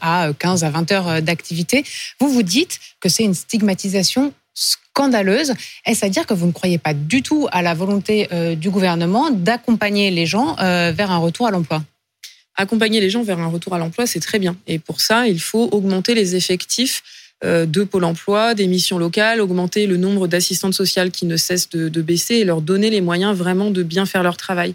à 0.00 0.30
15 0.38 0.64
à 0.64 0.70
20 0.70 0.92
heures 0.92 1.22
d'activité. 1.22 1.84
Vous 2.20 2.28
vous 2.28 2.42
dites 2.42 2.80
que 3.00 3.08
c'est 3.08 3.24
une 3.24 3.34
stigmatisation 3.34 4.32
scandaleuse. 4.56 5.52
Est-ce 5.84 6.04
à 6.04 6.08
dire 6.08 6.26
que 6.26 6.34
vous 6.34 6.46
ne 6.46 6.52
croyez 6.52 6.78
pas 6.78 6.94
du 6.94 7.22
tout 7.22 7.46
à 7.52 7.62
la 7.62 7.74
volonté 7.74 8.28
euh, 8.32 8.54
du 8.54 8.70
gouvernement 8.70 9.30
d'accompagner 9.30 10.10
les 10.10 10.26
gens 10.26 10.56
euh, 10.58 10.92
vers 10.96 11.10
un 11.10 11.18
retour 11.18 11.46
à 11.46 11.50
l'emploi? 11.50 11.84
Accompagner 12.56 13.00
les 13.00 13.10
gens 13.10 13.22
vers 13.22 13.38
un 13.38 13.48
retour 13.48 13.74
à 13.74 13.78
l'emploi, 13.78 14.06
c'est 14.06 14.20
très 14.20 14.38
bien. 14.38 14.56
Et 14.66 14.78
pour 14.78 15.02
ça, 15.02 15.28
il 15.28 15.40
faut 15.40 15.68
augmenter 15.72 16.14
les 16.14 16.34
effectifs 16.34 17.02
euh, 17.02 17.15
de 17.44 17.84
Pôle 17.84 18.04
emploi, 18.04 18.54
des 18.54 18.66
missions 18.66 18.98
locales, 18.98 19.40
augmenter 19.40 19.86
le 19.86 19.96
nombre 19.96 20.26
d'assistantes 20.26 20.74
sociales 20.74 21.10
qui 21.10 21.26
ne 21.26 21.36
cessent 21.36 21.68
de, 21.70 22.02
baisser 22.02 22.36
et 22.36 22.44
leur 22.44 22.60
donner 22.60 22.90
les 22.90 23.00
moyens 23.00 23.36
vraiment 23.36 23.70
de 23.70 23.82
bien 23.82 24.06
faire 24.06 24.22
leur 24.22 24.36
travail. 24.36 24.74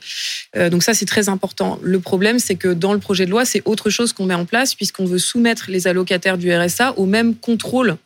donc 0.56 0.84
ça, 0.84 0.94
c'est 0.94 1.06
très 1.06 1.30
important. 1.30 1.80
Le 1.82 2.00
problème, 2.00 2.40
c'est 2.40 2.56
que 2.56 2.68
dans 2.68 2.94
le 2.94 3.00
projet 3.00 3.26
de 3.26 3.32
loi, 3.32 3.46
c'est 3.46 3.62
autre 3.66 3.90
chose 3.90 4.14
qu'on 4.14 4.26
met 4.26 4.36
en 4.36 4.46
place 4.46 4.76
puisqu'on 4.76 5.06
veut 5.06 5.18
soumettre 5.18 5.66
les 5.70 5.88
allocataires 5.88 6.38
du 6.38 6.54
RSA 6.54 6.94
au 6.98 7.06
même 7.06 7.36
contrôle 7.36 7.98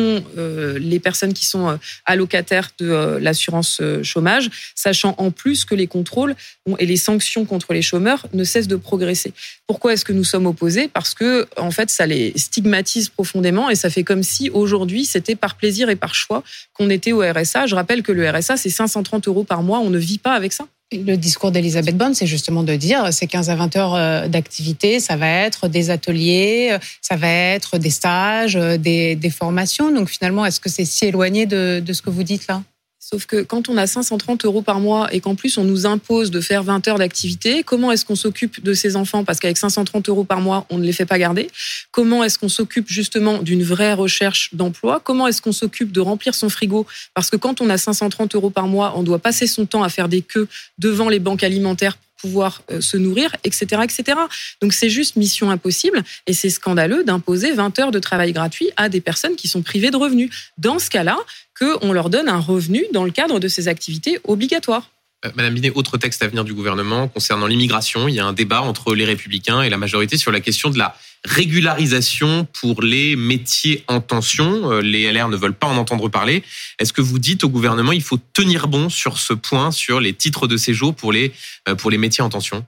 euh, 0.00 0.78
les 0.78 1.00
personnes 1.00 1.32
qui 1.32 1.46
sont 1.46 1.68
euh, 1.68 1.76
allocataires 2.04 2.70
de 2.78 2.90
euh, 2.90 3.20
l'assurance 3.20 3.80
chômage, 4.02 4.50
sachant 4.74 5.14
en 5.18 5.30
plus 5.30 5.64
que 5.64 5.74
les 5.74 5.86
contrôles 5.86 6.34
et 6.78 6.86
les 6.86 6.96
sanctions 6.96 7.44
contre 7.44 7.72
les 7.72 7.82
chômeurs 7.82 8.26
ne 8.32 8.44
cessent 8.44 8.68
de 8.68 8.76
progresser. 8.76 9.32
Pourquoi 9.66 9.92
est-ce 9.92 10.04
que 10.04 10.12
nous 10.12 10.24
sommes 10.24 10.46
opposés? 10.46 10.88
Parce 10.88 11.14
que 11.14 11.46
en 11.56 11.70
fait, 11.70 11.90
ça 11.90 12.06
les 12.06 12.32
stigmatise 12.36 13.08
profondément 13.08 13.70
et 13.70 13.74
ça 13.74 13.90
fait 13.90 14.04
comme 14.04 14.22
si 14.22 14.50
aujourd'hui 14.50 15.04
c'était 15.04 15.36
par 15.36 15.56
plaisir 15.56 15.90
et 15.90 15.96
par 15.96 16.14
choix 16.14 16.42
qu'on 16.72 16.90
était 16.90 17.12
au 17.12 17.20
RSA. 17.20 17.66
Je 17.66 17.74
rappelle 17.74 18.02
que 18.02 18.12
le 18.12 18.28
RSA 18.28 18.56
c'est 18.56 18.70
530 18.70 19.28
euros 19.28 19.44
par 19.44 19.62
mois. 19.62 19.80
On 19.80 19.90
ne 19.90 19.98
vit 19.98 20.18
pas 20.18 20.32
avec 20.32 20.52
ça. 20.52 20.66
Le 20.98 21.16
discours 21.16 21.50
d'Elisabeth 21.50 21.96
Borne, 21.96 22.14
c'est 22.14 22.26
justement 22.26 22.62
de 22.62 22.76
dire 22.76 23.12
c'est 23.12 23.26
15 23.26 23.50
à 23.50 23.56
20 23.56 23.76
heures 23.76 23.94
euh, 23.94 24.28
d'activité, 24.28 25.00
ça 25.00 25.16
va 25.16 25.28
être 25.28 25.68
des 25.68 25.90
ateliers, 25.90 26.70
euh, 26.72 26.78
ça 27.00 27.16
va 27.16 27.28
être 27.28 27.78
des 27.78 27.90
stages, 27.90 28.56
euh, 28.56 28.76
des, 28.76 29.30
formations. 29.30 29.90
Donc 29.90 30.08
finalement, 30.08 30.44
est-ce 30.46 30.60
que 30.60 30.68
c'est 30.68 30.84
si 30.84 31.06
éloigné 31.06 31.46
de 31.46 31.82
ce 31.92 32.02
que 32.02 32.10
vous 32.10 32.22
dites 32.22 32.46
là? 32.46 32.62
Sauf 33.06 33.26
que 33.26 33.42
quand 33.42 33.68
on 33.68 33.76
a 33.76 33.86
530 33.86 34.46
euros 34.46 34.62
par 34.62 34.80
mois 34.80 35.12
et 35.12 35.20
qu'en 35.20 35.34
plus 35.34 35.58
on 35.58 35.64
nous 35.64 35.84
impose 35.84 36.30
de 36.30 36.40
faire 36.40 36.62
20 36.62 36.88
heures 36.88 36.96
d'activité, 36.96 37.62
comment 37.62 37.92
est-ce 37.92 38.06
qu'on 38.06 38.16
s'occupe 38.16 38.64
de 38.64 38.72
ces 38.72 38.96
enfants? 38.96 39.24
Parce 39.24 39.40
qu'avec 39.40 39.58
530 39.58 40.08
euros 40.08 40.24
par 40.24 40.40
mois, 40.40 40.64
on 40.70 40.78
ne 40.78 40.84
les 40.84 40.92
fait 40.94 41.04
pas 41.04 41.18
garder. 41.18 41.50
Comment 41.90 42.24
est-ce 42.24 42.38
qu'on 42.38 42.48
s'occupe 42.48 42.88
justement 42.88 43.42
d'une 43.42 43.62
vraie 43.62 43.92
recherche 43.92 44.54
d'emploi? 44.54 45.02
Comment 45.04 45.26
est-ce 45.26 45.42
qu'on 45.42 45.52
s'occupe 45.52 45.92
de 45.92 46.00
remplir 46.00 46.34
son 46.34 46.48
frigo? 46.48 46.86
Parce 47.12 47.28
que 47.28 47.36
quand 47.36 47.60
on 47.60 47.68
a 47.68 47.76
530 47.76 48.36
euros 48.36 48.48
par 48.48 48.68
mois, 48.68 48.94
on 48.96 49.02
doit 49.02 49.18
passer 49.18 49.46
son 49.46 49.66
temps 49.66 49.82
à 49.82 49.90
faire 49.90 50.08
des 50.08 50.22
queues 50.22 50.48
devant 50.78 51.10
les 51.10 51.18
banques 51.18 51.42
alimentaires 51.42 51.98
pouvoir 52.24 52.62
euh, 52.70 52.80
se 52.80 52.96
nourrir, 52.96 53.36
etc., 53.44 53.82
etc. 53.84 54.18
Donc 54.62 54.72
c'est 54.72 54.88
juste 54.88 55.16
mission 55.16 55.50
impossible 55.50 56.02
et 56.26 56.32
c'est 56.32 56.48
scandaleux 56.48 57.04
d'imposer 57.04 57.52
20 57.52 57.78
heures 57.80 57.90
de 57.90 57.98
travail 57.98 58.32
gratuit 58.32 58.70
à 58.78 58.88
des 58.88 59.02
personnes 59.02 59.36
qui 59.36 59.46
sont 59.46 59.60
privées 59.60 59.90
de 59.90 59.98
revenus. 59.98 60.30
Dans 60.56 60.78
ce 60.78 60.88
cas-là, 60.88 61.18
qu'on 61.58 61.92
leur 61.92 62.08
donne 62.08 62.30
un 62.30 62.40
revenu 62.40 62.86
dans 62.94 63.04
le 63.04 63.10
cadre 63.10 63.40
de 63.40 63.48
ces 63.48 63.68
activités 63.68 64.20
obligatoires. 64.24 64.88
Euh, 65.24 65.30
Madame 65.34 65.54
Binet, 65.54 65.70
autre 65.74 65.96
texte 65.96 66.22
à 66.22 66.28
venir 66.28 66.44
du 66.44 66.54
gouvernement 66.54 67.08
concernant 67.08 67.46
l'immigration. 67.46 68.08
Il 68.08 68.14
y 68.14 68.20
a 68.20 68.26
un 68.26 68.32
débat 68.32 68.62
entre 68.62 68.94
les 68.94 69.04
républicains 69.04 69.62
et 69.62 69.70
la 69.70 69.76
majorité 69.76 70.16
sur 70.16 70.32
la 70.32 70.40
question 70.40 70.70
de 70.70 70.78
la 70.78 70.96
régularisation 71.24 72.46
pour 72.60 72.82
les 72.82 73.16
métiers 73.16 73.82
en 73.88 74.00
tension. 74.00 74.70
Euh, 74.70 74.80
les 74.80 75.10
LR 75.10 75.28
ne 75.28 75.36
veulent 75.36 75.54
pas 75.54 75.66
en 75.66 75.76
entendre 75.76 76.08
parler. 76.08 76.42
Est-ce 76.78 76.92
que 76.92 77.00
vous 77.00 77.18
dites 77.18 77.44
au 77.44 77.48
gouvernement 77.48 77.92
il 77.92 78.02
faut 78.02 78.18
tenir 78.32 78.68
bon 78.68 78.88
sur 78.88 79.18
ce 79.18 79.32
point, 79.32 79.70
sur 79.70 80.00
les 80.00 80.12
titres 80.12 80.46
de 80.46 80.56
séjour 80.56 80.94
pour 80.94 81.12
les, 81.12 81.32
euh, 81.68 81.74
pour 81.74 81.90
les 81.90 81.98
métiers 81.98 82.22
en 82.22 82.28
tension? 82.28 82.64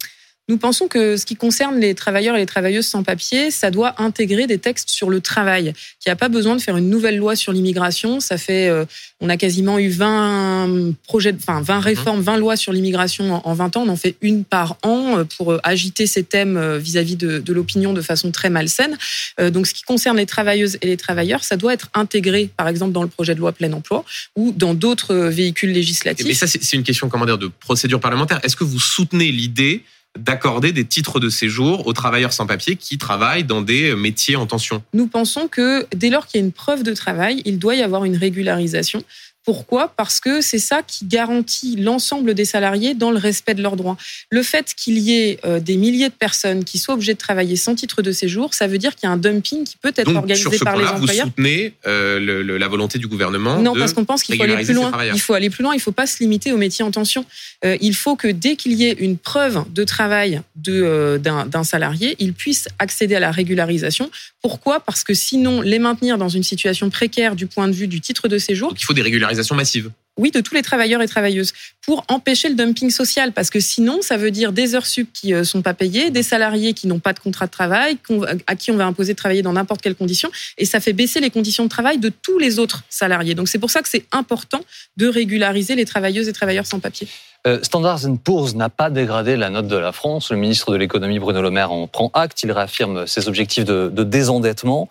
Nous 0.48 0.58
pensons 0.58 0.86
que 0.86 1.16
ce 1.16 1.26
qui 1.26 1.34
concerne 1.34 1.80
les 1.80 1.94
travailleurs 1.94 2.36
et 2.36 2.38
les 2.38 2.46
travailleuses 2.46 2.86
sans 2.86 3.02
papier, 3.02 3.50
ça 3.50 3.72
doit 3.72 4.00
intégrer 4.00 4.46
des 4.46 4.58
textes 4.58 4.90
sur 4.90 5.10
le 5.10 5.20
travail. 5.20 5.72
Qu'il 5.98 6.08
n'y 6.08 6.12
a 6.12 6.16
pas 6.16 6.28
besoin 6.28 6.54
de 6.54 6.60
faire 6.60 6.76
une 6.76 6.88
nouvelle 6.88 7.16
loi 7.16 7.34
sur 7.34 7.52
l'immigration. 7.52 8.20
Ça 8.20 8.38
fait, 8.38 8.68
euh, 8.68 8.84
on 9.20 9.28
a 9.28 9.36
quasiment 9.36 9.80
eu 9.80 9.88
20 9.88 10.94
projets, 11.02 11.34
enfin 11.36 11.60
20 11.60 11.78
mhm. 11.78 11.82
réformes, 11.82 12.20
20 12.20 12.36
lois 12.36 12.56
sur 12.56 12.72
l'immigration 12.72 13.44
en 13.44 13.54
20 13.54 13.76
ans. 13.76 13.82
On 13.86 13.88
en 13.88 13.96
fait 13.96 14.14
une 14.20 14.44
par 14.44 14.76
an 14.84 15.18
euh, 15.18 15.24
pour 15.24 15.52
euh, 15.52 15.58
agiter 15.64 16.06
ces 16.06 16.22
thèmes 16.22 16.76
vis-à-vis 16.76 17.16
de, 17.16 17.38
de 17.38 17.52
l'opinion 17.52 17.92
de 17.92 18.00
façon 18.00 18.30
très 18.30 18.50
malsaine. 18.50 18.96
Donc, 19.38 19.66
ce 19.66 19.74
qui 19.74 19.82
concerne 19.82 20.16
les 20.16 20.26
travailleuses 20.26 20.78
et 20.80 20.86
les 20.86 20.96
travailleurs, 20.96 21.42
ça 21.42 21.56
doit 21.56 21.72
être 21.74 21.88
intégré, 21.94 22.50
par 22.56 22.68
exemple, 22.68 22.92
dans 22.92 23.02
le 23.02 23.08
projet 23.08 23.34
de 23.34 23.40
loi 23.40 23.52
plein 23.52 23.72
emploi 23.72 24.04
ou 24.36 24.52
dans 24.56 24.74
d'autres 24.74 25.14
véhicules 25.14 25.72
législatifs. 25.72 26.26
Mais 26.26 26.34
ça, 26.34 26.46
c'est 26.46 26.72
une 26.72 26.82
question, 26.82 27.08
comment 27.08 27.26
dire, 27.26 27.38
de 27.38 27.48
procédure 27.48 28.00
parlementaire. 28.00 28.40
Est-ce 28.42 28.56
que 28.56 28.64
vous 28.64 28.80
soutenez 28.80 29.32
l'idée 29.32 29.82
d'accorder 30.18 30.72
des 30.72 30.84
titres 30.84 31.20
de 31.20 31.28
séjour 31.28 31.86
aux 31.86 31.92
travailleurs 31.92 32.32
sans 32.32 32.46
papier 32.46 32.76
qui 32.76 32.98
travaillent 32.98 33.44
dans 33.44 33.62
des 33.62 33.94
métiers 33.94 34.36
en 34.36 34.46
tension 34.46 34.82
Nous 34.92 35.06
pensons 35.06 35.48
que 35.48 35.86
dès 35.94 36.10
lors 36.10 36.26
qu'il 36.26 36.40
y 36.40 36.42
a 36.42 36.46
une 36.46 36.52
preuve 36.52 36.82
de 36.82 36.94
travail, 36.94 37.42
il 37.44 37.58
doit 37.58 37.74
y 37.74 37.82
avoir 37.82 38.04
une 38.04 38.16
régularisation. 38.16 39.02
Pourquoi? 39.46 39.92
Parce 39.96 40.18
que 40.18 40.40
c'est 40.40 40.58
ça 40.58 40.82
qui 40.82 41.06
garantit 41.06 41.76
l'ensemble 41.76 42.34
des 42.34 42.44
salariés 42.44 42.94
dans 42.94 43.12
le 43.12 43.18
respect 43.18 43.54
de 43.54 43.62
leurs 43.62 43.76
droits. 43.76 43.96
Le 44.28 44.42
fait 44.42 44.74
qu'il 44.76 44.98
y 44.98 45.12
ait 45.12 45.38
euh, 45.44 45.60
des 45.60 45.76
milliers 45.76 46.08
de 46.08 46.14
personnes 46.14 46.64
qui 46.64 46.78
soient 46.78 46.94
obligées 46.94 47.14
de 47.14 47.18
travailler 47.18 47.54
sans 47.54 47.76
titre 47.76 48.02
de 48.02 48.10
séjour, 48.10 48.54
ça 48.54 48.66
veut 48.66 48.78
dire 48.78 48.96
qu'il 48.96 49.08
y 49.08 49.10
a 49.10 49.12
un 49.12 49.16
dumping 49.16 49.62
qui 49.62 49.76
peut 49.76 49.92
être 49.94 50.12
organisé 50.12 50.58
par 50.58 50.76
les 50.76 50.84
employeurs. 50.86 51.26
Vous 51.26 51.30
soutenez 51.30 51.74
euh, 51.86 52.58
la 52.58 52.66
volonté 52.66 52.98
du 52.98 53.06
gouvernement 53.06 53.60
Non, 53.60 53.74
parce 53.74 53.92
qu'on 53.92 54.04
pense 54.04 54.24
qu'il 54.24 54.36
faut 54.36 54.42
aller 54.42 54.64
plus 54.64 54.74
loin. 54.74 54.90
Il 55.14 55.20
faut 55.20 55.34
aller 55.34 55.48
plus 55.48 55.62
loin. 55.62 55.74
Il 55.74 55.78
ne 55.78 55.82
faut 55.82 55.92
pas 55.92 56.08
se 56.08 56.18
limiter 56.18 56.50
aux 56.50 56.56
métiers 56.56 56.84
en 56.84 56.90
tension. 56.90 57.24
Euh, 57.64 57.76
il 57.80 57.94
faut 57.94 58.16
que 58.16 58.26
dès 58.26 58.56
qu'il 58.56 58.72
y 58.72 58.84
ait 58.84 58.96
une 58.98 59.16
preuve 59.16 59.64
de 59.72 59.84
travail 59.84 60.42
d'un 60.56 61.64
salarié, 61.64 62.16
il 62.18 62.32
puisse 62.32 62.66
accéder 62.80 63.14
à 63.14 63.20
la 63.20 63.30
régularisation. 63.30 64.10
Pourquoi? 64.46 64.78
Parce 64.78 65.02
que 65.02 65.12
sinon, 65.12 65.60
les 65.60 65.80
maintenir 65.80 66.18
dans 66.18 66.28
une 66.28 66.44
situation 66.44 66.88
précaire 66.88 67.34
du 67.34 67.48
point 67.48 67.66
de 67.66 67.72
vue 67.72 67.88
du 67.88 68.00
titre 68.00 68.28
de 68.28 68.38
séjour. 68.38 68.68
Donc 68.68 68.80
il 68.80 68.84
faut 68.84 68.92
des 68.92 69.02
régularisations 69.02 69.56
massive 69.56 69.90
oui, 70.16 70.30
de 70.30 70.40
tous 70.40 70.54
les 70.54 70.62
travailleurs 70.62 71.02
et 71.02 71.08
travailleuses, 71.08 71.52
pour 71.84 72.04
empêcher 72.08 72.48
le 72.48 72.54
dumping 72.54 72.90
social, 72.90 73.32
parce 73.32 73.50
que 73.50 73.60
sinon, 73.60 74.00
ça 74.02 74.16
veut 74.16 74.30
dire 74.30 74.52
des 74.52 74.74
heures 74.74 74.86
sup 74.86 75.08
qui 75.12 75.34
euh, 75.34 75.44
sont 75.44 75.62
pas 75.62 75.74
payées, 75.74 76.10
des 76.10 76.22
salariés 76.22 76.72
qui 76.72 76.86
n'ont 76.86 76.98
pas 76.98 77.12
de 77.12 77.20
contrat 77.20 77.46
de 77.46 77.50
travail, 77.50 77.98
à 78.46 78.56
qui 78.56 78.70
on 78.70 78.76
va 78.76 78.86
imposer 78.86 79.12
de 79.12 79.18
travailler 79.18 79.42
dans 79.42 79.52
n'importe 79.52 79.82
quelles 79.82 79.94
conditions, 79.94 80.30
et 80.58 80.64
ça 80.64 80.80
fait 80.80 80.92
baisser 80.92 81.20
les 81.20 81.30
conditions 81.30 81.64
de 81.64 81.68
travail 81.68 81.98
de 81.98 82.08
tous 82.08 82.38
les 82.38 82.58
autres 82.58 82.82
salariés. 82.88 83.34
Donc 83.34 83.48
c'est 83.48 83.58
pour 83.58 83.70
ça 83.70 83.82
que 83.82 83.88
c'est 83.88 84.06
important 84.12 84.60
de 84.96 85.06
régulariser 85.06 85.74
les 85.74 85.84
travailleuses 85.84 86.28
et 86.28 86.32
travailleurs 86.32 86.66
sans 86.66 86.80
papier. 86.80 87.08
Euh, 87.46 87.60
Standard 87.62 88.00
Poor's 88.24 88.54
n'a 88.54 88.68
pas 88.68 88.90
dégradé 88.90 89.36
la 89.36 89.50
note 89.50 89.68
de 89.68 89.76
la 89.76 89.92
France. 89.92 90.30
Le 90.30 90.36
ministre 90.36 90.72
de 90.72 90.76
l'économie 90.76 91.18
Bruno 91.18 91.42
Le 91.42 91.50
Maire 91.50 91.70
en 91.70 91.86
prend 91.86 92.10
acte. 92.12 92.42
Il 92.42 92.50
réaffirme 92.50 93.06
ses 93.06 93.28
objectifs 93.28 93.64
de, 93.64 93.88
désendettement. 94.02 94.88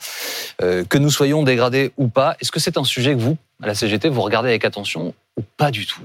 Euh, 0.61 0.85
que 0.85 0.97
nous 0.97 1.09
soyons 1.09 1.43
dégradés 1.43 1.91
ou 1.97 2.07
pas, 2.07 2.37
est-ce 2.39 2.51
que 2.51 2.59
c'est 2.59 2.77
un 2.77 2.83
sujet 2.83 3.13
que 3.13 3.19
vous, 3.19 3.37
à 3.61 3.67
la 3.67 3.75
CGT, 3.75 4.09
vous 4.09 4.21
regardez 4.21 4.49
avec 4.49 4.65
attention 4.65 5.13
ou 5.37 5.43
pas 5.57 5.71
du 5.71 5.85
tout? 5.85 6.01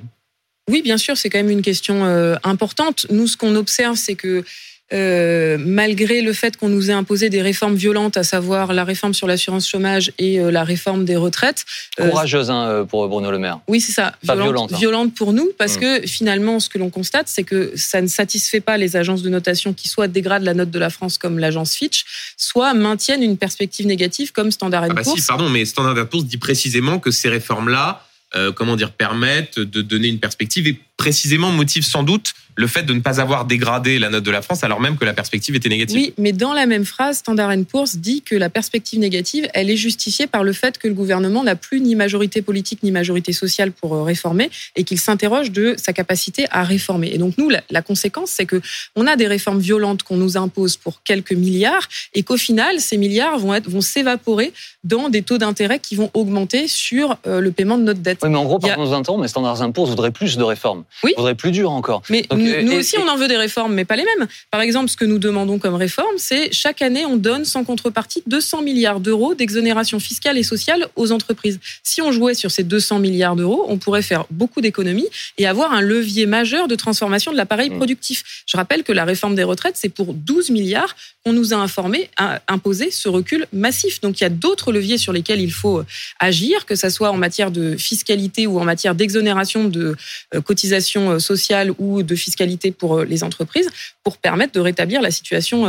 Oui, 0.68 0.82
bien 0.82 0.98
sûr, 0.98 1.16
c'est 1.16 1.30
quand 1.30 1.38
même 1.38 1.50
une 1.50 1.62
question 1.62 2.04
euh, 2.04 2.36
importante. 2.44 3.06
Nous, 3.10 3.26
ce 3.26 3.36
qu'on 3.36 3.56
observe, 3.56 3.96
c'est 3.96 4.14
que 4.14 4.44
euh, 4.92 5.56
malgré 5.58 6.20
le 6.20 6.32
fait 6.32 6.56
qu'on 6.56 6.68
nous 6.68 6.90
ait 6.90 6.94
imposé 6.94 7.30
des 7.30 7.42
réformes 7.42 7.74
violentes, 7.74 8.16
à 8.16 8.22
savoir 8.22 8.72
la 8.72 8.84
réforme 8.84 9.14
sur 9.14 9.26
l'assurance 9.26 9.68
chômage 9.68 10.12
et 10.18 10.40
euh, 10.40 10.50
la 10.50 10.64
réforme 10.64 11.04
des 11.04 11.16
retraites. 11.16 11.64
Courageuse 11.96 12.50
hein, 12.50 12.86
pour 12.88 13.06
Bruno 13.08 13.30
Le 13.30 13.38
Maire. 13.38 13.60
Oui, 13.68 13.80
c'est 13.80 13.92
ça. 13.92 14.14
Pas 14.26 14.34
violente. 14.34 14.72
Violente, 14.72 15.08
hein. 15.08 15.14
pour 15.16 15.32
nous, 15.32 15.50
parce 15.58 15.76
mmh. 15.76 15.80
que 15.80 16.06
finalement, 16.06 16.60
ce 16.60 16.68
que 16.68 16.78
l'on 16.78 16.90
constate, 16.90 17.28
c'est 17.28 17.44
que 17.44 17.72
ça 17.76 18.00
ne 18.00 18.06
satisfait 18.06 18.60
pas 18.60 18.76
les 18.76 18.96
agences 18.96 19.22
de 19.22 19.28
notation 19.28 19.72
qui 19.72 19.88
soit 19.88 20.08
dégradent 20.08 20.44
la 20.44 20.54
note 20.54 20.70
de 20.70 20.78
la 20.78 20.90
France 20.90 21.18
comme 21.18 21.38
l'agence 21.38 21.74
Fitch, 21.74 22.04
soit 22.36 22.74
maintiennent 22.74 23.22
une 23.22 23.36
perspective 23.36 23.86
négative 23.86 24.32
comme 24.32 24.50
Standard 24.50 24.84
ah 24.84 24.88
bah 24.88 25.02
Poor's. 25.02 25.20
Si, 25.20 25.26
pardon, 25.26 25.48
mais 25.48 25.64
Standard 25.64 26.08
Poor's 26.08 26.24
dit 26.24 26.38
précisément 26.38 26.98
que 26.98 27.10
ces 27.10 27.28
réformes-là, 27.28 28.04
comment 28.54 28.76
dire, 28.76 28.92
permettent 28.92 29.58
de 29.58 29.82
donner 29.82 30.08
une 30.08 30.20
perspective 30.20 30.66
et 30.68 30.78
précisément 30.96 31.50
motive 31.50 31.82
sans 31.82 32.02
doute 32.02 32.34
le 32.56 32.66
fait 32.66 32.82
de 32.82 32.92
ne 32.92 33.00
pas 33.00 33.20
avoir 33.20 33.46
dégradé 33.46 33.98
la 33.98 34.10
note 34.10 34.22
de 34.22 34.30
la 34.30 34.42
France 34.42 34.64
alors 34.64 34.80
même 34.80 34.98
que 34.98 35.04
la 35.04 35.14
perspective 35.14 35.56
était 35.56 35.68
négative. 35.68 35.96
Oui, 35.96 36.12
mais 36.18 36.32
dans 36.32 36.52
la 36.52 36.66
même 36.66 36.84
phrase, 36.84 37.18
Standard 37.18 37.50
Poor's 37.68 37.96
dit 37.96 38.20
que 38.22 38.36
la 38.36 38.50
perspective 38.50 38.98
négative, 38.98 39.48
elle 39.54 39.70
est 39.70 39.76
justifiée 39.76 40.26
par 40.26 40.44
le 40.44 40.52
fait 40.52 40.76
que 40.78 40.86
le 40.86 40.94
gouvernement 40.94 41.42
n'a 41.42 41.56
plus 41.56 41.80
ni 41.80 41.94
majorité 41.94 42.42
politique 42.42 42.82
ni 42.82 42.90
majorité 42.90 43.32
sociale 43.32 43.72
pour 43.72 43.94
euh, 43.94 44.02
réformer 44.02 44.50
et 44.76 44.84
qu'il 44.84 45.00
s'interroge 45.00 45.50
de 45.50 45.74
sa 45.78 45.92
capacité 45.92 46.46
à 46.50 46.62
réformer. 46.62 47.10
Et 47.14 47.18
donc 47.18 47.38
nous, 47.38 47.48
la, 47.48 47.82
conséquence, 47.82 48.30
c'est 48.30 48.46
que 48.46 48.60
on 48.94 49.06
a 49.06 49.16
des 49.16 49.26
réformes 49.26 49.60
violentes 49.60 50.02
qu'on 50.02 50.18
nous 50.18 50.36
impose 50.36 50.76
pour 50.76 51.02
quelques 51.02 51.32
milliards 51.32 51.88
et 52.14 52.22
qu'au 52.22 52.36
final, 52.36 52.78
ces 52.78 52.98
milliards 52.98 53.38
vont 53.38 53.58
vont 53.66 53.80
s'évaporer 53.80 54.52
dans 54.84 55.08
des 55.08 55.22
taux 55.22 55.38
d'intérêt 55.38 55.78
qui 55.78 55.96
vont 55.96 56.10
augmenter 56.14 56.68
sur 56.68 57.18
euh, 57.26 57.40
le 57.40 57.50
paiement 57.50 57.78
de 57.78 57.84
notre 57.84 58.00
dette. 58.00 58.19
Oui, 58.22 58.28
mais 58.28 58.38
en 58.38 58.44
gros, 58.44 58.58
par 58.58 58.70
a... 58.70 59.02
temps, 59.02 59.18
mais 59.18 59.28
Standard 59.28 59.72
Poor's 59.72 59.88
voudrait 59.88 60.10
plus 60.10 60.36
de 60.36 60.42
réformes. 60.42 60.84
Oui. 61.02 61.12
Voudrait 61.16 61.34
plus 61.34 61.50
dur 61.50 61.70
encore. 61.70 62.02
Mais 62.10 62.24
nous, 62.32 62.72
aussi, 62.72 62.96
on 62.98 63.08
en 63.08 63.16
veut 63.16 63.28
des 63.28 63.36
réformes, 63.36 63.74
mais 63.74 63.84
pas 63.84 63.96
les 63.96 64.04
mêmes. 64.04 64.28
Par 64.50 64.60
exemple, 64.60 64.90
ce 64.90 64.96
que 64.96 65.04
nous 65.04 65.18
demandons 65.18 65.58
comme 65.58 65.74
réforme, 65.74 66.16
c'est 66.18 66.52
chaque 66.52 66.82
année, 66.82 67.06
on 67.06 67.16
donne 67.16 67.44
sans 67.44 67.64
contrepartie 67.64 68.22
200 68.26 68.62
milliards 68.62 69.00
d'euros 69.00 69.34
d'exonération 69.34 70.00
fiscale 70.00 70.36
et 70.38 70.42
sociale 70.42 70.88
aux 70.96 71.12
entreprises. 71.12 71.58
Si 71.82 72.02
on 72.02 72.12
jouait 72.12 72.34
sur 72.34 72.50
ces 72.50 72.64
200 72.64 72.98
milliards 72.98 73.36
d'euros, 73.36 73.64
on 73.68 73.78
pourrait 73.78 74.02
faire 74.02 74.24
beaucoup 74.30 74.60
d'économies 74.60 75.08
et 75.38 75.46
avoir 75.46 75.72
un 75.72 75.80
levier 75.80 76.26
majeur 76.26 76.68
de 76.68 76.74
transformation 76.74 77.32
de 77.32 77.36
l'appareil 77.36 77.70
mmh. 77.70 77.76
productif. 77.76 78.44
Je 78.46 78.56
rappelle 78.56 78.82
que 78.82 78.92
la 78.92 79.04
réforme 79.04 79.34
des 79.34 79.44
retraites, 79.44 79.76
c'est 79.76 79.88
pour 79.88 80.12
12 80.14 80.50
milliards 80.50 80.94
qu'on 81.24 81.32
nous 81.32 81.52
a 81.52 81.56
informé, 81.56 82.10
imposé 82.48 82.90
ce 82.90 83.08
recul 83.08 83.46
massif. 83.52 84.00
Donc 84.00 84.20
il 84.20 84.24
y 84.24 84.26
a 84.26 84.30
d'autres 84.30 84.72
leviers 84.72 84.98
sur 84.98 85.12
lesquels 85.12 85.40
il 85.40 85.52
faut 85.52 85.82
agir, 86.18 86.66
que 86.66 86.74
ce 86.74 86.88
soit 86.88 87.10
en 87.10 87.16
matière 87.16 87.50
de 87.50 87.76
fiscalité 87.76 88.09
ou 88.46 88.60
en 88.60 88.64
matière 88.64 88.94
d'exonération 88.94 89.64
de 89.64 89.96
euh, 90.34 90.40
cotisations 90.40 91.10
euh, 91.10 91.18
sociales 91.18 91.72
ou 91.78 92.02
de 92.02 92.14
fiscalité 92.14 92.70
pour 92.70 92.98
euh, 92.98 93.04
les 93.04 93.22
entreprises, 93.24 93.70
pour 94.04 94.16
permettre 94.18 94.52
de 94.52 94.60
rétablir 94.60 95.02
la 95.02 95.10
situation 95.10 95.66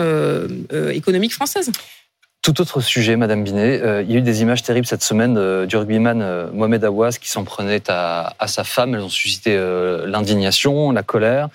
économique 0.94 1.34
française. 1.34 1.72
Tout 2.42 2.60
autre 2.62 2.82
sujet, 2.82 3.16
Madame 3.16 3.44
Binet. 3.44 3.82
il 4.04 4.12
y 4.12 4.16
a 4.16 4.18
eu 4.18 4.22
des 4.22 4.42
images 4.42 4.64
terribles 4.64 4.88
cette 4.88 5.04
semaine 5.04 5.66
du 5.66 5.76
rugbyman 5.76 6.50
Mohamed 6.54 6.84
Aouaz 6.86 7.18
qui 7.20 7.30
s'en 7.30 7.44
prenait 7.44 7.84
à, 7.90 8.34
à, 8.40 8.48
sa 8.48 8.64
femme. 8.64 8.96
Elles 8.96 9.02
ont 9.02 9.10
suscité 9.10 9.56
l'indignation, 10.06 10.92
la 10.92 11.04
colère. 11.04 11.50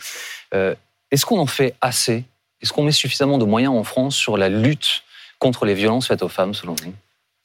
Est-ce 0.52 1.26
qu'on 1.26 1.38
en 1.38 1.46
fait 1.46 1.74
assez? 1.80 2.24
Est-ce 2.62 2.72
qu'on 2.72 2.84
met 2.84 2.92
suffisamment 2.92 3.38
de 3.38 3.44
moyens 3.44 3.74
en 3.74 3.84
France 3.84 4.14
sur 4.16 4.36
la 4.36 4.48
lutte 4.48 5.02
contre 5.38 5.64
les 5.64 5.74
violences 5.74 6.08
faites 6.08 6.22
aux 6.22 6.28
femmes, 6.28 6.54
selon 6.54 6.74
vous? 6.82 6.92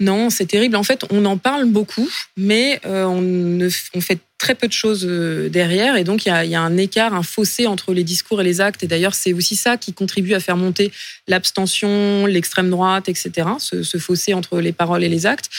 Non, 0.02 0.32
c'est 0.32 0.48
terrible. 0.48 0.76
En 0.76 0.84
fait, 0.84 1.06
on 1.12 1.26
en 1.26 1.38
parle 1.38 1.66
beaucoup, 1.66 2.10
mais 2.36 2.82
euh, 2.88 3.06
on, 3.06 4.02
fait 4.02 4.18
très 4.40 4.56
peu 4.56 4.68
de 4.68 4.74
choses 4.74 5.06
euh, 5.08 5.48
derrière. 5.48 5.96
Et 5.96 6.04
donc, 6.04 6.26
il 6.26 6.30
y, 6.30 6.56
a, 6.56 6.62
un 6.62 6.76
écart, 6.78 7.14
un 7.14 7.22
fossé 7.22 7.68
entre 7.68 7.94
les 7.94 8.04
discours 8.04 8.42
et 8.42 8.44
les 8.44 8.62
actes. 8.62 8.84
Et 8.84 8.88
d'ailleurs, 8.88 9.14
c'est 9.14 9.32
aussi 9.32 9.56
ça 9.56 9.78
qui 9.78 9.94
contribue 9.94 10.34
à 10.34 10.40
faire 10.40 10.58
monter 10.58 10.92
l'abstention, 11.28 12.26
l'extrême 12.26 12.72
droite, 12.72 13.10
etc. 13.10 13.48
Ce, 13.60 13.98
fossé 14.00 14.34
entre 14.34 14.60
les 14.60 14.72
paroles 14.72 15.04
et 15.04 15.10
les 15.10 15.28
actes. 15.28 15.52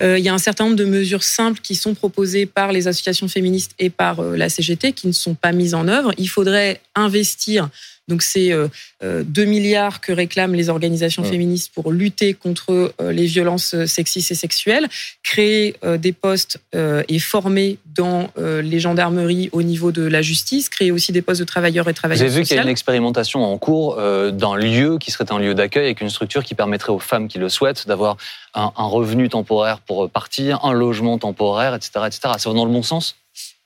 Euh, 0.00 0.16
il 0.16 0.24
y 0.24 0.28
a 0.28 0.34
un 0.34 0.38
certain 0.38 0.66
nombre 0.66 0.76
de 0.76 0.84
mesures 0.84 1.24
simples 1.24 1.58
qui 1.60 1.74
sont 1.74 1.94
proposées 1.94 2.46
par 2.46 2.70
les 2.70 2.86
associations 2.86 3.26
féministes 3.26 3.72
et 3.80 3.90
par 3.90 4.22
la 4.22 4.48
CGT 4.48 4.92
qui 4.92 5.08
ne 5.08 5.12
sont 5.12 5.34
pas 5.34 5.50
mises 5.50 5.74
en 5.74 5.88
œuvre. 5.88 6.12
Il 6.18 6.28
faudrait 6.28 6.80
investir 6.94 7.68
donc 8.08 8.22
c'est 8.22 8.48
2 8.48 8.54
euh, 8.54 8.68
euh, 9.04 9.46
milliards 9.46 10.00
que 10.00 10.12
réclament 10.12 10.54
les 10.54 10.70
organisations 10.70 11.22
féministes 11.22 11.72
pour 11.74 11.92
lutter 11.92 12.34
contre 12.34 12.92
euh, 13.00 13.12
les 13.12 13.26
violences 13.26 13.76
sexistes 13.84 14.30
et 14.30 14.34
sexuelles, 14.34 14.88
créer 15.22 15.76
des 15.98 16.12
postes 16.12 16.60
et 16.72 17.18
former 17.18 17.78
dans 17.94 18.30
les 18.36 18.80
gendarmeries 18.80 19.50
au 19.52 19.62
niveau 19.62 19.92
de 19.92 20.02
la 20.02 20.22
justice, 20.22 20.68
créer 20.68 20.90
aussi 20.90 21.12
des 21.12 21.22
postes 21.22 21.40
de 21.40 21.44
travailleurs 21.44 21.88
et 21.88 21.94
travailleuses 21.94 22.22
Vous 22.22 22.32
avez 22.32 22.40
vu 22.40 22.46
qu'il 22.46 22.56
y 22.56 22.58
a 22.58 22.62
une 22.62 22.68
expérimentation 22.68 23.44
en 23.44 23.58
cours 23.58 23.96
d'un 23.96 24.56
lieu 24.56 24.98
qui 24.98 25.10
serait 25.10 25.30
un 25.30 25.38
lieu 25.38 25.54
d'accueil 25.54 25.84
avec 25.84 26.00
une 26.00 26.10
structure 26.10 26.44
qui 26.44 26.54
permettrait 26.54 26.92
aux 26.92 26.98
femmes 26.98 27.28
qui 27.28 27.38
le 27.38 27.48
souhaitent 27.48 27.86
d'avoir 27.86 28.16
un, 28.54 28.70
revenu 28.76 29.28
temporaire 29.28 29.80
pour 29.80 30.08
partir, 30.08 30.64
un 30.64 30.72
logement 30.72 31.18
temporaire, 31.18 31.74
etc. 31.74 31.90
etc. 32.06 32.20
Ça 32.38 32.48
va 32.48 32.56
dans 32.56 32.64
le 32.64 32.72
bon 32.72 32.82
sens? 32.82 33.16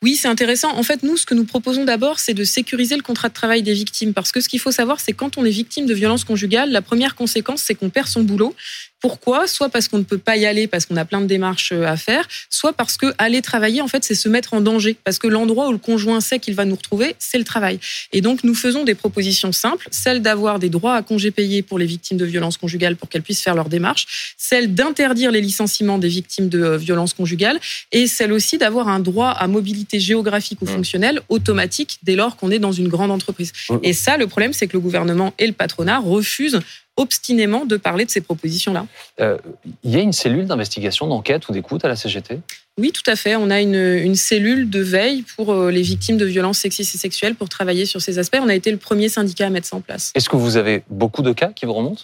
Oui, 0.02 0.16
c'est 0.16 0.26
intéressant. 0.26 0.76
En 0.76 0.82
fait, 0.82 1.04
nous, 1.04 1.16
ce 1.16 1.24
que 1.24 1.34
nous 1.34 1.44
proposons 1.44 1.84
d'abord, 1.84 2.18
c'est 2.18 2.34
de 2.34 2.42
sécuriser 2.42 2.96
le 2.96 3.02
contrat 3.02 3.28
de 3.28 3.34
travail 3.34 3.62
des 3.62 3.72
victimes. 3.72 4.12
Parce 4.12 4.32
que 4.32 4.40
ce 4.40 4.48
qu'il 4.48 4.58
faut 4.58 4.72
savoir, 4.72 4.98
c'est 4.98 5.12
quand 5.12 5.38
on 5.38 5.44
est 5.44 5.50
victime 5.50 5.86
de 5.86 5.94
violences 5.94 6.24
conjugales, 6.24 6.72
la 6.72 6.82
première 6.82 7.14
conséquence, 7.14 7.62
c'est 7.62 7.76
qu'on 7.76 7.88
perd 7.88 8.08
son 8.08 8.24
boulot. 8.24 8.54
Pourquoi? 9.02 9.48
Soit 9.48 9.68
parce 9.68 9.88
qu'on 9.88 9.98
ne 9.98 10.04
peut 10.04 10.18
pas 10.18 10.36
y 10.36 10.46
aller 10.46 10.68
parce 10.68 10.86
qu'on 10.86 10.96
a 10.96 11.04
plein 11.04 11.20
de 11.20 11.26
démarches 11.26 11.72
euh, 11.72 11.84
à 11.86 11.96
faire, 11.96 12.26
soit 12.48 12.72
parce 12.72 12.96
que 12.96 13.06
aller 13.18 13.42
travailler, 13.42 13.80
en 13.80 13.88
fait, 13.88 14.04
c'est 14.04 14.14
se 14.14 14.28
mettre 14.28 14.54
en 14.54 14.60
danger. 14.60 14.96
Parce 15.02 15.18
que 15.18 15.26
l'endroit 15.26 15.68
où 15.68 15.72
le 15.72 15.78
conjoint 15.78 16.20
sait 16.20 16.38
qu'il 16.38 16.54
va 16.54 16.64
nous 16.64 16.76
retrouver, 16.76 17.16
c'est 17.18 17.38
le 17.38 17.44
travail. 17.44 17.80
Et 18.12 18.20
donc, 18.20 18.44
nous 18.44 18.54
faisons 18.54 18.84
des 18.84 18.94
propositions 18.94 19.50
simples, 19.50 19.88
celle 19.90 20.22
d'avoir 20.22 20.60
des 20.60 20.68
droits 20.68 20.94
à 20.94 21.02
congés 21.02 21.32
payés 21.32 21.62
pour 21.62 21.80
les 21.80 21.86
victimes 21.86 22.16
de 22.16 22.24
violences 22.24 22.56
conjugales 22.56 22.94
pour 22.94 23.08
qu'elles 23.08 23.22
puissent 23.22 23.42
faire 23.42 23.56
leur 23.56 23.68
démarche, 23.68 24.34
celle 24.38 24.72
d'interdire 24.72 25.32
les 25.32 25.40
licenciements 25.40 25.98
des 25.98 26.08
victimes 26.08 26.48
de 26.48 26.62
euh, 26.62 26.76
violences 26.76 27.12
conjugales, 27.12 27.58
et 27.90 28.06
celle 28.06 28.32
aussi 28.32 28.56
d'avoir 28.56 28.86
un 28.86 29.00
droit 29.00 29.30
à 29.30 29.48
mobilité 29.48 29.98
géographique 29.98 30.62
ou 30.62 30.66
fonctionnelle 30.66 31.20
automatique 31.28 31.98
dès 32.04 32.14
lors 32.14 32.36
qu'on 32.36 32.52
est 32.52 32.60
dans 32.60 32.72
une 32.72 32.88
grande 32.88 33.10
entreprise. 33.10 33.52
Et 33.82 33.94
ça, 33.94 34.16
le 34.16 34.28
problème, 34.28 34.52
c'est 34.52 34.68
que 34.68 34.74
le 34.74 34.80
gouvernement 34.80 35.34
et 35.40 35.46
le 35.48 35.52
patronat 35.52 35.98
refusent 35.98 36.60
obstinément 36.96 37.64
de 37.64 37.76
parler 37.76 38.04
de 38.04 38.10
ces 38.10 38.20
propositions-là. 38.20 38.86
Euh, 39.20 39.38
il 39.82 39.90
y 39.90 39.96
a 39.96 40.00
une 40.00 40.12
cellule 40.12 40.46
d'investigation, 40.46 41.06
d'enquête 41.06 41.48
ou 41.48 41.52
d'écoute 41.52 41.84
à 41.84 41.88
la 41.88 41.96
CGT 41.96 42.40
Oui, 42.78 42.92
tout 42.92 43.08
à 43.10 43.16
fait. 43.16 43.36
On 43.36 43.50
a 43.50 43.60
une, 43.60 44.14
cellule 44.14 44.68
de 44.68 44.80
veille 44.80 45.22
pour 45.36 45.52
euh, 45.52 45.70
les 45.70 45.82
victimes 45.82 46.18
de 46.18 46.26
violences 46.26 46.58
sexistes 46.58 46.94
et 46.94 46.98
sexuelles 46.98 47.34
pour 47.34 47.48
travailler 47.48 47.86
sur 47.86 48.02
ces 48.02 48.18
aspects. 48.18 48.38
On 48.40 48.48
a 48.48 48.54
été 48.54 48.70
le 48.70 48.76
premier 48.76 49.08
syndicat 49.08 49.46
à 49.46 49.50
mettre 49.50 49.66
ça 49.66 49.76
en 49.76 49.80
place. 49.80 50.12
Est-ce 50.14 50.28
que 50.28 50.36
vous 50.36 50.56
avez 50.56 50.82
beaucoup 50.90 51.22
de 51.22 51.32
cas 51.32 51.48
qui 51.48 51.64
vous 51.64 51.74
remontent? 51.74 52.02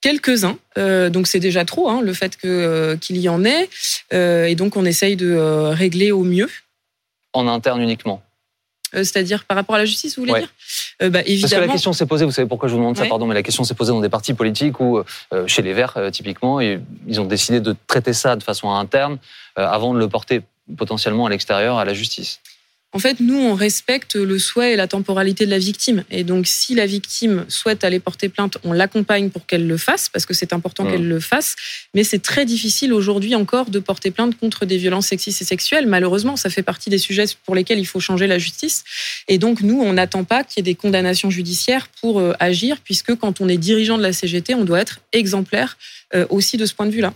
Quelques-uns. 0.00 0.58
Euh, 0.78 1.10
donc 1.10 1.26
c'est 1.26 1.40
déjà 1.40 1.64
trop, 1.64 1.88
hein, 1.88 2.00
le 2.00 2.12
fait 2.12 2.36
qu'il 2.36 3.16
y 3.16 3.28
en 3.28 3.44
ait. 3.44 3.68
et 4.12 4.54
donc 4.54 4.76
on 4.76 4.84
essaye 4.84 5.16
de 5.16 5.36
régler 5.72 6.10
au 6.10 6.22
mieux. 6.22 6.48
En 7.32 7.48
interne 7.48 7.82
uniquement? 7.82 8.22
C'est-à-dire 9.04 9.44
par 9.44 9.56
rapport 9.56 9.74
à 9.74 9.78
la 9.78 9.84
justice, 9.84 10.16
vous 10.16 10.24
voulez 10.24 10.40
dire? 10.40 10.48
Euh, 11.02 11.10
bah, 11.10 11.20
Parce 11.22 11.52
que 11.52 11.60
la 11.60 11.68
question 11.68 11.92
s'est 11.92 12.06
posée, 12.06 12.24
vous 12.24 12.30
savez 12.30 12.48
pourquoi 12.48 12.68
je 12.68 12.74
vous 12.74 12.80
demande 12.80 12.96
ça, 12.96 13.06
pardon, 13.06 13.26
mais 13.26 13.34
la 13.34 13.42
question 13.42 13.64
s'est 13.64 13.74
posée 13.74 13.92
dans 13.92 14.00
des 14.00 14.08
partis 14.08 14.34
politiques 14.34 14.80
où, 14.80 14.98
euh, 14.98 15.46
chez 15.46 15.62
les 15.62 15.72
Verts 15.72 15.94
euh, 15.96 16.10
typiquement, 16.10 16.60
ils 16.60 17.20
ont 17.20 17.26
décidé 17.26 17.60
de 17.60 17.74
traiter 17.86 18.12
ça 18.12 18.36
de 18.36 18.42
façon 18.42 18.70
interne 18.70 19.18
avant 19.56 19.94
de 19.94 19.98
le 19.98 20.08
porter 20.08 20.42
potentiellement 20.76 21.26
à 21.26 21.30
l'extérieur 21.30 21.78
à 21.78 21.84
la 21.84 21.94
justice. 21.94 22.40
En 22.92 22.98
fait, 22.98 23.20
nous, 23.20 23.36
on 23.36 23.54
respecte 23.54 24.14
le 24.14 24.38
souhait 24.38 24.72
et 24.72 24.76
la 24.76 24.86
temporalité 24.86 25.44
de 25.44 25.50
la 25.50 25.58
victime. 25.58 26.04
Et 26.10 26.24
donc, 26.24 26.46
si 26.46 26.74
la 26.74 26.86
victime 26.86 27.44
souhaite 27.48 27.84
aller 27.84 28.00
porter 28.00 28.28
plainte, 28.28 28.56
on 28.64 28.72
l'accompagne 28.72 29.28
pour 29.28 29.44
qu'elle 29.44 29.66
le 29.66 29.76
fasse, 29.76 30.08
parce 30.08 30.24
que 30.24 30.32
c'est 30.32 30.52
important 30.52 30.86
qu'elle 30.86 31.06
le 31.06 31.20
fasse. 31.20 31.56
Mais 31.94 32.04
c'est 32.04 32.20
très 32.20 32.46
difficile 32.46 32.94
aujourd'hui 32.94 33.34
encore 33.34 33.70
de 33.70 33.80
porter 33.80 34.10
plainte 34.10 34.38
contre 34.38 34.64
des 34.64 34.78
violences 34.78 35.08
sexistes 35.08 35.42
et 35.42 35.44
sexuelles. 35.44 35.86
Malheureusement, 35.86 36.36
ça 36.36 36.48
fait 36.48 36.62
partie 36.62 36.88
des 36.88 36.98
sujets 36.98 37.26
pour 37.44 37.54
lesquels 37.54 37.78
il 37.78 37.86
faut 37.86 38.00
changer 38.00 38.26
la 38.26 38.38
justice. 38.38 38.84
Et 39.28 39.36
donc, 39.38 39.60
nous, 39.60 39.80
on 39.80 39.92
n'attend 39.92 40.24
pas 40.24 40.42
qu'il 40.42 40.58
y 40.58 40.60
ait 40.60 40.72
des 40.72 40.76
condamnations 40.76 41.28
judiciaires 41.28 41.88
pour 42.00 42.20
euh, 42.20 42.32
agir, 42.40 42.78
puisque 42.82 43.14
quand 43.16 43.40
on 43.40 43.48
est 43.48 43.58
dirigeant 43.58 43.98
de 43.98 44.02
la 44.02 44.12
CGT, 44.12 44.54
on 44.54 44.64
doit 44.64 44.80
être 44.80 45.00
exemplaire 45.12 45.76
euh, 46.14 46.24
aussi 46.30 46.56
de 46.56 46.66
ce 46.66 46.74
point 46.74 46.86
de 46.86 46.92
vue-là. 46.92 47.12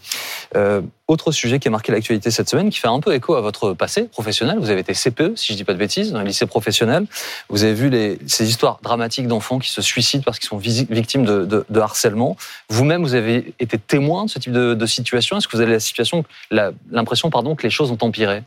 Euh, 0.57 0.83
autre 1.07 1.31
sujet 1.31 1.61
qui 1.61 1.69
a 1.69 1.71
marqué 1.71 1.93
l'actualité 1.93 2.33
cette 2.33 2.49
semaine, 2.49 2.71
qui 2.71 2.81
fait 2.81 2.89
un 2.89 2.99
peu 2.99 3.15
écho 3.15 3.37
à 3.37 3.41
votre 3.41 3.73
passé 3.73 4.03
professionnel. 4.03 4.59
Vous 4.59 4.69
avez 4.69 4.81
été 4.81 4.95
CPE, 4.95 5.37
si 5.37 5.53
je 5.53 5.59
pas 5.65 5.73
de 5.73 5.79
bêtises, 5.79 6.13
dans 6.13 6.19
un 6.19 6.25
lycée 6.25 6.47
professionnel. 6.47 7.07
Vous 7.49 7.65
avez 7.65 7.75
vu 7.75 7.89
les, 7.91 8.19
ces 8.27 8.49
histoires 8.49 8.81
dramatiques 8.83 9.27
d'enfants 9.27 9.59
qui 9.59 9.71
se 9.71 9.83
suicident 9.83 10.23
parce 10.25 10.39
qu'ils 10.39 10.49
sont 10.49 10.59
victimes 10.59 11.25
de, 11.25 11.81
harcèlement. 11.81 12.37
Vous-même, 12.69 13.03
vous 13.03 13.15
avez 13.15 13.55
été 13.59 13.79
témoin 13.79 14.27
de 14.27 14.31
ce 14.31 14.39
type 14.39 14.53
de, 14.53 14.75
de 14.75 14.87
situation. 14.87 15.39
Est-ce 15.39 15.49
que 15.49 15.57
vous 15.57 15.63
avez 15.63 15.73
la 15.73 15.81
situation, 15.81 16.25
l'impression, 16.51 17.31
pardon, 17.31 17.55
que 17.57 17.63
les 17.63 17.71
choses 17.71 17.91
ont 17.91 17.99
empiré? 18.01 18.43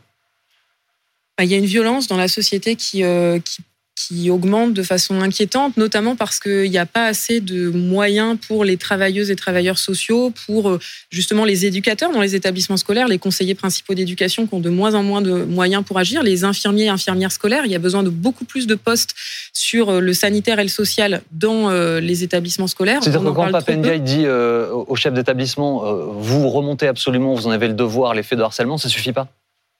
Bah, 1.36 1.44
il 1.44 1.50
y 1.50 1.54
a 1.54 1.58
une 1.58 1.64
violence 1.64 2.06
dans 2.06 2.16
la 2.16 2.28
société 2.28 2.76
qui, 2.76 3.02
euh, 3.02 3.40
qui 3.40 3.62
qui 3.96 4.30
augmente 4.30 4.74
de 4.74 4.82
façon 4.82 5.20
inquiétante, 5.20 5.76
notamment 5.76 6.16
parce 6.16 6.40
qu'il 6.40 6.70
n'y 6.70 6.78
a 6.78 6.86
pas 6.86 7.06
assez 7.06 7.40
de 7.40 7.70
moyens 7.70 8.36
pour 8.46 8.64
les 8.64 8.76
travailleuses 8.76 9.30
et 9.30 9.36
travailleurs 9.36 9.78
sociaux, 9.78 10.32
pour 10.46 10.68
euh, 10.68 10.78
justement 11.10 11.44
les 11.44 11.64
éducateurs 11.64 12.12
dans 12.12 12.20
les 12.20 12.34
établissements 12.34 12.76
scolaires, 12.76 13.06
les 13.06 13.18
conseillers 13.18 13.54
principaux 13.54 13.94
d'éducation 13.94 14.46
qui 14.46 14.54
ont 14.54 14.60
de 14.60 14.70
moins 14.70 14.94
en 14.94 15.02
moins 15.02 15.22
de 15.22 15.44
moyens 15.44 15.84
pour 15.84 15.98
agir, 15.98 16.22
les 16.22 16.44
infirmiers 16.44 16.84
et 16.84 16.88
infirmières 16.88 17.32
scolaires. 17.32 17.66
Il 17.66 17.72
y 17.72 17.76
a 17.76 17.78
besoin 17.78 18.02
de 18.02 18.10
beaucoup 18.10 18.44
plus 18.44 18.66
de 18.66 18.74
postes 18.74 19.14
sur 19.52 19.90
euh, 19.90 20.00
le 20.00 20.12
sanitaire 20.12 20.58
et 20.58 20.64
le 20.64 20.68
social 20.68 21.22
dans 21.30 21.70
euh, 21.70 22.00
les 22.00 22.24
établissements 22.24 22.66
scolaires. 22.66 23.02
C'est-à-dire 23.02 23.22
que 23.22 23.34
quand 23.34 23.50
Papendiaï 23.50 24.00
dit 24.00 24.26
au 24.26 24.96
chef 24.96 25.14
d'établissement, 25.14 25.84
vous 26.18 26.48
remontez 26.48 26.88
absolument, 26.88 27.34
vous 27.34 27.46
en 27.46 27.50
avez 27.50 27.68
le 27.68 27.74
devoir, 27.74 28.14
l'effet 28.14 28.36
de 28.36 28.42
harcèlement, 28.42 28.78
ça 28.78 28.88
suffit 28.88 29.12
pas? 29.12 29.28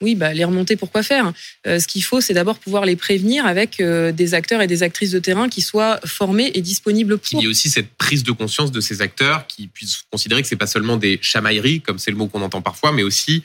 Oui, 0.04 0.14
bah, 0.14 0.32
les 0.32 0.44
remonter, 0.44 0.76
pourquoi 0.76 1.02
faire? 1.02 1.32
Euh, 1.66 1.78
Ce 1.78 1.88
qu'il 1.88 2.04
faut, 2.04 2.20
c'est 2.20 2.34
d'abord 2.34 2.58
pouvoir 2.58 2.84
les 2.84 2.94
prévenir 2.94 3.46
avec 3.46 3.80
euh, 3.80 4.12
des 4.12 4.34
acteurs 4.34 4.60
et 4.60 4.66
des 4.66 4.82
actrices 4.82 5.10
de 5.10 5.18
terrain 5.18 5.48
qui 5.48 5.62
soient 5.62 5.98
formés 6.04 6.52
et 6.54 6.60
disponibles 6.60 7.18
pour. 7.18 7.40
Il 7.40 7.44
y 7.44 7.46
a 7.46 7.50
aussi 7.50 7.70
cette 7.70 7.88
prise 7.94 8.22
de 8.22 8.32
conscience 8.32 8.70
de 8.70 8.80
ces 8.80 9.00
acteurs 9.00 9.46
qui 9.46 9.66
puissent 9.66 10.04
considérer 10.10 10.42
que 10.42 10.48
c'est 10.48 10.56
pas 10.56 10.66
seulement 10.66 10.96
des 10.96 11.18
chamailleries, 11.22 11.80
comme 11.80 11.98
c'est 11.98 12.10
le 12.10 12.16
mot 12.16 12.28
qu'on 12.28 12.42
entend 12.42 12.62
parfois, 12.62 12.92
mais 12.92 13.02
aussi 13.02 13.42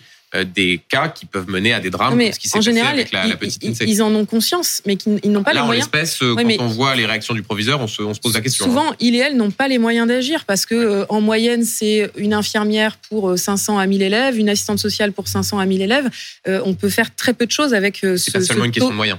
des 0.55 0.79
cas 0.89 1.09
qui 1.09 1.25
peuvent 1.25 1.49
mener 1.49 1.73
à 1.73 1.79
des 1.79 1.89
drames, 1.89 2.15
mais 2.15 2.31
ce 2.31 2.39
qui 2.39 2.47
s'est 2.47 2.57
en 2.57 2.59
passé 2.59 2.69
général, 2.71 2.93
avec 2.93 3.11
la, 3.11 3.25
la 3.25 3.35
petite 3.35 3.63
ils, 3.63 3.89
ils 3.89 4.03
en 4.03 4.13
ont 4.13 4.25
conscience, 4.25 4.81
mais 4.85 4.95
ils 5.23 5.31
n'ont 5.31 5.41
pas 5.43 5.53
Là, 5.53 5.61
les 5.61 5.63
en 5.63 5.65
moyens. 5.65 5.89
l'espèce, 5.91 6.21
euh, 6.21 6.35
Oui, 6.37 6.55
quand 6.57 6.65
on 6.65 6.67
voit 6.67 6.95
les 6.95 7.05
réactions 7.07 7.33
du 7.33 7.41
proviseur, 7.41 7.81
on 7.81 7.87
se, 7.87 8.01
on 8.03 8.13
se 8.13 8.19
pose 8.19 8.35
la 8.35 8.41
question. 8.41 8.65
hein. 8.65 8.67
Souvent, 8.67 8.93
il 8.99 9.15
et 9.15 9.19
elle 9.19 9.37
n'ont 9.37 9.49
pas 9.49 9.67
les 9.67 9.79
moyens 9.79 10.07
d'agir 10.07 10.45
parce 10.45 10.65
que 10.67 10.75
euh, 10.75 11.05
en 11.09 11.19
moyenne, 11.19 11.63
c'est 11.63 12.11
une 12.15 12.33
infirmière 12.33 12.97
pour 13.09 13.29
euh, 13.31 13.37
500 13.37 13.79
à 13.79 13.87
1000 13.87 14.01
élèves, 14.03 14.37
une 14.37 14.49
assistante 14.49 14.77
sociale 14.79 15.13
pour 15.13 15.27
500 15.27 15.57
à 15.57 15.65
1000 15.65 15.81
élèves. 15.81 16.09
Euh, 16.47 16.61
on 16.63 16.75
peut 16.75 16.89
faire 16.89 17.15
très 17.15 17.33
peu 17.33 17.45
de 17.47 17.51
choses 17.51 17.73
avec 17.73 18.03
euh, 18.03 18.15
C'est 18.17 18.31
ce, 18.31 18.37
pas 18.37 18.41
seulement 18.43 18.63
ce 18.63 18.67
une 18.67 18.71
question 18.71 18.91
de 18.91 18.95
moyens. 18.95 19.17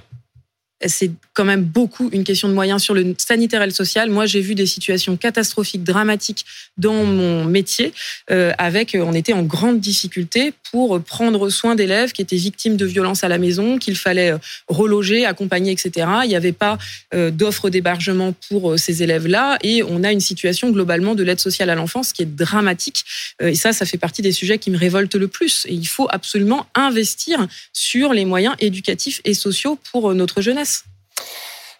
C'est 0.86 1.10
quand 1.34 1.44
même 1.44 1.62
beaucoup 1.62 2.08
une 2.12 2.24
question 2.24 2.48
de 2.48 2.54
moyens 2.54 2.82
sur 2.82 2.94
le 2.94 3.14
sanitaire 3.18 3.62
et 3.62 3.66
le 3.66 3.72
social. 3.72 4.10
Moi, 4.10 4.26
j'ai 4.26 4.40
vu 4.40 4.54
des 4.54 4.66
situations 4.66 5.16
catastrophiques, 5.16 5.84
dramatiques 5.84 6.44
dans 6.78 7.04
mon 7.04 7.44
métier, 7.44 7.92
euh, 8.30 8.52
avec 8.58 8.94
euh, 8.94 9.04
on 9.06 9.12
était 9.12 9.32
en 9.32 9.42
grande 9.42 9.80
difficulté 9.80 10.52
pour 10.70 11.00
prendre 11.02 11.50
soin 11.50 11.74
d'élèves 11.74 12.12
qui 12.12 12.22
étaient 12.22 12.36
victimes 12.36 12.76
de 12.76 12.86
violences 12.86 13.24
à 13.24 13.28
la 13.28 13.38
maison, 13.38 13.78
qu'il 13.78 13.96
fallait 13.96 14.32
euh, 14.32 14.38
reloger, 14.68 15.26
accompagner, 15.26 15.72
etc. 15.72 16.06
Il 16.24 16.28
n'y 16.28 16.36
avait 16.36 16.52
pas 16.52 16.78
euh, 17.14 17.30
d'offre 17.30 17.70
d'hébergement 17.70 18.34
pour 18.48 18.78
ces 18.78 19.02
élèves-là, 19.02 19.58
et 19.62 19.82
on 19.82 20.02
a 20.02 20.12
une 20.12 20.20
situation 20.20 20.70
globalement 20.70 21.14
de 21.14 21.22
l'aide 21.22 21.40
sociale 21.40 21.70
à 21.70 21.74
l'enfance 21.74 22.12
qui 22.12 22.22
est 22.22 22.34
dramatique. 22.36 23.04
Et 23.40 23.54
ça, 23.54 23.72
ça 23.72 23.84
fait 23.84 23.98
partie 23.98 24.22
des 24.22 24.32
sujets 24.32 24.58
qui 24.58 24.70
me 24.70 24.78
révoltent 24.78 25.14
le 25.14 25.28
plus. 25.28 25.66
Et 25.68 25.74
il 25.74 25.86
faut 25.86 26.08
absolument 26.10 26.66
investir 26.74 27.46
sur 27.72 28.12
les 28.12 28.24
moyens 28.24 28.54
éducatifs 28.58 29.20
et 29.24 29.34
sociaux 29.34 29.78
pour 29.90 30.14
notre 30.14 30.40
jeunesse. 30.40 30.69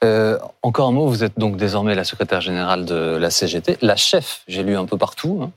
Euh, 0.03 0.39
encore 0.63 0.89
un 0.89 0.93
mot, 0.93 1.07
vous 1.09 1.25
êtes 1.25 1.39
donc 1.39 1.59
désormais 1.59 1.95
la 1.95 2.05
secrétaire 2.05 2.41
générale 2.41 2.87
de 2.87 3.19
la 3.21 3.29
CGT, 3.29 3.77
la 3.83 3.97
chef, 3.97 4.41
j'ai 4.49 4.63
lu 4.63 4.75
un 4.75 4.87
peu 4.87 4.97
partout. 4.97 5.41
hein. 5.43 5.53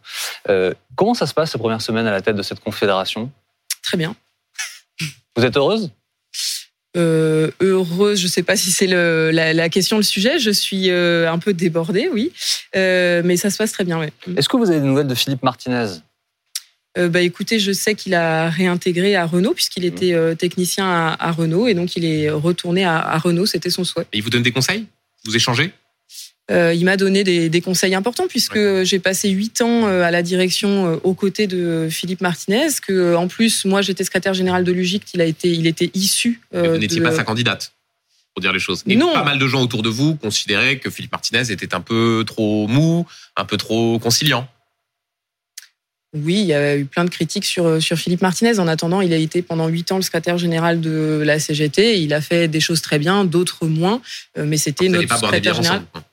Euh, 0.50 0.74
comment 0.98 1.14
ça 1.14 1.28
se 1.28 1.34
passe 1.34 1.52
ces 1.52 1.58
premières 1.58 1.82
semaines 1.82 2.08
à 2.08 2.12
la 2.12 2.22
tête 2.22 2.36
de 2.36 2.44
cette 2.44 2.60
confédération? 2.60 3.32
Très 3.82 3.98
bien. 3.98 4.16
Vous 5.38 5.46
êtes 5.46 5.56
heureuse? 5.56 5.92
Euh, 6.96 7.52
heureuse, 7.62 8.20
je 8.20 8.26
ne 8.26 8.30
sais 8.30 8.44
pas 8.44 8.56
si 8.58 8.72
c'est 8.72 8.86
la, 8.86 9.54
la 9.54 9.70
question, 9.70 9.98
le 9.98 10.04
sujet. 10.04 10.40
Je 10.40 10.52
suis 10.52 10.92
un 10.92 11.40
peu 11.40 11.54
débordée, 11.54 12.10
oui. 12.12 12.34
Mais 12.76 13.38
ça 13.38 13.50
se 13.50 13.58
passe 13.58 13.72
très 13.72 13.86
bien. 13.86 14.02
Est-ce 14.36 14.50
que 14.50 14.58
vous 14.58 14.70
avez 14.70 14.80
des 14.82 14.86
nouvelles 14.86 15.08
de 15.08 15.16
Philippe 15.16 15.42
Martinez? 15.44 15.88
Euh, 16.98 17.10
bah, 17.10 17.22
écoutez, 17.22 17.58
je 17.60 17.72
sais 17.72 17.96
qu'il 17.96 18.14
a 18.14 18.50
réintégré 18.50 19.16
à 19.16 19.26
Renault, 19.26 19.54
puisqu'il 19.54 19.84
était 19.86 20.14
euh, 20.14 20.36
technicien 20.36 20.86
à, 20.86 21.16
à 21.20 21.32
Renault, 21.32 21.68
et 21.68 21.74
donc 21.74 21.96
il 21.96 22.06
est 22.06 22.30
retourné 22.30 22.84
à, 22.84 22.98
à 23.00 23.18
Renault, 23.18 23.46
c'était 23.48 23.70
son 23.72 23.84
souhait. 23.84 24.06
Et 24.14 24.18
il 24.20 24.24
vous 24.24 24.30
donne 24.30 24.44
des 24.44 24.52
conseils? 24.52 24.86
Vous 25.26 25.36
échangez? 25.36 25.72
Euh, 26.52 26.74
il 26.74 26.84
m'a 26.84 26.98
donné 26.98 27.24
des, 27.24 27.48
des 27.48 27.62
conseils 27.62 27.96
importants 27.96 28.28
puisque 28.28 28.84
j'ai 28.84 29.00
passé 29.00 29.30
huit 29.30 29.62
ans 29.62 29.88
à 29.88 30.12
la 30.12 30.22
direction 30.22 31.00
aux 31.04 31.14
côtés 31.14 31.48
de 31.48 31.88
Philippe 31.90 32.20
Martinez. 32.20 32.68
Que 32.86 33.16
en 33.16 33.30
plus, 33.30 33.64
moi, 33.64 33.82
j'étais 33.82 34.04
secrétaire 34.04 34.34
général 34.34 34.66
de 34.66 34.72
l'UGICT. 34.74 35.14
Il 35.14 35.22
a 35.22 35.26
été, 35.26 35.50
il 35.50 35.66
était 35.68 35.90
issu. 35.94 36.42
Mais 36.54 36.68
Vous 36.68 36.78
n'étiez 36.78 37.00
de- 37.00 37.06
pas 37.06 37.16
sa 37.16 37.24
candidate, 37.24 37.72
pour 38.36 38.42
dire 38.42 38.52
les 38.52 38.60
choses. 38.60 38.84
Et 38.88 38.98
Non. 38.98 39.14
pas 39.14 39.24
mal 39.24 39.40
de 39.40 39.48
gens 39.48 39.62
autour 39.64 39.84
de 39.84 39.90
vous 39.90 40.16
considéraient 40.16 40.80
que 40.80 40.90
Philippe 40.90 41.14
Martinez 41.14 41.50
était 41.50 41.74
un 41.74 41.82
peu 41.82 42.26
trop 42.28 42.68
mou, 42.68 43.08
un 43.38 43.46
peu 43.46 43.56
trop 43.56 43.98
conciliant. 44.00 44.46
Oui, 46.14 46.36
il 46.36 46.46
y 46.46 46.54
a 46.54 46.78
eu 46.78 46.86
plein 46.86 47.06
de 47.06 47.10
critiques 47.10 47.46
sur, 47.46 47.66
euh, 47.66 47.80
sur 47.80 47.98
Philippe 47.98 48.22
Martinez. 48.22 48.60
En 48.60 48.68
attendant, 48.68 49.02
il 49.02 49.14
a 49.14 49.18
été 49.18 49.42
pendant 49.42 49.68
huit 49.68 49.92
ans 49.92 49.96
le 49.96 50.04
secrétaire 50.04 50.38
général 50.38 50.80
de 50.80 51.24
la 51.26 51.40
CGT. 51.40 52.02
Il 52.02 52.14
a 52.14 52.22
fait 52.22 52.48
des 52.48 52.60
choses 52.60 52.82
très 52.82 53.00
bien, 53.00 53.26
d'autres 53.26 53.66
moins. 53.66 54.00
Euh, 54.38 54.46
Mais 54.48 54.58
c'était 54.58 54.90
notre 54.90 55.08
pas 55.08 55.18
boire 55.18 55.32
des 55.32 55.38
secrétaire 55.38 55.56
général. 55.56 55.78
ensemble. 55.80 56.06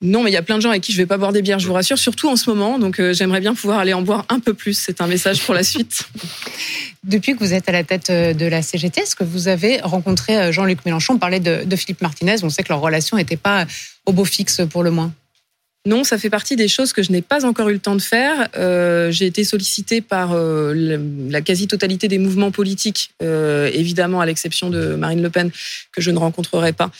Non, 0.00 0.22
mais 0.24 0.30
il 0.30 0.32
y 0.32 0.38
a 0.38 0.42
plein 0.42 0.56
de 0.56 0.62
gens 0.62 0.70
avec 0.70 0.82
qui 0.82 0.92
je 0.92 0.96
vais 0.96 1.06
pas 1.06 1.18
boire 1.18 1.32
des 1.32 1.42
bières, 1.42 1.58
je 1.60 1.66
vous 1.66 1.74
rassure, 1.74 1.98
surtout 1.98 2.28
en 2.28 2.36
ce 2.36 2.48
moment. 2.48 2.78
Donc, 2.78 2.98
euh, 2.98 3.12
j'aimerais 3.12 3.40
bien 3.40 3.54
pouvoir 3.54 3.78
aller 3.78 3.92
en 3.92 4.02
boire 4.02 4.24
un 4.30 4.40
peu 4.40 4.54
plus. 4.54 4.76
C'est 4.76 5.00
un 5.02 5.06
message 5.06 5.42
pour 5.42 5.54
la 5.54 5.62
suite. 5.62 6.08
Depuis 7.04 7.34
que 7.34 7.38
vous 7.38 7.52
êtes 7.52 7.68
à 7.68 7.72
la 7.72 7.84
tête 7.84 8.10
de 8.10 8.46
la 8.46 8.62
CGT, 8.62 9.02
est-ce 9.02 9.14
que 9.14 9.24
vous 9.24 9.46
avez 9.46 9.80
rencontré 9.82 10.52
Jean-Luc 10.52 10.84
Mélenchon? 10.86 11.14
On 11.14 11.18
parlait 11.18 11.40
de, 11.40 11.64
de 11.64 11.76
Philippe 11.76 12.00
Martinez. 12.00 12.36
On 12.42 12.48
sait 12.48 12.62
que 12.62 12.70
leur 12.70 12.80
relation 12.80 13.16
n'était 13.16 13.36
pas 13.36 13.66
au 14.06 14.12
beau 14.12 14.24
fixe 14.24 14.62
pour 14.70 14.82
le 14.82 14.90
moins. 14.90 15.12
Non, 15.84 16.04
ça 16.04 16.16
fait 16.16 16.30
partie 16.30 16.54
des 16.54 16.68
choses 16.68 16.92
que 16.92 17.02
je 17.02 17.10
n'ai 17.10 17.22
pas 17.22 17.44
encore 17.44 17.68
eu 17.68 17.72
le 17.72 17.78
temps 17.80 17.96
de 17.96 18.02
faire. 18.02 18.48
Euh, 18.56 19.10
j'ai 19.10 19.26
été 19.26 19.42
sollicitée 19.42 20.00
par 20.00 20.30
euh, 20.32 20.74
la 21.28 21.40
quasi-totalité 21.40 22.06
des 22.06 22.18
mouvements 22.18 22.52
politiques, 22.52 23.10
euh, 23.20 23.68
évidemment 23.72 24.20
à 24.20 24.26
l'exception 24.26 24.70
de 24.70 24.94
Marine 24.94 25.22
Le 25.22 25.30
Pen, 25.30 25.50
que 25.90 26.00
je 26.00 26.12
ne 26.12 26.18
rencontrerai 26.18 26.72
pas, 26.72 26.92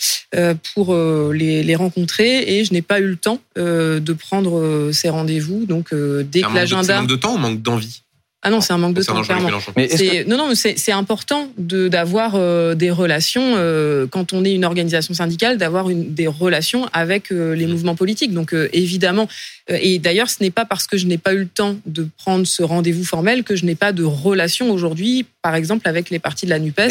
pour 0.75 0.97
les, 0.97 1.63
les 1.63 1.77
rencontrer. 1.77 2.59
Et 2.59 2.65
je 2.65 2.73
n'ai 2.73 2.83
pas 2.83 2.99
eu 2.99 3.07
le 3.07 3.17
temps 3.17 3.41
de 3.57 4.13
prendre 4.13 4.91
ces 4.93 5.09
rendez-vous. 5.09 5.65
Donc, 5.67 5.95
dès 5.95 6.43
un 6.43 6.49
que 6.49 6.55
l'agenda... 6.55 7.01
manque 7.01 7.09
de 7.11 7.17
temps 7.17 7.35
ou 7.35 7.39
manque 7.39 7.63
d'envie? 7.63 8.03
Ah 8.45 8.51
non, 8.51 8.61
c'est 8.61 8.73
un 8.73 8.79
manque 8.79 8.95
de 8.95 9.03
temps, 9.13 9.15
clairement. 9.23 9.49
Mais 9.77 9.89
que- 10.25 10.29
Non, 10.29 10.37
non, 10.37 10.49
mais 10.49 10.55
c'est 10.57 10.93
important 10.93 11.47
de- 11.59 11.87
d'avoir 11.87 12.33
euh, 12.35 12.75
des 12.75 12.91
relations, 12.91 13.55
euh, 13.57 14.07
quand 14.11 14.33
on 14.33 14.45
est 14.45 14.53
une 14.53 14.65
organisation 14.65 15.15
syndicale, 15.15 15.59
d'avoir 15.59 15.87
des 15.91 16.27
relations 16.27 16.89
avec 16.93 17.31
euh, 17.31 17.55
les 17.55 17.67
mouvements 17.67 17.95
politiques. 17.95 18.33
Donc 18.35 18.53
euh, 18.53 18.69
évidemment, 18.73 19.29
euh, 19.71 19.79
et 19.81 20.01
d'ailleurs, 20.01 20.29
ce 20.29 20.43
n'est 20.43 20.51
pas 20.51 20.65
parce 20.65 20.89
que 20.89 20.97
je 20.97 21.07
n'ai 21.07 21.19
pas 21.19 21.35
eu 21.35 21.39
le 21.41 21.47
temps 21.47 21.77
de 21.87 22.09
prendre 22.19 22.45
ce 22.45 22.65
rendez-vous 22.65 23.05
formel 23.05 23.45
que 23.45 23.55
je 23.55 23.65
n'ai 23.65 23.77
pas 23.77 23.93
de 23.93 24.03
relation 24.03 24.71
aujourd'hui, 24.73 25.25
par 25.41 25.55
exemple, 25.55 25.87
avec 25.89 26.11
les 26.11 26.19
partis 26.19 26.45
de 26.47 26.51
la 26.51 26.59
NUPES. 26.59 26.89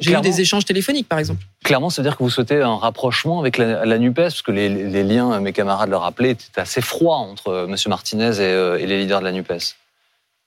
J'ai 0.00 0.10
eu 0.10 0.14
des 0.20 0.40
échanges 0.42 0.66
téléphoniques, 0.66 1.08
par 1.08 1.18
exemple. 1.18 1.42
clairement, 1.64 1.88
ça 1.88 2.02
veut 2.02 2.08
dire 2.08 2.18
que 2.18 2.22
vous 2.22 2.30
souhaitez 2.30 2.60
un 2.60 2.76
rapprochement 2.76 3.40
avec 3.40 3.56
la, 3.56 3.86
la 3.86 3.98
Nupes, 3.98 4.16
parce 4.16 4.42
que 4.42 4.52
les, 4.52 4.68
les 4.68 5.02
liens, 5.04 5.40
mes 5.40 5.52
camarades 5.54 5.88
le 5.90 5.96
rappelaient, 5.96 6.32
étaient 6.32 6.42
assez 6.60 6.80
froids 6.82 7.16
entre 7.16 7.48
euh, 7.48 7.66
M. 7.66 7.76
Martinez 7.88 8.32
et, 8.36 8.40
euh, 8.40 8.78
et 8.78 8.86
les 8.86 8.98
leaders 8.98 9.20
de 9.20 9.24
la 9.24 9.32
Nupes. 9.32 9.52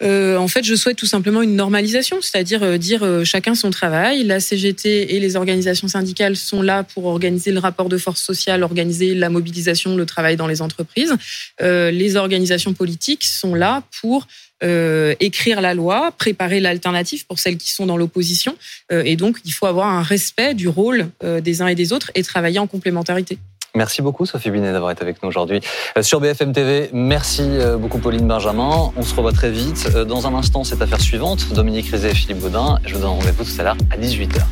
Euh, 0.04 0.38
en 0.38 0.48
fait, 0.48 0.64
je 0.64 0.76
souhaite 0.76 0.98
tout 0.98 1.06
simplement 1.06 1.42
une 1.42 1.56
normalisation, 1.56 2.22
c'est-à-dire 2.22 2.64
euh, 2.64 2.78
dire 2.78 3.04
euh, 3.04 3.24
chacun 3.24 3.56
son 3.56 3.70
travail. 3.70 4.24
La 4.24 4.40
CGT 4.40 5.16
et 5.16 5.20
les 5.20 5.36
organisations 5.36 5.88
syndicales 5.88 6.36
sont 6.36 6.62
là 6.62 6.84
pour 6.84 7.06
organiser 7.06 7.52
le 7.52 7.60
rapport 7.60 7.90
de 7.90 7.98
force 7.98 8.22
sociale, 8.22 8.64
organiser 8.64 9.16
la 9.16 9.30
mobilisation, 9.30 9.96
le 9.96 10.06
travail 10.06 10.36
dans 10.36 10.48
les 10.48 10.62
entreprises. 10.62 11.16
Euh, 11.62 11.90
les 11.92 12.16
organisations 12.16 12.74
politiques 12.74 13.24
sont 13.24 13.56
là 13.56 13.84
pour 14.02 14.28
euh, 14.64 15.14
écrire 15.20 15.60
la 15.60 15.74
loi, 15.74 16.14
préparer 16.18 16.62
l'alternative 16.62 17.26
pour 17.26 17.38
celles 17.38 17.58
qui 17.58 17.72
sont 17.72 17.86
dans 17.86 17.98
l'opposition. 17.98 18.56
Euh, 18.94 19.04
et 19.04 19.18
donc, 19.18 19.40
il 19.44 19.52
faut 19.52 19.66
avoir 19.66 19.88
un 19.88 20.02
respect 20.02 20.54
du 20.54 20.70
rôle 20.70 21.10
euh, 21.24 21.42
des 21.42 21.62
uns 21.62 21.68
et 21.68 21.76
des 21.76 21.92
autres 21.92 22.12
et 22.16 22.24
travailler 22.24 22.60
en 22.60 22.68
complémentarité. 22.68 23.38
Merci 23.76 24.04
beaucoup 24.04 24.28
Sophie 24.28 24.52
Binet 24.52 24.72
d'avoir 24.72 24.92
été 24.92 25.02
avec 25.02 25.24
nous 25.24 25.30
aujourd'hui 25.30 25.60
euh, 25.98 26.04
sur 26.04 26.20
BFM 26.20 26.54
TV. 26.54 26.92
Merci 26.94 27.42
euh, 27.44 27.78
beaucoup 27.78 27.98
Pauline 27.98 28.28
Benjamin. 28.28 28.92
On 28.96 29.02
se 29.02 29.16
revoit 29.16 29.32
très 29.32 29.50
vite. 29.50 29.90
Euh, 29.96 30.06
dans 30.06 30.28
un 30.28 30.36
instant, 30.36 30.64
cette 30.64 30.84
affaire 30.84 31.02
suivante, 31.02 31.52
Dominique 31.54 31.90
Rizet 31.90 32.12
et 32.12 32.14
Philippe 32.14 32.40
Baudin. 32.40 32.78
Je 32.86 32.94
vous 32.94 33.02
donne 33.02 33.10
rendez-vous 33.10 33.44
tout 33.44 33.60
à 33.60 33.64
l'heure 33.64 33.78
à 33.90 33.98
18h. 33.98 34.44